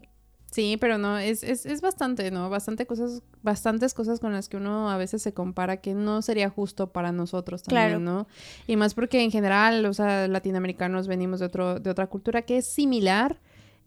Sí, 0.57 0.75
pero 0.81 0.97
no, 0.97 1.19
es, 1.19 1.43
es, 1.43 1.67
es 1.67 1.81
bastante, 1.81 2.31
¿no? 2.31 2.49
Bastante 2.49 2.87
cosas, 2.87 3.21
bastantes 3.43 3.93
cosas 3.93 4.19
con 4.19 4.33
las 4.33 4.49
que 4.49 4.57
uno 4.57 4.89
a 4.89 4.97
veces 4.97 5.21
se 5.21 5.31
compara 5.31 5.77
que 5.77 5.93
no 5.93 6.23
sería 6.23 6.49
justo 6.49 6.87
para 6.91 7.11
nosotros 7.11 7.61
también, 7.61 7.85
Claro. 7.89 7.99
¿no? 7.99 8.27
Y 8.65 8.75
más 8.75 8.95
porque 8.95 9.21
en 9.21 9.29
general, 9.29 9.85
o 9.85 9.93
sea, 9.93 10.27
latinoamericanos 10.27 11.07
venimos 11.07 11.39
de 11.41 11.45
otro, 11.45 11.79
de 11.79 11.91
otra 11.91 12.07
cultura 12.07 12.41
que 12.41 12.57
es 12.57 12.65
similar. 12.65 13.37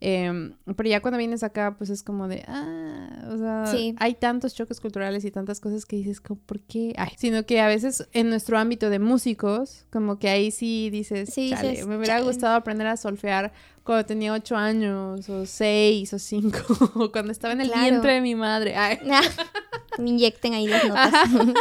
em, 0.03 0.53
pero 0.75 0.89
ya 0.89 0.99
cuando 0.99 1.19
vienes 1.19 1.43
acá, 1.43 1.75
pues 1.77 1.91
es 1.91 2.01
como 2.01 2.27
de, 2.27 2.43
ah, 2.47 3.29
o 3.33 3.37
sea, 3.37 3.65
Sí. 3.67 3.93
hay 3.99 4.15
tantos 4.15 4.55
choques 4.55 4.79
culturales 4.79 5.23
y 5.25 5.29
tantas 5.29 5.59
cosas 5.59 5.85
que 5.85 5.95
dices, 5.97 6.19
como, 6.19 6.39
¿por 6.41 6.59
qué? 6.61 6.93
Ay, 6.97 7.11
sino 7.17 7.45
que 7.45 7.61
a 7.61 7.67
veces 7.67 8.07
en 8.11 8.29
nuestro 8.31 8.57
ámbito 8.57 8.89
de 8.89 8.97
músicos, 8.97 9.85
como 9.91 10.17
que 10.17 10.29
ahí 10.29 10.49
sí 10.49 10.89
dices, 10.89 11.29
Sí, 11.31 11.51
"Chale, 11.51 11.69
dices, 11.71 11.85
me 11.85 11.97
hubiera 11.97 12.15
"Chale". 12.15 12.25
gustado 12.25 12.55
aprender 12.55 12.87
a 12.87 12.97
solfear 12.97 13.53
cuando 13.83 14.05
tenía 14.05 14.33
ocho 14.33 14.55
años, 14.55 15.27
o 15.29 15.45
seis, 15.45 16.13
o 16.13 16.19
cinco, 16.19 16.59
o 16.95 17.11
cuando 17.11 17.31
estaba 17.31 17.53
en 17.53 17.61
el 17.61 17.67
Claro. 17.67 17.81
vientre 17.89 18.13
de 18.13 18.21
mi 18.21 18.35
madre. 18.35 18.75
Ay. 18.75 18.99
Me 19.97 20.09
inyecten 20.09 20.53
ahí 20.53 20.67
las 20.67 20.83
notas. 20.85 21.13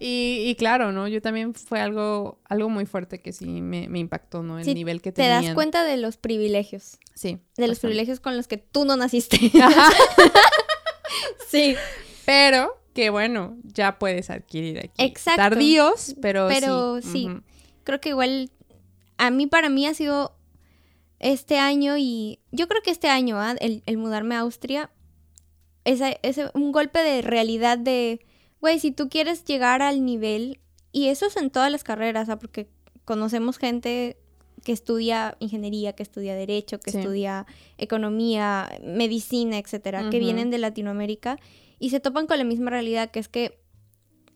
Y, 0.00 0.44
y 0.46 0.54
claro, 0.54 0.92
¿no? 0.92 1.08
Yo 1.08 1.20
también 1.20 1.54
fue 1.54 1.80
algo, 1.80 2.38
algo 2.44 2.68
muy 2.68 2.86
fuerte 2.86 3.20
que 3.20 3.32
sí 3.32 3.46
me, 3.60 3.88
me 3.88 3.98
impactó, 3.98 4.44
¿no? 4.44 4.58
El 4.60 4.64
Sí, 4.64 4.72
nivel 4.74 5.02
que 5.02 5.10
Te 5.10 5.22
tenían. 5.22 5.44
das 5.46 5.54
cuenta 5.54 5.82
de 5.82 5.96
los 5.96 6.16
privilegios. 6.16 6.98
Sí. 7.14 7.38
De 7.56 7.66
los 7.66 7.80
privilegios 7.80 8.20
con 8.20 8.36
los 8.36 8.46
que 8.46 8.58
tú 8.58 8.84
no 8.84 8.96
naciste. 8.96 9.50
sí. 11.48 11.74
Pero 12.26 12.76
que 12.94 13.10
bueno, 13.10 13.56
ya 13.64 13.98
puedes 13.98 14.30
adquirir 14.30 14.78
aquí. 14.78 14.90
Exacto. 14.98 15.40
Tardíos, 15.42 16.14
pero, 16.20 16.46
Pero 16.48 17.00
sí. 17.02 17.28
Creo 17.84 18.00
que 18.00 18.10
igual 18.10 18.50
a 19.16 19.30
mí, 19.30 19.46
para 19.46 19.68
mí 19.68 19.86
ha 19.86 19.94
sido 19.94 20.36
este 21.20 21.58
año 21.58 21.96
y 21.98 22.38
yo 22.52 22.68
creo 22.68 22.82
que 22.82 22.90
este 22.90 23.08
año, 23.08 23.38
¿ah? 23.40 23.54
el, 23.60 23.82
el 23.86 23.96
mudarme 23.98 24.34
a 24.36 24.40
Austria, 24.40 24.90
es, 25.84 26.00
es 26.22 26.40
un 26.54 26.72
golpe 26.72 27.00
de 27.00 27.22
realidad 27.22 27.78
de, 27.78 28.24
güey, 28.60 28.78
si 28.78 28.90
tú 28.92 29.08
quieres 29.08 29.44
llegar 29.44 29.82
al 29.82 30.04
nivel, 30.04 30.60
y 30.92 31.08
eso 31.08 31.26
es 31.26 31.36
en 31.36 31.50
todas 31.50 31.70
las 31.72 31.84
carreras, 31.84 32.28
¿ah? 32.28 32.38
porque 32.38 32.68
conocemos 33.04 33.58
gente 33.58 34.16
que 34.64 34.72
estudia 34.72 35.36
ingeniería, 35.38 35.94
que 35.94 36.02
estudia 36.02 36.34
derecho, 36.34 36.78
que 36.80 36.90
Sí. 36.90 36.98
estudia 36.98 37.46
economía, 37.78 38.68
medicina, 38.84 39.56
etcétera, 39.58 40.10
que 40.10 40.18
vienen 40.18 40.50
de 40.50 40.58
Latinoamérica 40.58 41.38
y 41.78 41.90
se 41.90 42.00
topan 42.00 42.26
con 42.26 42.38
la 42.38 42.44
misma 42.44 42.70
realidad, 42.70 43.10
que 43.10 43.20
es 43.20 43.28
que 43.28 43.58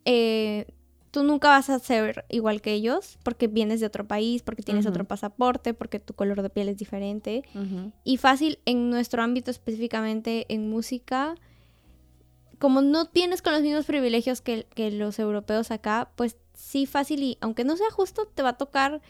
eh, 0.05 0.65
tú 1.13 1.21
nunca 1.23 1.47
vas 1.47 1.69
a 1.69 1.77
ser 1.77 2.25
igual 2.29 2.59
que 2.59 2.73
ellos 2.73 3.19
porque 3.21 3.45
vienes 3.47 3.79
de 3.79 3.85
otro 3.85 4.07
país, 4.07 4.41
porque 4.41 4.63
tienes 4.63 4.87
otro 4.87 5.05
pasaporte, 5.05 5.75
porque 5.75 5.99
tu 5.99 6.15
color 6.15 6.41
de 6.41 6.49
piel 6.49 6.69
es 6.69 6.77
diferente. 6.77 7.43
Y 8.03 8.17
fácil 8.17 8.57
en 8.65 8.89
nuestro 8.89 9.21
ámbito 9.21 9.51
específicamente 9.51 10.47
en 10.49 10.69
música, 10.71 11.35
como 12.57 12.81
no 12.81 13.05
tienes 13.05 13.43
con 13.43 13.53
los 13.53 13.61
mismos 13.61 13.85
privilegios 13.85 14.41
que, 14.41 14.65
que 14.73 14.89
los 14.89 15.19
europeos 15.19 15.69
acá, 15.69 16.09
pues 16.15 16.35
sí 16.55 16.87
fácil 16.87 17.21
y 17.21 17.37
aunque 17.41 17.63
no 17.63 17.77
sea 17.77 17.91
justo, 17.91 18.25
te 18.25 18.41
va 18.41 18.49
a 18.49 18.57
tocar 18.57 19.01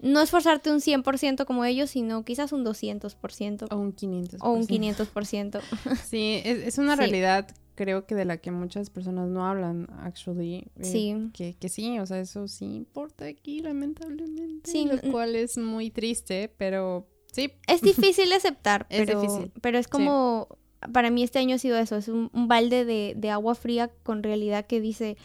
no 0.00 0.20
esforzarte 0.20 0.70
un 0.70 0.80
100% 0.80 1.44
como 1.44 1.64
ellos, 1.64 1.90
sino 1.90 2.24
quizás 2.24 2.52
un 2.52 2.64
200% 2.64 3.66
O 3.72 3.76
un 3.76 3.92
500. 3.92 4.40
o 4.42 4.52
un 4.52 4.64
500%. 4.64 5.60
Sí, 6.08 6.40
es, 6.44 6.58
es 6.68 6.78
una 6.78 6.94
Sí. 6.94 7.00
realidad 7.00 7.48
creo 7.78 8.06
que 8.06 8.16
de 8.16 8.24
la 8.24 8.38
que 8.38 8.50
muchas 8.50 8.90
personas 8.90 9.28
no 9.28 9.46
hablan, 9.46 9.86
actually. 10.00 10.66
eh, 10.76 10.84
Sí. 10.84 11.30
Que, 11.32 11.54
que 11.54 11.68
sí, 11.68 12.00
o 12.00 12.06
sea, 12.06 12.18
eso 12.18 12.48
sí 12.48 12.64
importa 12.64 13.26
aquí, 13.26 13.60
lamentablemente. 13.60 14.68
Sí, 14.68 14.84
lo 14.84 15.00
cual 15.12 15.36
es 15.36 15.56
muy 15.56 15.90
triste, 15.90 16.52
pero 16.58 17.06
sí. 17.30 17.52
Es 17.68 17.80
difícil 17.80 18.32
aceptar, 18.32 18.86
Es 18.90 19.06
pero, 19.06 19.20
difícil, 19.20 19.52
pero 19.62 19.78
es 19.78 19.86
como, 19.86 20.48
para 20.92 21.10
mí 21.10 21.22
este 21.22 21.38
año 21.38 21.54
ha 21.54 21.58
sido 21.58 21.78
eso, 21.78 21.94
es 21.96 22.08
un, 22.08 22.30
un 22.32 22.48
balde 22.48 22.84
de, 22.84 23.14
de 23.16 23.30
agua 23.30 23.54
fría 23.54 23.88
con 24.02 24.24
realidad 24.24 24.66
que 24.66 24.80
dice, 24.80 25.16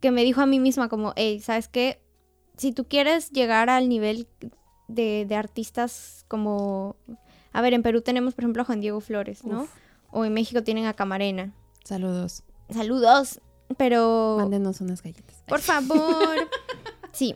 que 0.00 0.10
me 0.10 0.24
dijo 0.24 0.40
a 0.40 0.46
mí 0.46 0.58
misma 0.58 0.88
como, 0.88 1.12
hey, 1.16 1.40
¿sabes 1.40 1.68
qué? 1.68 2.00
Si 2.56 2.72
tú 2.72 2.84
quieres 2.88 3.30
llegar 3.30 3.68
al 3.68 3.90
nivel 3.90 4.26
de, 4.88 5.26
de 5.28 5.34
artistas 5.34 6.24
como, 6.28 6.96
a 7.52 7.60
ver, 7.60 7.74
en 7.74 7.82
Perú 7.82 8.00
tenemos 8.00 8.34
por 8.34 8.44
ejemplo 8.44 8.62
a 8.62 8.64
Juan 8.64 8.80
Diego 8.80 9.00
Flores, 9.02 9.44
¿no? 9.44 9.64
Uf, 9.64 9.70
O 10.10 10.24
en 10.24 10.32
México 10.32 10.62
tienen 10.62 10.86
a 10.86 10.94
Camarena. 10.94 11.52
Saludos. 11.90 12.42
Saludos, 12.70 13.40
pero... 13.76 14.36
Mándenos 14.38 14.80
unas 14.80 15.02
galletas. 15.02 15.42
Por 15.46 15.60
favor. 15.60 16.48
sí, 17.12 17.34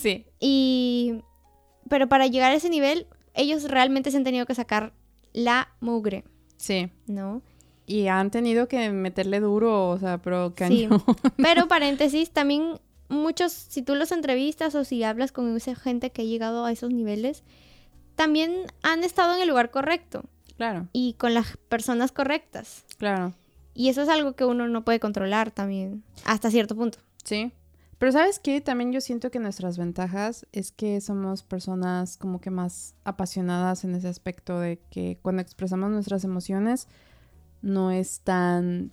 Sí. 0.00 0.26
Y. 0.40 1.22
Pero 1.88 2.08
para 2.08 2.26
llegar 2.26 2.50
a 2.50 2.54
ese 2.56 2.68
nivel, 2.68 3.06
ellos 3.34 3.64
realmente 3.64 4.10
se 4.10 4.16
han 4.16 4.24
tenido 4.24 4.44
que 4.46 4.54
sacar 4.56 4.92
la 5.32 5.68
mugre, 5.80 6.24
Sí. 6.56 6.90
¿no? 7.06 7.42
Y 7.86 8.08
han 8.08 8.30
tenido 8.30 8.66
que 8.66 8.90
meterle 8.90 9.38
duro, 9.40 9.90
o 9.90 9.98
sea, 9.98 10.18
pero 10.18 10.48
Sí. 10.48 10.54
cañón. 10.56 11.02
Pero 11.36 11.68
paréntesis, 11.68 12.30
también 12.30 12.80
muchos, 13.08 13.52
si 13.52 13.82
tú 13.82 13.94
los 13.94 14.10
entrevistas 14.10 14.74
o 14.74 14.84
si 14.84 15.04
hablas 15.04 15.30
con 15.32 15.54
esa 15.56 15.74
gente 15.76 16.10
que 16.10 16.22
ha 16.22 16.24
llegado 16.24 16.64
a 16.64 16.72
esos 16.72 16.90
niveles, 16.90 17.44
también 18.16 18.66
han 18.82 19.04
estado 19.04 19.34
en 19.34 19.42
el 19.42 19.48
lugar 19.48 19.70
correcto 19.70 20.24
Claro, 20.56 20.88
y 20.92 21.14
con 21.14 21.34
las 21.34 21.56
personas 21.68 22.10
correctas. 22.12 22.84
claro. 22.98 23.34
Y 23.74 23.88
eso 23.88 24.02
es 24.02 24.08
algo 24.08 24.34
que 24.34 24.44
uno 24.44 24.68
no 24.68 24.84
puede 24.84 25.00
controlar 25.00 25.50
también, 25.50 26.02
hasta 26.24 26.50
cierto 26.50 26.76
punto. 26.76 26.98
Sí. 27.24 27.52
Pero 27.98 28.12
sabes 28.12 28.38
qué, 28.40 28.60
también 28.60 28.92
yo 28.92 29.00
siento 29.00 29.30
que 29.30 29.38
nuestras 29.38 29.78
ventajas 29.78 30.44
es 30.52 30.72
que 30.72 31.00
somos 31.00 31.42
personas 31.44 32.16
como 32.16 32.40
que 32.40 32.50
más 32.50 32.94
apasionadas 33.04 33.84
en 33.84 33.94
ese 33.94 34.08
aspecto 34.08 34.58
de 34.58 34.80
que 34.90 35.18
cuando 35.22 35.40
expresamos 35.40 35.90
nuestras 35.90 36.24
emociones 36.24 36.88
no 37.62 37.90
es 37.92 38.20
tan... 38.20 38.90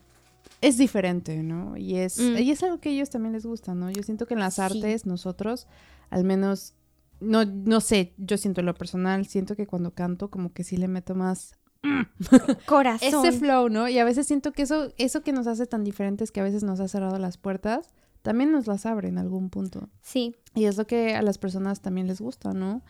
Es 0.61 0.77
diferente, 0.77 1.41
¿no? 1.41 1.75
Y 1.75 1.95
es, 1.95 2.19
Mm. 2.19 2.37
y 2.37 2.51
es 2.51 2.61
algo 2.63 2.79
que 2.79 2.89
a 2.89 2.91
ellos 2.91 3.09
también 3.09 3.33
les 3.33 3.45
gusta, 3.45 3.73
¿no? 3.73 3.89
Yo 3.89 4.03
siento 4.03 4.25
que 4.27 4.33
en 4.35 4.39
las 4.41 4.55
Sí. 4.55 4.61
artes 4.61 5.05
nosotros, 5.05 5.67
al 6.11 6.23
menos, 6.23 6.73
no, 7.19 7.45
no 7.45 7.81
sé, 7.81 8.13
yo 8.17 8.37
siento 8.37 8.59
en 8.61 8.67
lo 8.67 8.75
personal, 8.75 9.25
siento 9.25 9.55
que 9.55 9.67
cuando 9.67 9.91
canto 9.91 10.29
como 10.29 10.53
que 10.53 10.63
sí 10.63 10.77
le 10.77 10.87
meto 10.87 11.15
más 11.15 11.55
Corazón. 12.65 13.25
ese 13.25 13.31
flow, 13.39 13.69
¿no? 13.69 13.87
Y 13.87 13.99
a 13.99 14.03
veces 14.03 14.27
siento 14.27 14.51
que 14.51 14.63
eso, 14.63 14.93
eso 14.97 15.21
que 15.21 15.31
nos 15.31 15.47
hace 15.47 15.65
tan 15.65 15.83
diferentes, 15.83 16.31
que 16.31 16.39
a 16.39 16.43
veces 16.43 16.63
nos 16.63 16.79
ha 16.79 16.87
cerrado 16.87 17.17
las 17.19 17.37
puertas, 17.37 17.89
también 18.21 18.51
nos 18.51 18.67
las 18.67 18.85
abre 18.85 19.07
en 19.07 19.17
algún 19.17 19.49
punto. 19.49 19.89
Sí, 20.01 20.35
Y 20.55 20.65
es 20.65 20.77
lo 20.77 20.85
que 20.85 21.15
a 21.15 21.21
las 21.21 21.37
personas 21.37 21.81
también 21.81 22.07
les 22.07 22.19
gusta, 22.19 22.53
¿no? 22.53 22.83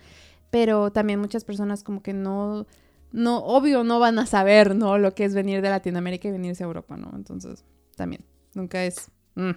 Pero 0.49 0.91
también 0.91 1.19
muchas 1.19 1.43
personas 1.45 1.83
como 1.83 2.01
que 2.01 2.13
no, 2.13 2.65
no, 3.11 3.39
obvio, 3.39 3.83
no 3.83 3.99
van 3.99 4.17
a 4.17 4.25
saber, 4.25 4.75
¿no? 4.75 4.97
Lo 4.97 5.13
que 5.13 5.25
es 5.25 5.35
venir 5.35 5.61
de 5.61 5.69
Latinoamérica 5.69 6.27
y 6.27 6.31
venirse 6.31 6.63
a 6.63 6.67
Europa, 6.67 6.97
¿no? 6.97 7.11
Entonces, 7.15 7.63
también, 7.95 8.25
nunca 8.53 8.83
es... 8.83 9.11
mm. 9.35 9.51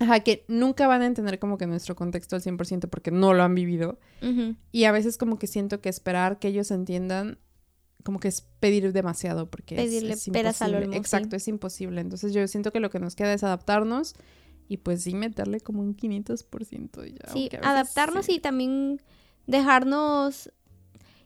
Ajá, 0.00 0.20
que 0.20 0.44
nunca 0.46 0.86
van 0.86 1.02
a 1.02 1.06
entender 1.06 1.40
como 1.40 1.58
que 1.58 1.66
nuestro 1.66 1.96
contexto 1.96 2.36
al 2.36 2.42
100% 2.42 2.88
porque 2.88 3.10
no 3.10 3.34
lo 3.34 3.42
han 3.42 3.54
vivido. 3.56 3.98
Y 4.70 4.84
a 4.84 4.92
veces 4.92 5.18
como 5.18 5.40
que 5.40 5.48
siento 5.48 5.80
que 5.80 5.88
esperar 5.88 6.38
que 6.38 6.46
ellos 6.46 6.70
entiendan 6.70 7.38
como 8.08 8.20
que 8.20 8.28
es 8.28 8.40
pedir 8.58 8.90
demasiado 8.94 9.50
porque 9.50 9.74
es- 9.74 9.82
Pedirle 9.82 10.14
es, 10.14 10.30
peras 10.30 10.62
al 10.62 10.82
sí. 10.82 10.96
Exacto, 10.96 11.36
es 11.36 11.46
imposible. 11.46 12.00
Entonces 12.00 12.32
yo 12.32 12.48
siento 12.48 12.72
que 12.72 12.80
lo 12.80 12.88
que 12.88 12.98
nos 12.98 13.14
queda 13.14 13.34
es 13.34 13.44
adaptarnos 13.44 14.14
y 14.66 14.78
pues 14.78 15.02
sí 15.02 15.12
meterle 15.14 15.60
como 15.60 15.82
un 15.82 15.94
500% 15.94 17.04
y 17.06 17.12
ya. 17.12 17.30
Sí, 17.30 17.50
adaptarnos 17.62 18.24
sí. 18.24 18.36
y 18.36 18.40
también 18.40 19.02
dejarnos... 19.46 20.50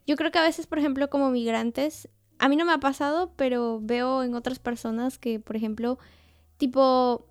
Yo 0.08 0.16
creo 0.16 0.32
que 0.32 0.40
a 0.40 0.42
veces, 0.42 0.66
por 0.66 0.80
ejemplo, 0.80 1.08
como 1.08 1.30
migrantes, 1.30 2.08
a 2.40 2.48
mí 2.48 2.56
no 2.56 2.64
me 2.64 2.72
ha 2.72 2.78
pasado, 2.78 3.32
pero 3.36 3.78
veo 3.80 4.24
en 4.24 4.34
otras 4.34 4.58
personas 4.58 5.20
que, 5.20 5.38
por 5.38 5.54
ejemplo, 5.54 6.00
tipo, 6.56 7.28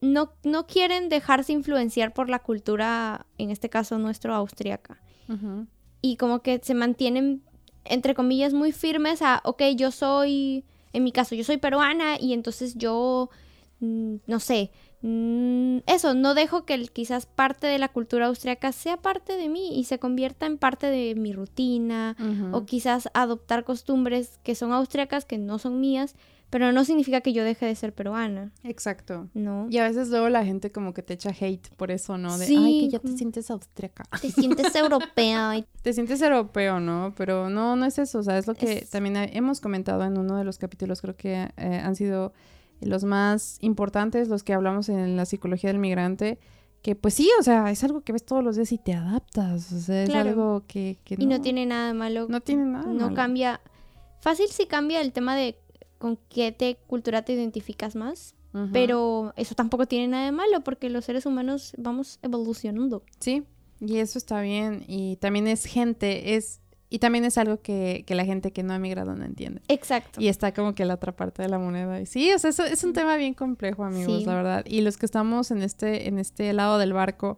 no, 0.00 0.32
no 0.44 0.68
quieren 0.68 1.08
dejarse 1.08 1.52
influenciar 1.52 2.14
por 2.14 2.30
la 2.30 2.38
cultura, 2.38 3.26
en 3.36 3.50
este 3.50 3.68
caso 3.68 3.98
nuestro 3.98 4.32
austriaca. 4.32 5.02
Y 6.02 6.18
como 6.18 6.40
que 6.40 6.60
se 6.62 6.74
mantienen, 6.74 7.42
entre 7.88 8.14
comillas, 8.14 8.52
muy 8.52 8.72
firmes 8.72 9.22
a, 9.22 9.40
ok, 9.44 9.62
yo 9.76 9.90
soy, 9.90 10.64
en 10.92 11.04
mi 11.04 11.12
caso, 11.12 11.34
yo 11.34 11.44
soy 11.44 11.56
peruana 11.56 12.18
y 12.20 12.32
entonces 12.32 12.74
yo, 12.76 13.30
mm, 13.80 14.16
no 14.26 14.40
sé, 14.40 14.70
mm, 15.02 15.78
eso, 15.86 16.14
no 16.14 16.34
dejo 16.34 16.64
que 16.64 16.78
quizás 16.88 17.26
parte 17.26 17.66
de 17.66 17.78
la 17.78 17.88
cultura 17.88 18.26
austriaca 18.26 18.72
sea 18.72 18.96
parte 18.96 19.36
de 19.36 19.48
mí 19.48 19.78
y 19.78 19.84
se 19.84 19.98
convierta 19.98 20.46
en 20.46 20.58
parte 20.58 20.88
de 20.88 21.14
mi 21.14 21.32
rutina. 21.32 22.16
O 22.52 22.64
quizás 22.64 23.08
adoptar 23.14 23.64
costumbres 23.64 24.38
que 24.42 24.54
son 24.54 24.72
austriacas, 24.72 25.24
que 25.24 25.38
no 25.38 25.58
son 25.58 25.80
mías, 25.80 26.14
pero 26.50 26.70
no 26.72 26.84
significa 26.84 27.20
que 27.20 27.32
yo 27.32 27.42
deje 27.44 27.66
de 27.66 27.74
ser 27.74 27.92
peruana, 27.94 28.52
Exacto. 28.62 29.28
¿no? 29.34 29.66
Y 29.70 29.78
a 29.78 29.84
veces 29.84 30.08
luego 30.08 30.28
la 30.28 30.44
gente 30.44 30.70
como 30.70 30.94
que 30.94 31.02
te 31.02 31.14
echa 31.14 31.30
hate 31.38 31.68
por 31.76 31.90
eso, 31.90 32.18
¿no? 32.18 32.38
De, 32.38 32.46
Sí, 32.46 32.56
ay, 32.56 32.80
que 32.82 32.88
ya 32.90 32.98
te 33.00 33.16
sientes 33.16 33.50
austriaca. 33.50 34.04
Te 34.20 34.30
sientes 34.30 34.74
europea 34.76 35.56
y 35.56 35.66
Te 35.82 35.92
sientes 35.92 36.22
europeo, 36.22 36.78
¿no? 36.80 37.14
Pero 37.16 37.50
no, 37.50 37.74
no 37.76 37.84
es 37.86 37.98
eso. 37.98 38.20
O 38.20 38.22
sea, 38.22 38.38
es 38.38 38.46
lo 38.46 38.54
que 38.54 38.78
Es- 38.78 38.90
también 38.90 39.16
he- 39.16 39.36
hemos 39.36 39.60
comentado 39.60 40.04
en 40.04 40.16
uno 40.18 40.36
de 40.36 40.44
los 40.44 40.58
capítulos, 40.58 41.00
creo 41.00 41.16
que 41.16 41.48
eh, 41.56 41.80
han 41.82 41.96
sido 41.96 42.32
los 42.80 43.04
más 43.04 43.58
importantes, 43.60 44.28
los 44.28 44.42
que 44.44 44.52
hablamos 44.54 44.88
en 44.88 45.16
la 45.16 45.24
psicología 45.24 45.70
del 45.70 45.78
migrante, 45.78 46.38
que 46.82 46.94
pues 46.94 47.14
sí, 47.14 47.28
o 47.40 47.42
sea, 47.42 47.70
es 47.72 47.82
algo 47.82 48.02
que 48.02 48.12
ves 48.12 48.24
todos 48.24 48.44
los 48.44 48.54
días 48.54 48.70
y 48.70 48.78
te 48.78 48.92
adaptas. 48.94 49.72
O 49.72 49.80
sea, 49.80 50.04
es 50.04 50.14
algo 50.14 50.62
que, 50.68 50.98
que 51.04 51.16
Y 51.18 51.26
no 51.26 51.40
tiene 51.40 51.66
nada 51.66 51.88
de 51.88 51.94
malo. 51.94 52.26
no 52.28 52.40
tiene 52.40 52.64
nada. 52.66 52.86
No 52.86 53.04
malo. 53.06 53.14
cambia. 53.16 53.60
Fácil 54.20 54.46
sí 54.50 54.66
cambia 54.66 55.00
el 55.00 55.12
tema 55.12 55.34
de 55.36 55.58
con 55.98 56.18
qué 56.28 56.52
te, 56.52 56.76
cultura 56.86 57.22
te 57.22 57.32
identificas 57.32 57.96
más. 57.96 58.34
Pero 58.72 59.34
eso 59.36 59.54
tampoco 59.54 59.84
tiene 59.84 60.08
nada 60.08 60.24
de 60.24 60.32
malo 60.32 60.62
porque 60.62 60.88
los 60.88 61.04
seres 61.04 61.26
humanos 61.26 61.74
vamos 61.76 62.18
evolucionando. 62.22 63.02
Sí, 63.20 63.44
y 63.80 63.98
eso 63.98 64.16
está 64.16 64.40
bien. 64.40 64.82
Y 64.88 65.16
también 65.16 65.46
es 65.46 65.66
gente, 65.66 66.36
es... 66.36 66.60
Y 66.88 67.00
también 67.00 67.26
es 67.26 67.36
algo 67.36 67.60
que, 67.60 68.04
que 68.06 68.14
la 68.14 68.24
gente 68.24 68.52
que 68.52 68.62
no 68.62 68.72
ha 68.72 68.78
migrado 68.78 69.14
no 69.14 69.26
entiende. 69.26 69.60
Exacto. 69.68 70.22
Y 70.22 70.28
está 70.28 70.54
como 70.54 70.74
que 70.74 70.86
la 70.86 70.94
otra 70.94 71.14
parte 71.14 71.42
de 71.42 71.50
la 71.50 71.58
moneda. 71.58 72.00
Y 72.00 72.06
sí, 72.06 72.32
o 72.32 72.38
sea, 72.38 72.48
eso 72.48 72.64
es 72.64 72.82
un 72.82 72.94
tema 72.94 73.16
bien 73.18 73.34
complejo, 73.34 73.84
amigos, 73.84 74.20
Sí. 74.20 74.24
la 74.24 74.34
verdad. 74.36 74.64
Y 74.66 74.80
los 74.80 74.96
que 74.96 75.04
estamos 75.04 75.50
en 75.50 75.60
este, 75.62 76.08
en 76.08 76.18
este 76.18 76.50
lado 76.54 76.78
del 76.78 76.94
barco, 76.94 77.36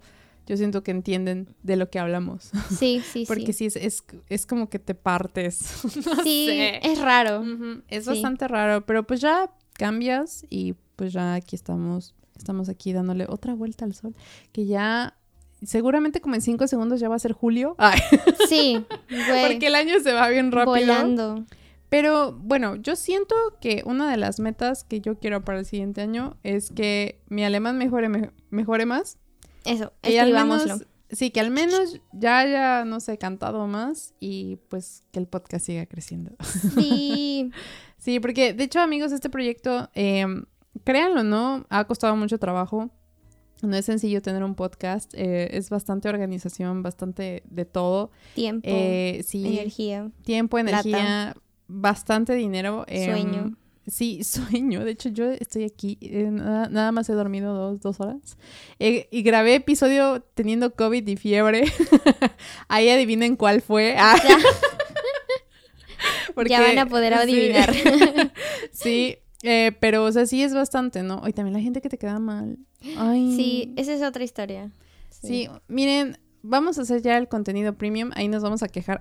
yo 0.48 0.56
siento 0.56 0.82
que 0.82 0.90
entienden 0.90 1.54
de 1.62 1.76
lo 1.76 1.90
que 1.90 1.98
hablamos. 2.00 2.50
Sí, 2.76 3.00
sí, 3.12 3.24
Porque 3.28 3.52
sí. 3.52 3.52
sí, 3.52 3.66
es, 3.66 3.76
es, 3.76 4.04
es 4.28 4.46
como 4.46 4.68
que 4.68 4.78
te 4.80 4.94
partes. 4.96 5.60
No 6.06 6.22
Sí, 6.24 6.46
sé. 6.48 6.80
es 6.82 6.98
raro. 7.00 7.44
Es 7.88 8.04
Sí. 8.04 8.10
bastante 8.10 8.48
raro, 8.48 8.84
pero 8.86 9.06
pues 9.06 9.20
ya 9.20 9.50
cambias 9.74 10.44
y 10.50 10.74
pues 10.96 11.12
ya 11.12 11.34
aquí 11.34 11.54
estamos. 11.54 12.14
Estamos 12.36 12.68
aquí 12.68 12.92
dándole 12.92 13.26
otra 13.28 13.54
vuelta 13.54 13.84
al 13.84 13.94
sol. 13.94 14.14
Que 14.52 14.64
ya, 14.66 15.16
seguramente 15.62 16.20
como 16.20 16.34
en 16.36 16.40
cinco 16.40 16.66
segundos 16.66 17.00
ya 17.00 17.08
va 17.08 17.16
a 17.16 17.18
ser 17.18 17.32
julio. 17.32 17.74
Ay, 17.78 18.00
Sí, 18.48 18.84
güey. 19.10 19.46
porque 19.52 19.66
el 19.66 19.74
año 19.74 20.00
se 20.00 20.12
va 20.12 20.28
bien 20.28 20.50
rápido. 20.52 20.74
Volando. 20.74 21.44
Pero 21.88 22.32
bueno, 22.32 22.76
yo 22.76 22.96
siento 22.96 23.34
que 23.60 23.82
una 23.86 24.10
de 24.10 24.18
las 24.18 24.40
metas 24.40 24.84
que 24.84 25.00
yo 25.00 25.18
quiero 25.18 25.44
para 25.44 25.58
el 25.60 25.64
siguiente 25.64 26.00
año 26.02 26.36
es 26.42 26.70
que 26.70 27.20
mi 27.28 27.44
alemán 27.44 27.78
mejore, 27.78 28.08
me- 28.08 28.30
mejore 28.50 28.84
más. 28.86 29.18
Eso, 29.64 29.92
Y 30.02 30.16
al 30.16 30.28
escribámoslo. 30.28 30.74
menos 30.76 30.86
sí, 31.10 31.30
que 31.30 31.40
al 31.40 31.50
menos 31.50 32.00
ya 32.12 32.38
haya, 32.40 32.84
no 32.84 33.00
sé, 33.00 33.16
cantado 33.18 33.66
más 33.66 34.14
y 34.20 34.56
pues 34.68 35.04
que 35.10 35.18
el 35.18 35.26
podcast 35.26 35.64
siga 35.66 35.86
creciendo. 35.86 36.32
Sí. 36.74 37.50
sí, 37.98 38.20
porque 38.20 38.52
de 38.52 38.64
hecho, 38.64 38.80
amigos, 38.80 39.12
este 39.12 39.30
proyecto, 39.30 39.88
eh, 39.94 40.26
créanlo, 40.84 41.22
¿no? 41.22 41.64
Ha 41.70 41.84
costado 41.86 42.14
mucho 42.16 42.38
trabajo. 42.38 42.90
No 43.60 43.74
es 43.76 43.86
sencillo 43.86 44.22
tener 44.22 44.44
un 44.44 44.54
podcast, 44.54 45.12
eh, 45.14 45.48
es 45.56 45.68
bastante 45.68 46.08
organización, 46.08 46.82
bastante 46.84 47.42
de 47.50 47.64
todo. 47.64 48.12
Tiempo, 48.36 48.68
Eh, 48.70 49.22
sí, 49.26 49.44
energía, 49.58 50.12
tiempo, 50.22 50.58
plata. 50.58 50.70
energía, 50.82 51.34
bastante 51.66 52.34
dinero. 52.34 52.84
em, 52.86 53.10
Sueño. 53.10 53.56
Sí, 53.88 54.22
sueño. 54.52 54.84
De 54.84 54.92
hecho, 54.92 55.08
yo 55.08 55.30
estoy 55.30 55.64
aquí, 55.64 55.98
eh, 56.00 56.28
nada, 56.30 56.68
nada 56.68 56.92
más 56.92 57.08
he 57.08 57.12
dormido 57.14 57.54
dos, 57.54 57.80
dos 57.80 58.00
horas. 58.00 58.36
Eh, 58.78 59.08
y 59.10 59.22
grabé 59.22 59.56
episodio 59.56 60.22
teniendo 60.34 60.74
COVID 60.74 61.06
y 61.06 61.16
fiebre. 61.16 61.64
Ahí 62.68 62.88
adivinen 62.88 63.36
cuál 63.36 63.62
fue. 63.62 63.96
Ah. 63.98 64.16
Porque- 66.34 66.50
ya 66.50 66.60
van 66.60 66.78
a 66.78 66.86
poder 66.86 67.14
sí. 67.14 67.18
adivinar. 67.18 67.74
Sí, 68.70 69.16
eh, 69.42 69.72
pero 69.80 70.04
o 70.04 70.12
sea, 70.12 70.26
sí 70.26 70.42
es 70.42 70.54
bastante, 70.54 71.02
¿no? 71.02 71.22
Y 71.26 71.32
también 71.32 71.54
la 71.54 71.60
gente 71.60 71.80
que 71.80 71.88
te 71.88 71.98
queda 71.98 72.20
mal. 72.20 72.58
Ay. 72.96 73.34
Sí, 73.34 73.74
esa 73.76 73.92
es 73.92 74.02
otra 74.02 74.22
historia. 74.22 74.70
Sí, 75.10 75.48
miren, 75.66 76.18
vamos 76.42 76.78
a 76.78 76.82
hacer 76.82 77.02
ya 77.02 77.18
el 77.18 77.26
contenido 77.26 77.74
premium, 77.74 78.10
ahí 78.14 78.28
nos 78.28 78.42
vamos 78.42 78.62
a 78.62 78.68
quejar. 78.68 79.00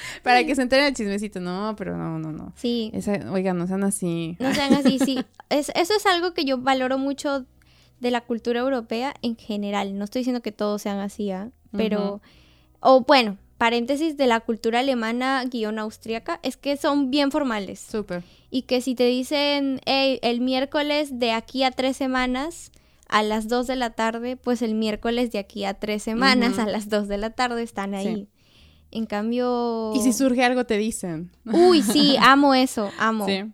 Para 0.22 0.44
que 0.44 0.54
se 0.54 0.62
enteren 0.62 0.86
el 0.86 0.94
chismecito, 0.94 1.40
no, 1.40 1.74
pero 1.76 1.96
no, 1.96 2.18
no, 2.18 2.32
no. 2.32 2.52
Sí, 2.56 2.90
Esa, 2.94 3.12
oigan, 3.32 3.58
no 3.58 3.66
sean 3.66 3.84
así. 3.84 4.36
no 4.38 4.52
sean 4.54 4.74
así, 4.74 4.98
sí. 4.98 5.18
Es, 5.50 5.70
eso 5.74 5.94
es 5.94 6.04
algo 6.06 6.34
que 6.34 6.44
yo 6.44 6.58
valoro 6.58 6.98
mucho 6.98 7.46
de 8.00 8.10
la 8.10 8.20
cultura 8.20 8.60
europea 8.60 9.14
en 9.22 9.36
general. 9.36 9.96
No 9.98 10.04
estoy 10.04 10.20
diciendo 10.20 10.42
que 10.42 10.52
todos 10.52 10.82
sean 10.82 10.98
así, 10.98 11.30
¿ah? 11.30 11.50
Pero, 11.72 12.20
o 12.80 13.00
bueno, 13.02 13.38
paréntesis 13.58 14.16
de 14.16 14.26
la 14.26 14.40
cultura 14.40 14.80
alemana 14.80 15.44
guion 15.44 15.78
austríaca, 15.78 16.38
es 16.42 16.56
que 16.56 16.76
son 16.76 17.10
bien 17.10 17.30
formales. 17.30 17.80
Súper. 17.80 18.22
Y 18.50 18.62
que 18.62 18.80
si 18.80 18.94
te 18.94 19.04
dicen, 19.04 19.80
"Hey, 19.84 20.18
el 20.22 20.40
miércoles 20.40 21.18
de 21.18 21.32
aquí 21.32 21.64
a 21.64 21.70
tres 21.70 21.96
semanas 21.96 22.72
a 23.08 23.22
las 23.22 23.48
2 23.48 23.66
de 23.66 23.76
la 23.76 23.90
tarde, 23.90 24.36
pues 24.36 24.62
el 24.62 24.74
miércoles 24.74 25.32
de 25.32 25.38
aquí 25.38 25.64
a 25.64 25.74
tres 25.74 26.02
semanas 26.02 26.58
a 26.58 26.66
las 26.66 26.88
2 26.88 27.08
de 27.08 27.18
la 27.18 27.30
tarde 27.30 27.62
están 27.62 27.94
ahí. 27.94 28.14
Sí. 28.14 28.28
En 28.90 29.06
cambio... 29.06 29.92
Y 29.94 30.00
si 30.00 30.12
surge 30.12 30.42
algo 30.44 30.64
te 30.64 30.78
dicen. 30.78 31.30
Uy, 31.44 31.82
sí, 31.82 32.16
amo 32.20 32.54
eso, 32.54 32.90
amo. 32.98 33.26
Sí, 33.26 33.44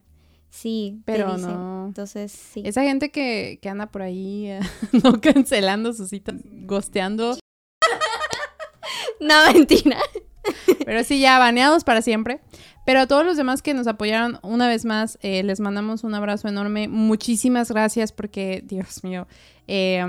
Sí. 0.50 1.02
te 1.04 1.12
Pero 1.12 1.34
dicen. 1.34 1.50
no. 1.50 1.86
Entonces, 1.86 2.30
sí. 2.30 2.62
Esa 2.64 2.82
gente 2.82 3.10
que, 3.10 3.58
que 3.60 3.68
anda 3.68 3.86
por 3.86 4.02
ahí 4.02 4.46
eh, 4.46 4.60
no 5.02 5.20
cancelando 5.20 5.92
sus 5.92 6.10
citas, 6.10 6.36
gosteando. 6.44 7.36
No, 9.20 9.52
mentira. 9.52 9.98
Pero 10.84 11.02
sí, 11.04 11.20
ya 11.20 11.38
baneados 11.38 11.84
para 11.84 12.02
siempre. 12.02 12.40
Pero 12.86 13.00
a 13.00 13.06
todos 13.06 13.24
los 13.24 13.36
demás 13.36 13.62
que 13.62 13.72
nos 13.74 13.86
apoyaron 13.86 14.38
una 14.42 14.68
vez 14.68 14.84
más, 14.84 15.18
eh, 15.22 15.42
les 15.42 15.58
mandamos 15.60 16.04
un 16.04 16.14
abrazo 16.14 16.48
enorme. 16.48 16.86
Muchísimas 16.88 17.70
gracias 17.70 18.12
porque, 18.12 18.62
Dios 18.64 19.02
mío, 19.02 19.26
eh, 19.66 20.04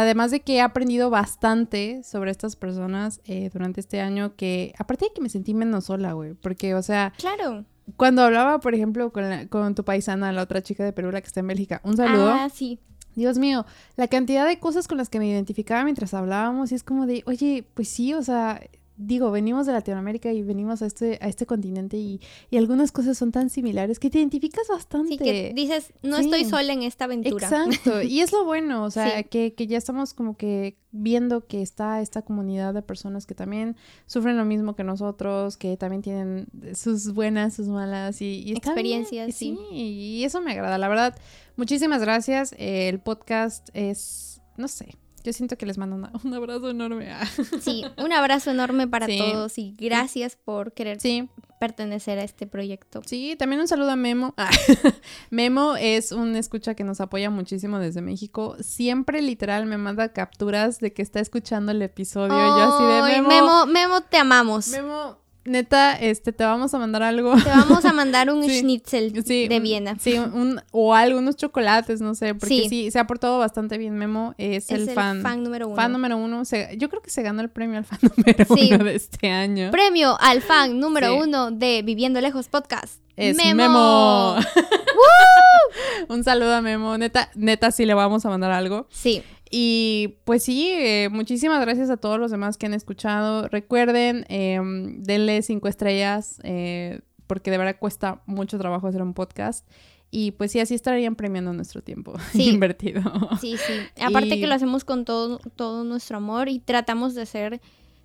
además 0.00 0.30
de 0.30 0.40
que 0.40 0.54
he 0.56 0.60
aprendido 0.60 1.10
bastante 1.10 2.02
sobre 2.04 2.30
estas 2.30 2.56
personas 2.56 3.20
eh, 3.24 3.50
durante 3.52 3.80
este 3.80 4.00
año, 4.00 4.34
que 4.36 4.72
aparte 4.78 5.06
de 5.06 5.12
que 5.14 5.20
me 5.20 5.28
sentí 5.28 5.54
menos 5.54 5.84
sola, 5.86 6.12
güey. 6.12 6.34
Porque, 6.34 6.74
o 6.74 6.82
sea, 6.82 7.12
Claro. 7.16 7.64
cuando 7.96 8.22
hablaba, 8.22 8.60
por 8.60 8.74
ejemplo, 8.74 9.12
con, 9.12 9.28
la- 9.28 9.46
con 9.48 9.74
tu 9.74 9.84
paisana, 9.84 10.32
la 10.32 10.42
otra 10.42 10.62
chica 10.62 10.84
de 10.84 10.92
Perú, 10.92 11.10
la 11.12 11.20
que 11.20 11.26
está 11.26 11.40
en 11.40 11.46
Bélgica, 11.48 11.80
un 11.84 11.96
saludo. 11.96 12.30
Ah, 12.32 12.48
sí. 12.52 12.78
Dios 13.14 13.36
mío, 13.36 13.66
la 13.96 14.08
cantidad 14.08 14.46
de 14.46 14.58
cosas 14.58 14.88
con 14.88 14.96
las 14.96 15.10
que 15.10 15.18
me 15.18 15.26
identificaba 15.28 15.84
mientras 15.84 16.14
hablábamos 16.14 16.72
y 16.72 16.76
es 16.76 16.82
como 16.82 17.04
de, 17.06 17.22
oye, 17.26 17.62
pues 17.74 17.88
sí, 17.88 18.14
o 18.14 18.22
sea, 18.22 18.60
digo, 19.06 19.30
venimos 19.30 19.66
de 19.66 19.72
Latinoamérica 19.72 20.32
y 20.32 20.42
venimos 20.42 20.82
a 20.82 20.86
este, 20.86 21.18
a 21.20 21.28
este 21.28 21.46
continente 21.46 21.96
y, 21.96 22.20
y 22.50 22.56
algunas 22.56 22.92
cosas 22.92 23.18
son 23.18 23.32
tan 23.32 23.50
similares 23.50 23.98
que 23.98 24.10
te 24.10 24.18
identificas 24.18 24.68
bastante. 24.68 25.08
Sí, 25.08 25.18
que 25.18 25.52
dices, 25.54 25.92
no 26.02 26.16
Sí. 26.18 26.24
estoy 26.24 26.44
sola 26.44 26.72
en 26.72 26.82
esta 26.82 27.04
aventura. 27.04 27.46
Exacto, 27.46 28.02
y 28.02 28.20
es 28.20 28.32
lo 28.32 28.44
bueno, 28.44 28.84
o 28.84 28.90
sea, 28.90 29.18
Sí. 29.18 29.24
que, 29.24 29.54
que 29.54 29.66
ya 29.66 29.78
estamos 29.78 30.14
como 30.14 30.36
que 30.36 30.76
viendo 30.92 31.46
que 31.46 31.62
está 31.62 32.00
esta 32.02 32.22
comunidad 32.22 32.74
de 32.74 32.82
personas 32.82 33.24
que 33.26 33.34
también 33.34 33.76
sufren 34.06 34.36
lo 34.36 34.44
mismo 34.44 34.76
que 34.76 34.84
nosotros, 34.84 35.56
que 35.56 35.76
también 35.76 36.02
tienen 36.02 36.46
sus 36.74 37.14
buenas, 37.14 37.54
sus 37.54 37.68
malas 37.68 38.20
y, 38.20 38.42
y 38.46 38.52
está 38.52 38.74
bien, 38.74 39.00
Experiencias, 39.00 39.34
sí. 39.34 39.58
y 39.72 40.22
eso 40.24 40.40
me 40.42 40.52
agrada, 40.52 40.76
la 40.78 40.88
verdad. 40.88 41.16
Muchísimas 41.56 42.00
gracias, 42.02 42.54
el 42.58 42.98
podcast 43.00 43.68
es, 43.74 44.40
no 44.56 44.68
sé, 44.68 44.96
yo 45.24 45.32
siento 45.32 45.56
que 45.56 45.66
les 45.66 45.78
mando 45.78 45.96
una- 45.96 46.12
un 46.24 46.34
abrazo 46.34 46.70
enorme. 46.70 47.10
Ah. 47.12 47.26
Sí, 47.60 47.84
un 47.98 48.12
abrazo 48.12 48.50
enorme 48.50 48.86
para 48.88 49.06
Sí. 49.06 49.18
todos 49.18 49.58
y 49.58 49.74
gracias 49.78 50.36
por 50.36 50.72
querer 50.72 51.00
Sí, 51.00 51.28
pertenecer 51.60 52.18
a 52.18 52.24
este 52.24 52.46
proyecto. 52.46 53.02
Sí, 53.06 53.36
también 53.38 53.60
un 53.60 53.68
saludo 53.68 53.90
a 53.92 53.96
Memo. 53.96 54.34
Ah, 54.36 54.50
Memo 55.30 55.76
es 55.76 56.12
un 56.12 56.36
escucha 56.36 56.74
que 56.74 56.84
nos 56.84 57.00
apoya 57.00 57.30
muchísimo 57.30 57.78
desde 57.78 58.02
México. 58.02 58.56
Siempre 58.60 59.22
literal 59.22 59.66
me 59.66 59.78
manda 59.78 60.12
capturas 60.12 60.80
de 60.80 60.92
que 60.92 61.02
está 61.02 61.20
escuchando 61.20 61.72
el 61.72 61.80
episodio. 61.82 62.34
y 62.34 62.58
yo 62.60 62.74
así 62.74 62.84
de 63.12 63.22
Memo. 63.22 63.28
Memo, 63.28 63.66
Memo, 63.66 64.00
te 64.02 64.16
amamos. 64.18 64.68
Memo, 64.68 65.18
neta, 65.44 65.94
este, 65.98 66.32
te 66.32 66.44
vamos 66.44 66.72
a 66.74 66.78
mandar 66.78 67.02
algo. 67.02 67.34
Te 67.36 67.48
vamos 67.50 67.84
a 67.84 67.92
mandar 67.92 68.30
un 68.32 68.44
Sí. 68.44 68.60
schnitzel 68.60 69.24
Sí, 69.24 69.48
de 69.48 69.60
Viena. 69.60 69.98
Sí, 69.98 70.18
un, 70.18 70.60
o 70.70 70.94
algo, 70.94 71.18
unos 71.18 71.36
chocolates, 71.36 72.00
no 72.00 72.14
sé, 72.14 72.34
porque 72.34 72.48
Sí. 72.62 72.68
sí, 72.68 72.90
se 72.90 72.98
ha 72.98 73.06
portado 73.06 73.38
bastante 73.38 73.78
bien. 73.78 73.94
Memo 73.96 74.34
es, 74.38 74.70
Es 74.70 74.88
el, 74.88 74.90
fan. 74.90 75.22
número 75.42 75.66
uno. 75.68 75.76
Fan 75.76 75.92
número 75.92 76.16
uno. 76.16 76.44
Se- 76.44 76.76
yo 76.78 76.88
creo 76.88 77.02
que 77.02 77.10
se 77.10 77.22
ganó 77.22 77.42
el 77.42 77.50
premio 77.50 77.78
al 77.78 77.84
fan 77.84 77.98
número 78.16 78.46
uno 78.48 78.84
de 78.84 78.94
este 78.94 79.30
año. 79.30 79.70
Premio 79.70 80.16
al 80.20 80.42
fan 80.42 80.78
número 80.78 81.16
uno 81.16 81.50
de 81.50 81.82
Viviendo 81.82 82.20
Lejos 82.20 82.48
Podcast. 82.48 83.00
Es 83.16 83.36
Memo. 83.36 83.54
Memo. 83.62 84.36
Un 86.08 86.24
saludo 86.24 86.54
a 86.54 86.60
Memo. 86.62 86.96
Neta, 86.98 87.30
neta, 87.34 87.70
sí 87.70 87.84
le 87.86 87.94
vamos 87.94 88.24
a 88.26 88.28
mandar 88.30 88.52
algo. 88.52 88.86
Sí, 88.90 89.22
Y 89.54 90.16
pues 90.24 90.42
sí, 90.44 90.70
eh, 90.72 91.10
muchísimas 91.12 91.60
gracias 91.60 91.90
a 91.90 91.98
todos 91.98 92.18
los 92.18 92.30
demás 92.30 92.56
que 92.56 92.64
han 92.64 92.72
escuchado. 92.72 93.48
Recuerden, 93.48 94.24
eh, 94.30 94.58
denle 94.98 95.42
cinco 95.42 95.68
estrellas, 95.68 96.40
eh, 96.42 97.00
porque 97.26 97.50
de 97.50 97.58
verdad 97.58 97.76
cuesta 97.78 98.22
mucho 98.24 98.58
trabajo 98.58 98.86
hacer 98.86 99.02
un 99.02 99.12
podcast. 99.12 99.68
Y 100.10 100.30
pues 100.32 100.52
sí, 100.52 100.60
así 100.60 100.74
estarían 100.74 101.16
premiando 101.16 101.52
nuestro 101.52 101.82
tiempo 101.82 102.14
Sí. 102.32 102.48
invertido. 102.48 103.02
sí, 103.42 103.56
sí. 103.58 103.74
Aparte 104.02 104.36
Y- 104.36 104.40
que 104.40 104.46
lo 104.46 104.54
hacemos 104.54 104.84
con 104.86 105.04
todo, 105.04 105.38
todo 105.54 105.84
nuestro 105.84 106.16
amor 106.16 106.48
y 106.48 106.58
tratamos 106.58 107.14
de 107.14 107.26
ser 107.26 107.60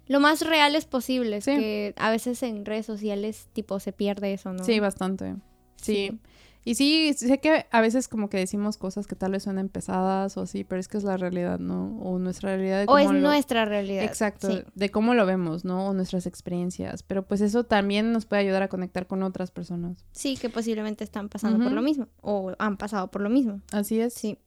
lo 0.08 0.20
más 0.20 0.42
reales 0.46 0.86
posibles. 0.86 1.46
Sí. 1.46 1.52
Que 1.56 1.94
a 1.96 2.12
veces 2.12 2.44
en 2.44 2.66
redes 2.66 2.86
sociales, 2.86 3.48
tipo, 3.54 3.80
se 3.80 3.94
pierde 3.94 4.34
eso, 4.34 4.52
¿no? 4.52 4.66
Sí, 4.66 4.82
bastante. 4.82 5.36
Sí. 5.82 6.10
Sí. 6.12 6.20
Y 6.68 6.76
sí, 6.76 7.14
sé 7.14 7.40
que 7.40 7.66
a 7.72 7.80
veces 7.80 8.10
como 8.10 8.30
que 8.30 8.36
decimos 8.36 8.76
cosas 8.78 9.08
que 9.08 9.16
tal 9.16 9.32
vez 9.32 9.44
suenan 9.44 9.70
pesadas 9.70 10.36
o 10.36 10.42
así, 10.42 10.66
pero 10.66 10.82
es 10.82 10.90
que 10.90 10.98
es 10.98 11.06
la 11.06 11.16
realidad, 11.16 11.60
¿no? 11.60 11.98
O 12.02 12.20
nuestra 12.20 12.50
realidad 12.58 12.80
de 12.80 12.86
O 12.90 12.98
es 12.98 13.06
cómo 13.08 13.20
lo- 13.20 13.28
nuestra 13.30 13.64
realidad. 13.64 14.04
Exacto, 14.04 14.50
Sí. 14.52 14.64
de 14.76 14.90
cómo 14.92 15.14
lo 15.14 15.26
vemos, 15.26 15.64
¿no? 15.64 15.88
O 15.88 15.94
nuestras 15.94 16.26
experiencias. 16.26 17.04
Pero 17.04 17.24
pues 17.24 17.40
eso 17.40 17.64
también 17.64 18.12
nos 18.12 18.26
puede 18.26 18.42
ayudar 18.42 18.64
a 18.64 18.68
conectar 18.68 19.08
con 19.08 19.24
otras 19.24 19.50
personas. 19.50 20.04
Sí, 20.12 20.36
que 20.36 20.50
posiblemente 20.50 21.06
están 21.06 21.30
pasando 21.30 21.64
por 21.64 21.72
lo 21.72 21.82
mismo. 21.82 22.10
O 22.20 22.52
han 22.60 22.76
pasado 22.76 23.10
por 23.12 23.22
lo 23.22 23.30
mismo. 23.30 23.62
Así 23.72 24.02
es. 24.02 24.14
Sí. 24.14 24.38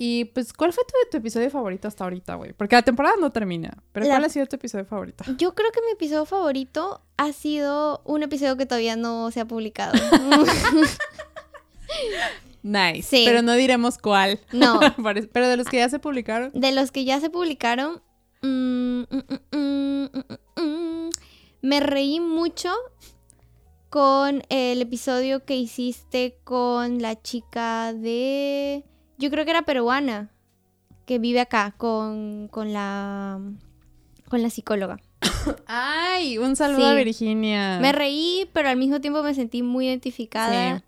Y 0.00 0.26
pues, 0.26 0.52
¿cuál 0.52 0.72
fue 0.72 0.84
tu, 0.84 0.92
tu 1.12 1.16
episodio 1.18 1.48
favorito 1.50 1.86
hasta 1.88 2.02
ahorita, 2.04 2.34
güey? 2.36 2.52
Porque 2.54 2.74
la 2.76 2.82
temporada 2.82 3.14
no 3.20 3.30
termina. 3.30 3.78
Pero 3.92 4.06
La- 4.06 4.14
¿cuál 4.14 4.24
ha 4.24 4.28
sido 4.28 4.46
tu 4.46 4.56
episodio 4.56 4.84
favorito? 4.84 5.22
Yo 5.38 5.54
creo 5.54 5.70
que 5.72 5.80
mi 5.86 5.92
episodio 5.92 6.24
favorito 6.24 7.02
ha 7.16 7.32
sido 7.32 8.00
un 8.04 8.22
episodio 8.24 8.56
que 8.56 8.66
todavía 8.66 8.94
no 8.96 9.30
se 9.32 9.40
ha 9.40 9.44
publicado. 9.44 9.92
Nice. 12.62 13.02
Sí. 13.08 13.22
Pero 13.24 13.40
no 13.42 13.54
diremos 13.54 13.98
cuál. 13.98 14.40
no, 14.52 14.80
pero 15.32 15.48
de 15.48 15.56
los 15.56 15.68
que 15.68 15.76
ya 15.78 15.88
se 15.88 15.98
publicaron. 16.00 16.50
de 16.52 16.72
los 16.72 16.90
que 16.90 17.04
ya 17.04 17.20
se 17.20 17.30
publicaron, 17.30 18.02
mm, 18.42 19.02
mm, 19.02 20.04
mm, 20.56 21.10
me 21.62 21.80
reí 21.80 22.18
mucho 22.20 22.72
con 23.90 24.42
el 24.50 24.82
episodio 24.82 25.44
que 25.44 25.56
hiciste 25.56 26.36
con 26.44 27.00
la 27.00 27.20
chica 27.22 27.92
de... 27.94 28.84
Yo 29.18 29.30
creo 29.30 29.44
que 29.44 29.52
era 29.52 29.62
peruana, 29.62 30.30
que 31.06 31.18
vive 31.18 31.40
acá 31.40 31.74
con, 31.78 32.48
con 32.48 32.72
la... 32.72 33.40
con 34.28 34.42
la 34.42 34.50
psicóloga. 34.50 35.00
Ay, 35.66 36.38
un 36.38 36.54
saludo 36.54 36.86
a 36.86 36.90
Sí. 36.90 36.96
Virginia. 37.04 37.78
Me 37.80 37.92
reí, 37.92 38.50
pero 38.52 38.68
al 38.68 38.76
mismo 38.76 39.00
tiempo 39.00 39.22
me 39.22 39.32
sentí 39.34 39.62
muy 39.62 39.86
identificada. 39.86 40.82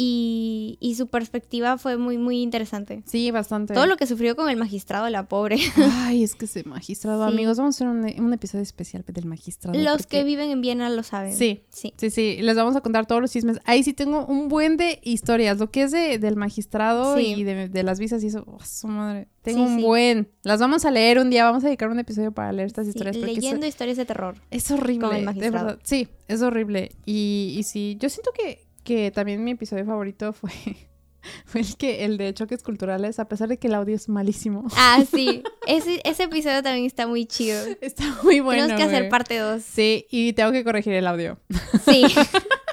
Y, 0.00 0.76
y 0.78 0.94
su 0.94 1.08
perspectiva 1.08 1.76
fue 1.76 1.96
muy, 1.96 2.18
muy 2.18 2.40
interesante. 2.40 3.02
Sí, 3.04 3.32
bastante. 3.32 3.74
Todo 3.74 3.86
lo 3.86 3.96
que 3.96 4.06
sufrió 4.06 4.36
con 4.36 4.48
el 4.48 4.56
magistrado, 4.56 5.08
la 5.10 5.26
pobre. 5.26 5.56
Ay, 6.06 6.22
es 6.22 6.36
que 6.36 6.44
ese 6.44 6.62
magistrado, 6.62 7.26
Sí. 7.26 7.32
amigos, 7.34 7.58
vamos 7.58 7.74
a 7.74 7.84
hacer 7.84 7.88
un, 7.88 8.24
un 8.24 8.32
episodio 8.32 8.62
especial 8.62 9.04
del 9.08 9.26
magistrado. 9.26 9.76
Los 9.76 10.02
porque- 10.02 10.18
que 10.18 10.24
viven 10.24 10.50
en 10.50 10.60
Viena 10.60 10.88
lo 10.88 11.02
saben. 11.02 11.34
Sí. 11.36 11.62
Sí. 11.70 11.92
Sí, 11.96 12.10
sí, 12.10 12.38
les 12.40 12.54
vamos 12.56 12.76
a 12.76 12.80
contar 12.80 13.06
todos 13.06 13.20
los 13.20 13.32
chismes. 13.32 13.58
Ahí 13.64 13.82
sí 13.82 13.92
tengo 13.92 14.24
un 14.26 14.46
buen 14.46 14.76
de 14.76 15.00
historias, 15.02 15.58
lo 15.58 15.72
que 15.72 15.82
es 15.82 15.90
de, 15.90 16.18
del 16.20 16.36
magistrado 16.36 17.16
Sí. 17.16 17.34
y 17.36 17.42
de, 17.42 17.68
de 17.68 17.82
las 17.82 17.98
visas 17.98 18.22
y 18.22 18.28
eso. 18.28 18.44
oh, 18.46 18.58
su 18.64 18.86
madre. 18.86 19.26
Tengo 19.42 19.66
Sí, 19.66 19.72
un 19.72 19.82
buen. 19.82 20.28
Las 20.44 20.60
vamos 20.60 20.84
a 20.84 20.92
leer 20.92 21.18
un 21.18 21.28
día, 21.30 21.44
vamos 21.44 21.64
a 21.64 21.66
dedicar 21.66 21.88
un 21.88 21.98
episodio 21.98 22.30
para 22.30 22.52
leer 22.52 22.66
estas 22.66 22.86
historias. 22.86 23.16
leyendo 23.16 23.66
historias 23.66 23.96
de 23.96 24.04
terror. 24.04 24.36
Es 24.52 24.70
horrible. 24.70 25.06
Con 25.08 25.16
el 25.16 25.22
de 25.22 25.26
magistrado. 25.26 25.66
verdad. 25.66 25.80
Sí, 25.82 26.06
es 26.28 26.40
horrible. 26.42 26.92
Y, 27.04 27.56
y 27.58 27.62
sí, 27.64 27.96
yo 27.98 28.08
siento 28.10 28.30
que, 28.32 28.67
que 28.88 29.10
también 29.10 29.44
mi 29.44 29.50
episodio 29.50 29.84
favorito 29.84 30.32
fue, 30.32 30.50
fue 31.44 31.60
el 31.60 31.76
que 31.76 32.06
el 32.06 32.16
de 32.16 32.32
choques 32.32 32.62
culturales, 32.62 33.18
a 33.18 33.28
pesar 33.28 33.46
de 33.48 33.58
que 33.58 33.66
el 33.66 33.74
audio 33.74 33.94
es 33.94 34.08
malísimo. 34.08 34.64
Ah, 34.76 35.04
sí. 35.14 35.42
Ese, 35.66 36.00
ese 36.04 36.22
episodio 36.22 36.62
también 36.62 36.86
está 36.86 37.06
muy 37.06 37.26
chido. 37.26 37.62
Está 37.82 38.04
muy 38.22 38.40
bueno. 38.40 38.62
Tenemos 38.62 38.82
que 38.82 38.96
hacer 38.96 39.10
parte 39.10 39.36
2. 39.36 39.62
Sí, 39.62 40.06
y 40.10 40.32
tengo 40.32 40.50
que 40.50 40.64
corregir 40.64 40.94
el 40.94 41.06
audio. 41.06 41.38
Sí. 41.84 42.04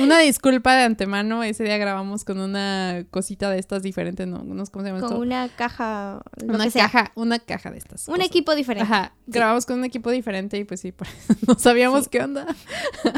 Una 0.00 0.18
disculpa 0.20 0.76
de 0.76 0.84
antemano, 0.84 1.42
ese 1.42 1.64
día 1.64 1.76
grabamos 1.78 2.24
con 2.24 2.38
una 2.40 3.04
cosita 3.10 3.50
de 3.50 3.58
estas 3.58 3.82
diferentes, 3.82 4.26
¿no? 4.26 4.42
no 4.44 4.64
sé 4.64 4.72
¿Cómo 4.72 4.84
se 4.84 4.90
llama 4.90 5.00
Con 5.00 5.10
esto? 5.10 5.20
una 5.20 5.48
caja. 5.48 6.22
Lo 6.44 6.54
Una 6.54 6.64
que 6.64 6.70
sea. 6.70 6.84
caja, 6.88 7.12
una 7.14 7.38
caja 7.38 7.70
de 7.70 7.78
estas. 7.78 8.08
Un 8.08 8.14
cosas. 8.14 8.26
equipo 8.28 8.54
diferente. 8.54 8.84
Ajá, 8.84 9.14
grabamos 9.26 9.66
con 9.66 9.78
un 9.78 9.84
equipo 9.84 10.10
diferente 10.10 10.56
y 10.58 10.64
pues 10.64 10.80
sí, 10.80 10.92
por 10.92 11.06
no 11.48 11.58
sabíamos 11.58 12.04
Sí. 12.04 12.10
qué 12.10 12.20
onda. 12.22 12.46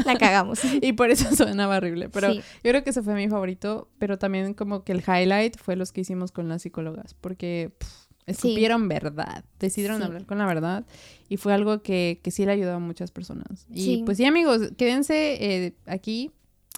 La 0.05 0.17
cagamos. 0.17 0.59
Y 0.81 0.93
por 0.93 1.09
eso 1.09 1.33
sonaba 1.35 1.77
horrible. 1.77 2.09
Pero 2.09 2.31
Sí. 2.33 2.39
yo 2.63 2.71
creo 2.71 2.83
que 2.83 2.89
ese 2.89 3.01
fue 3.01 3.13
mi 3.15 3.27
favorito. 3.29 3.89
Pero 3.99 4.17
también 4.17 4.53
como 4.53 4.83
que 4.83 4.91
el 4.91 4.99
highlight 5.07 5.57
fue 5.57 5.75
los 5.75 5.91
que 5.91 6.01
hicimos 6.01 6.31
con 6.31 6.47
las 6.49 6.61
psicólogas. 6.63 7.13
Porque 7.13 7.73
pff, 7.77 8.05
escupieron 8.27 8.87
verdad. 8.87 9.45
Decidieron 9.59 9.97
Sí. 9.99 10.03
hablar 10.03 10.25
con 10.25 10.37
la 10.37 10.45
verdad. 10.45 10.85
Y 11.29 11.37
fue 11.37 11.53
algo 11.53 11.81
que, 11.81 12.19
que 12.23 12.31
sí 12.31 12.45
le 12.45 12.51
ayudó 12.51 12.73
a 12.73 12.79
muchas 12.79 13.11
personas. 13.11 13.65
Y 13.69 13.83
Sí. 13.83 14.01
pues 14.05 14.17
sí, 14.17 14.25
amigos, 14.25 14.61
quédense 14.77 15.37
eh, 15.65 15.75
aquí 15.85 16.31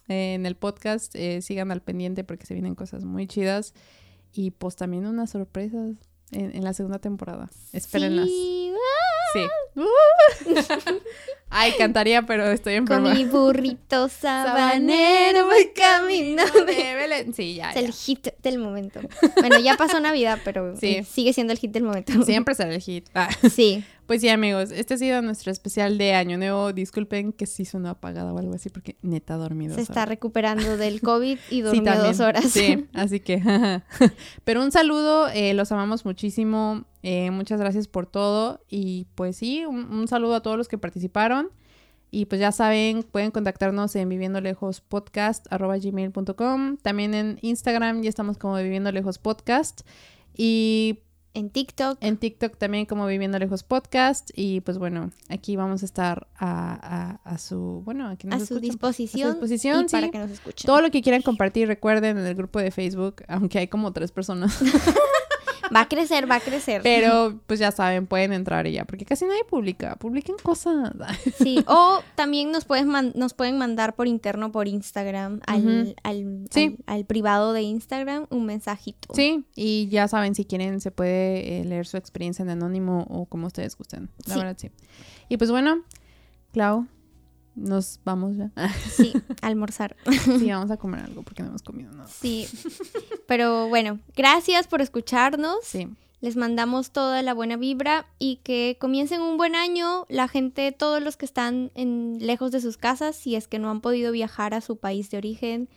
eh, 0.07 0.33
en 0.35 0.45
el 0.45 0.55
podcast. 0.55 1.15
eh, 1.15 1.41
sigan 1.41 1.71
al 1.71 1.81
pendiente 1.81 2.23
porque 2.23 2.45
se 2.45 2.53
vienen 2.53 2.75
cosas 2.75 3.03
muy 3.05 3.27
chidas. 3.27 3.73
Y 4.33 4.51
pues 4.51 4.75
también 4.75 5.05
unas 5.05 5.31
sorpresas 5.31 5.95
en, 6.31 6.55
en 6.55 6.63
la 6.63 6.73
segunda 6.73 6.99
temporada. 6.99 7.49
Espérenlas. 7.73 8.27
Sí. 8.27 8.73
Sí. 9.33 9.41
Ay, 11.49 11.71
cantaría, 11.77 12.23
pero 12.23 12.45
estoy 12.51 12.73
enferma. 12.75 13.09
Con 13.09 13.17
mi 13.17 13.25
burrito 13.25 14.09
sabanero 14.21 15.45
voy 15.45 15.71
caminando. 15.73 16.65
de 16.65 16.95
Belén. 16.95 17.33
Sí, 17.33 17.55
ya, 17.55 17.71
Es 17.71 17.77
el 17.77 17.91
hit 17.93 18.27
del 18.43 18.57
momento. 18.59 18.99
Bueno, 19.37 19.59
ya 19.59 19.75
pasó 19.75 19.99
Navidad, 19.99 20.39
pero 20.43 20.75
Sí. 20.75 20.97
eh, 20.97 21.03
sigue 21.03 21.31
siendo 21.33 21.53
el 21.53 21.59
hit 21.59 21.71
del 21.71 21.83
momento. 21.83 22.23
Siempre 22.25 22.53
será 22.55 22.73
el 22.73 22.81
hit. 22.81 23.07
Ah. 23.13 23.29
Sí. 23.49 23.83
Pues 24.07 24.21
sí, 24.21 24.29
amigos, 24.29 24.71
este 24.71 24.93
ha 24.93 24.97
sido 24.97 25.21
nuestro 25.21 25.51
especial 25.51 25.97
de 25.97 26.13
Año 26.13 26.37
Nuevo. 26.37 26.71
Disculpen 26.71 27.33
que 27.33 27.45
sí 27.45 27.65
sonó 27.65 27.89
apagada 27.89 28.33
o 28.33 28.37
algo 28.39 28.53
así, 28.55 28.69
porque 28.69 28.95
neta 29.01 29.35
dormido. 29.35 29.75
Se 29.75 29.81
está 29.81 30.05
recuperando 30.05 30.77
del 30.77 31.01
COVID 31.07 31.37
y 31.49 31.61
también. 31.61 31.83
dos 31.85 32.21
horas. 32.21 32.45
Sí, 32.45 32.87
así 32.93 33.19
que. 33.19 33.43
Pero 34.45 34.63
un 34.63 34.71
saludo, 34.71 35.27
eh, 35.27 35.53
los 35.53 35.73
amamos 35.73 36.05
muchísimo. 36.05 36.85
eh, 37.03 37.31
muchas 37.31 37.59
gracias 37.59 37.89
por 37.89 38.05
todo. 38.07 38.61
Y 38.69 39.07
pues 39.15 39.35
sí, 39.35 39.65
un, 39.65 39.91
un 39.93 40.07
saludo 40.07 40.35
a 40.35 40.41
todos 40.41 40.55
los 40.57 40.69
que 40.69 40.77
participaron. 40.77 41.49
Y 42.09 42.27
pues 42.27 42.39
ya 42.39 42.53
saben, 42.53 43.03
pueden 43.03 43.31
contactarnos 43.31 43.93
en 43.97 44.07
viviendolejos.podcast.gmail.com. 44.07 46.77
También 46.77 47.13
en 47.13 47.39
Instagram 47.41 48.01
ya 48.01 48.07
estamos 48.09 48.37
como 48.37 48.55
Viviendo 48.55 48.89
Lejos 48.93 49.17
Podcast. 49.19 49.81
Y 50.33 50.99
En 51.37 51.49
TikTok. 51.49 51.97
en 52.01 52.17
TikTok 52.17 52.57
también 52.57 52.85
como 52.85 53.05
Viviendo 53.05 53.37
Lejos 53.39 53.63
Podcast. 53.63 54.31
Y 54.35 54.61
pues 54.61 54.77
bueno, 54.77 55.11
aquí 55.29 55.55
vamos 55.55 55.83
a 55.83 55.85
estar 55.85 56.27
a, 56.37 57.19
a- 57.23 57.33
a 57.33 57.37
su, 57.37 57.81
bueno, 57.85 58.07
a, 58.09 58.15
que 58.15 58.27
nos 58.27 58.41
A 58.41 58.45
su 58.45 58.59
disposición. 58.59 59.29
A 59.29 59.33
su 59.33 59.39
disposición, 59.39 59.85
y 59.87 59.89
para 59.91 60.07
sí. 60.07 60.11
que 60.11 60.19
nos 60.19 60.31
escuchen. 60.31 60.65
Todo 60.65 60.81
lo 60.81 60.89
que 60.91 61.01
quieran 61.01 61.21
compartir, 61.21 61.67
recuerden 61.67 62.17
en 62.17 62.25
el 62.25 62.35
grupo 62.35 62.59
de 62.59 62.71
Facebook, 62.71 63.23
aunque 63.27 63.59
hay 63.59 63.67
como 63.67 63.93
tres 63.93 64.11
personas. 64.11 64.57
Va 65.75 65.81
a 65.81 65.87
crecer, 65.87 66.29
va 66.29 66.35
a 66.35 66.39
crecer. 66.39 66.81
Pero 66.83 67.39
pues 67.47 67.59
ya 67.59 67.71
saben, 67.71 68.07
pueden 68.07 68.33
entrar 68.33 68.67
ya, 68.67 68.85
porque 68.85 69.05
casi 69.05 69.25
nadie 69.25 69.43
publica. 69.49 69.95
Publiquen 69.97 70.35
cosas. 70.41 70.91
Sí, 71.37 71.63
o 71.67 71.99
también 72.15 72.51
nos, 72.51 72.65
puedes 72.65 72.85
nos 72.85 73.33
pueden 73.33 73.57
mandar 73.57 73.95
por 73.95 74.07
interno, 74.07 74.51
por 74.51 74.67
Instagram, 74.67 75.39
al, 75.45 75.95
al, 76.03 76.45
Sí. 76.51 76.77
al, 76.87 76.97
al 76.97 77.05
privado 77.05 77.53
de 77.53 77.61
Instagram, 77.61 78.27
un 78.29 78.45
mensajito. 78.45 79.13
Sí, 79.13 79.45
y 79.55 79.87
ya 79.89 80.07
saben, 80.07 80.35
si 80.35 80.45
quieren, 80.45 80.81
se 80.81 80.91
puede 80.91 81.59
eh, 81.61 81.65
leer 81.65 81.85
su 81.87 81.97
experiencia 81.97 82.43
en 82.43 82.49
anónimo 82.49 83.05
o 83.09 83.25
como 83.25 83.47
ustedes 83.47 83.77
gusten. 83.77 84.09
La 84.25 84.33
Sí. 84.33 84.39
verdad, 84.39 84.57
sí. 84.59 84.71
Y 85.29 85.37
pues 85.37 85.51
bueno, 85.51 85.83
Clau, 86.53 86.87
nos 87.57 87.99
vamos 88.05 88.37
ya. 88.37 88.51
Sí, 88.89 89.13
almorzar. 89.41 89.95
sí, 90.23 90.49
vamos 90.49 90.71
a 90.71 90.77
comer 90.77 91.01
algo 91.01 91.23
porque 91.23 91.41
no 91.41 91.49
hemos 91.49 91.63
comido 91.63 91.91
nada. 91.91 92.07
Sí. 92.07 92.47
Pero 93.27 93.67
bueno, 93.67 93.99
gracias 94.15 94.67
por 94.67 94.81
escucharnos. 94.81 95.57
Sí, 95.63 95.89
Les 96.21 96.35
mandamos 96.35 96.91
toda 96.91 97.21
la 97.23 97.33
buena 97.33 97.57
vibra 97.57 98.05
y 98.19 98.37
que 98.37 98.77
comiencen 98.79 99.21
un 99.21 99.37
buen 99.37 99.55
año. 99.55 100.05
La 100.07 100.27
gente, 100.27 100.71
todos 100.71 101.01
los 101.01 101.17
que 101.17 101.25
están 101.25 101.71
en, 101.73 102.17
lejos 102.19 102.51
de 102.51 102.61
sus 102.61 102.77
casas, 102.77 103.15
si 103.15 103.35
es 103.35 103.47
que 103.47 103.59
no 103.59 103.69
han 103.69 103.81
podido 103.81 104.11
viajar 104.11 104.53
a 104.53 104.61
su 104.61 104.77
país 104.77 105.09
de 105.09 105.17
origen, 105.17 105.67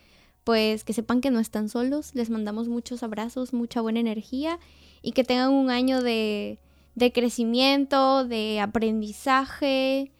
pues 0.43 0.83
que 0.83 0.93
sepan 0.93 1.19
que 1.19 1.31
no 1.31 1.39
están 1.39 1.67
solos. 1.67 2.13
Les 2.13 2.29
mandamos 2.29 2.67
muchos 2.67 3.01
abrazos, 3.01 3.53
mucha 3.53 3.81
buena 3.81 3.99
energía 3.99 4.59
y 5.01 5.13
que 5.13 5.23
tengan 5.23 5.51
un 5.51 5.71
año 5.71 6.03
de, 6.03 6.59
de 6.93 7.11
crecimiento, 7.11 8.23
de 8.23 8.59
aprendizaje 8.59 10.11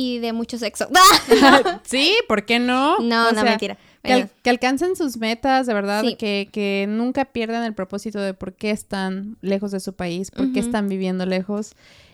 y 0.00 0.18
de 0.20 0.32
mucho 0.32 0.58
sexo. 0.58 0.88
sí, 1.82 2.14
¿por 2.28 2.44
qué 2.44 2.58
no? 2.60 2.98
No, 3.00 3.28
O 3.28 3.32
no, 3.32 3.34
sea, 3.34 3.42
mentira. 3.44 3.76
Que, 4.04 4.12
al- 4.12 4.20
Bueno, 4.20 4.30
que 4.44 4.50
alcancen 4.50 4.94
sus 4.94 5.16
metas, 5.16 5.66
de 5.66 5.74
verdad, 5.74 6.02
Sí. 6.04 6.14
que, 6.14 6.48
que 6.52 6.86
nunca 6.88 7.24
pierdan 7.24 7.64
el 7.64 7.74
propósito 7.74 8.20
de 8.20 8.32
por 8.32 8.52
qué 8.54 8.70
están 8.70 9.36
lejos 9.40 9.72
de 9.72 9.80
su 9.80 9.94
país, 9.94 10.30
por 10.30 10.52
qué 10.52 10.60
están 10.60 10.88
viviendo 10.88 11.26
lejos. 11.26 11.72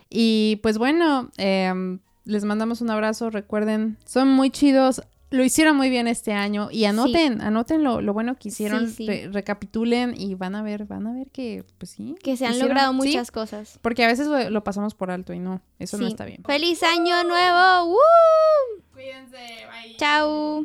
Y 0.08 0.60
pues 0.62 0.78
bueno, 0.78 1.28
em, 1.36 1.98
les 2.24 2.44
mandamos 2.44 2.80
un 2.80 2.90
abrazo, 2.90 3.28
recuerden, 3.28 3.98
son 4.06 4.28
muy 4.30 4.48
chidos, 4.50 5.02
lo 5.34 5.44
hicieron 5.44 5.76
muy 5.76 5.90
bien 5.90 6.06
este 6.06 6.32
año 6.32 6.68
y 6.70 6.84
anoten, 6.84 7.40
anoten 7.40 7.82
lo, 7.82 8.00
lo 8.00 8.12
bueno 8.12 8.36
que 8.36 8.48
hicieron, 8.48 8.88
Sí, 8.88 8.94
sí. 8.96 9.06
re- 9.06 9.28
recapitulen 9.32 10.14
y 10.18 10.34
van 10.34 10.54
a 10.54 10.62
ver, 10.62 10.84
van 10.86 11.06
a 11.06 11.12
ver 11.12 11.30
que, 11.30 11.64
pues 11.78 11.90
sí. 11.90 12.14
que 12.22 12.36
se 12.36 12.46
han 12.46 12.52
hicieron- 12.52 12.68
logrado 12.68 12.92
muchas 12.92 13.30
cosas. 13.30 13.78
porque 13.82 14.04
a 14.04 14.06
veces 14.06 14.26
lo, 14.28 14.50
lo 14.50 14.64
pasamos 14.64 14.94
por 14.94 15.10
alto 15.10 15.32
y 15.32 15.38
no, 15.40 15.60
eso 15.78 15.98
no 15.98 16.06
está 16.06 16.24
bien. 16.24 16.42
¡Feliz 16.44 16.82
año 16.82 17.24
nuevo! 17.24 17.86
¡Woo! 17.90 18.82
Cuídense, 18.92 19.36
bye. 19.36 19.96
¡Chao! 19.96 20.64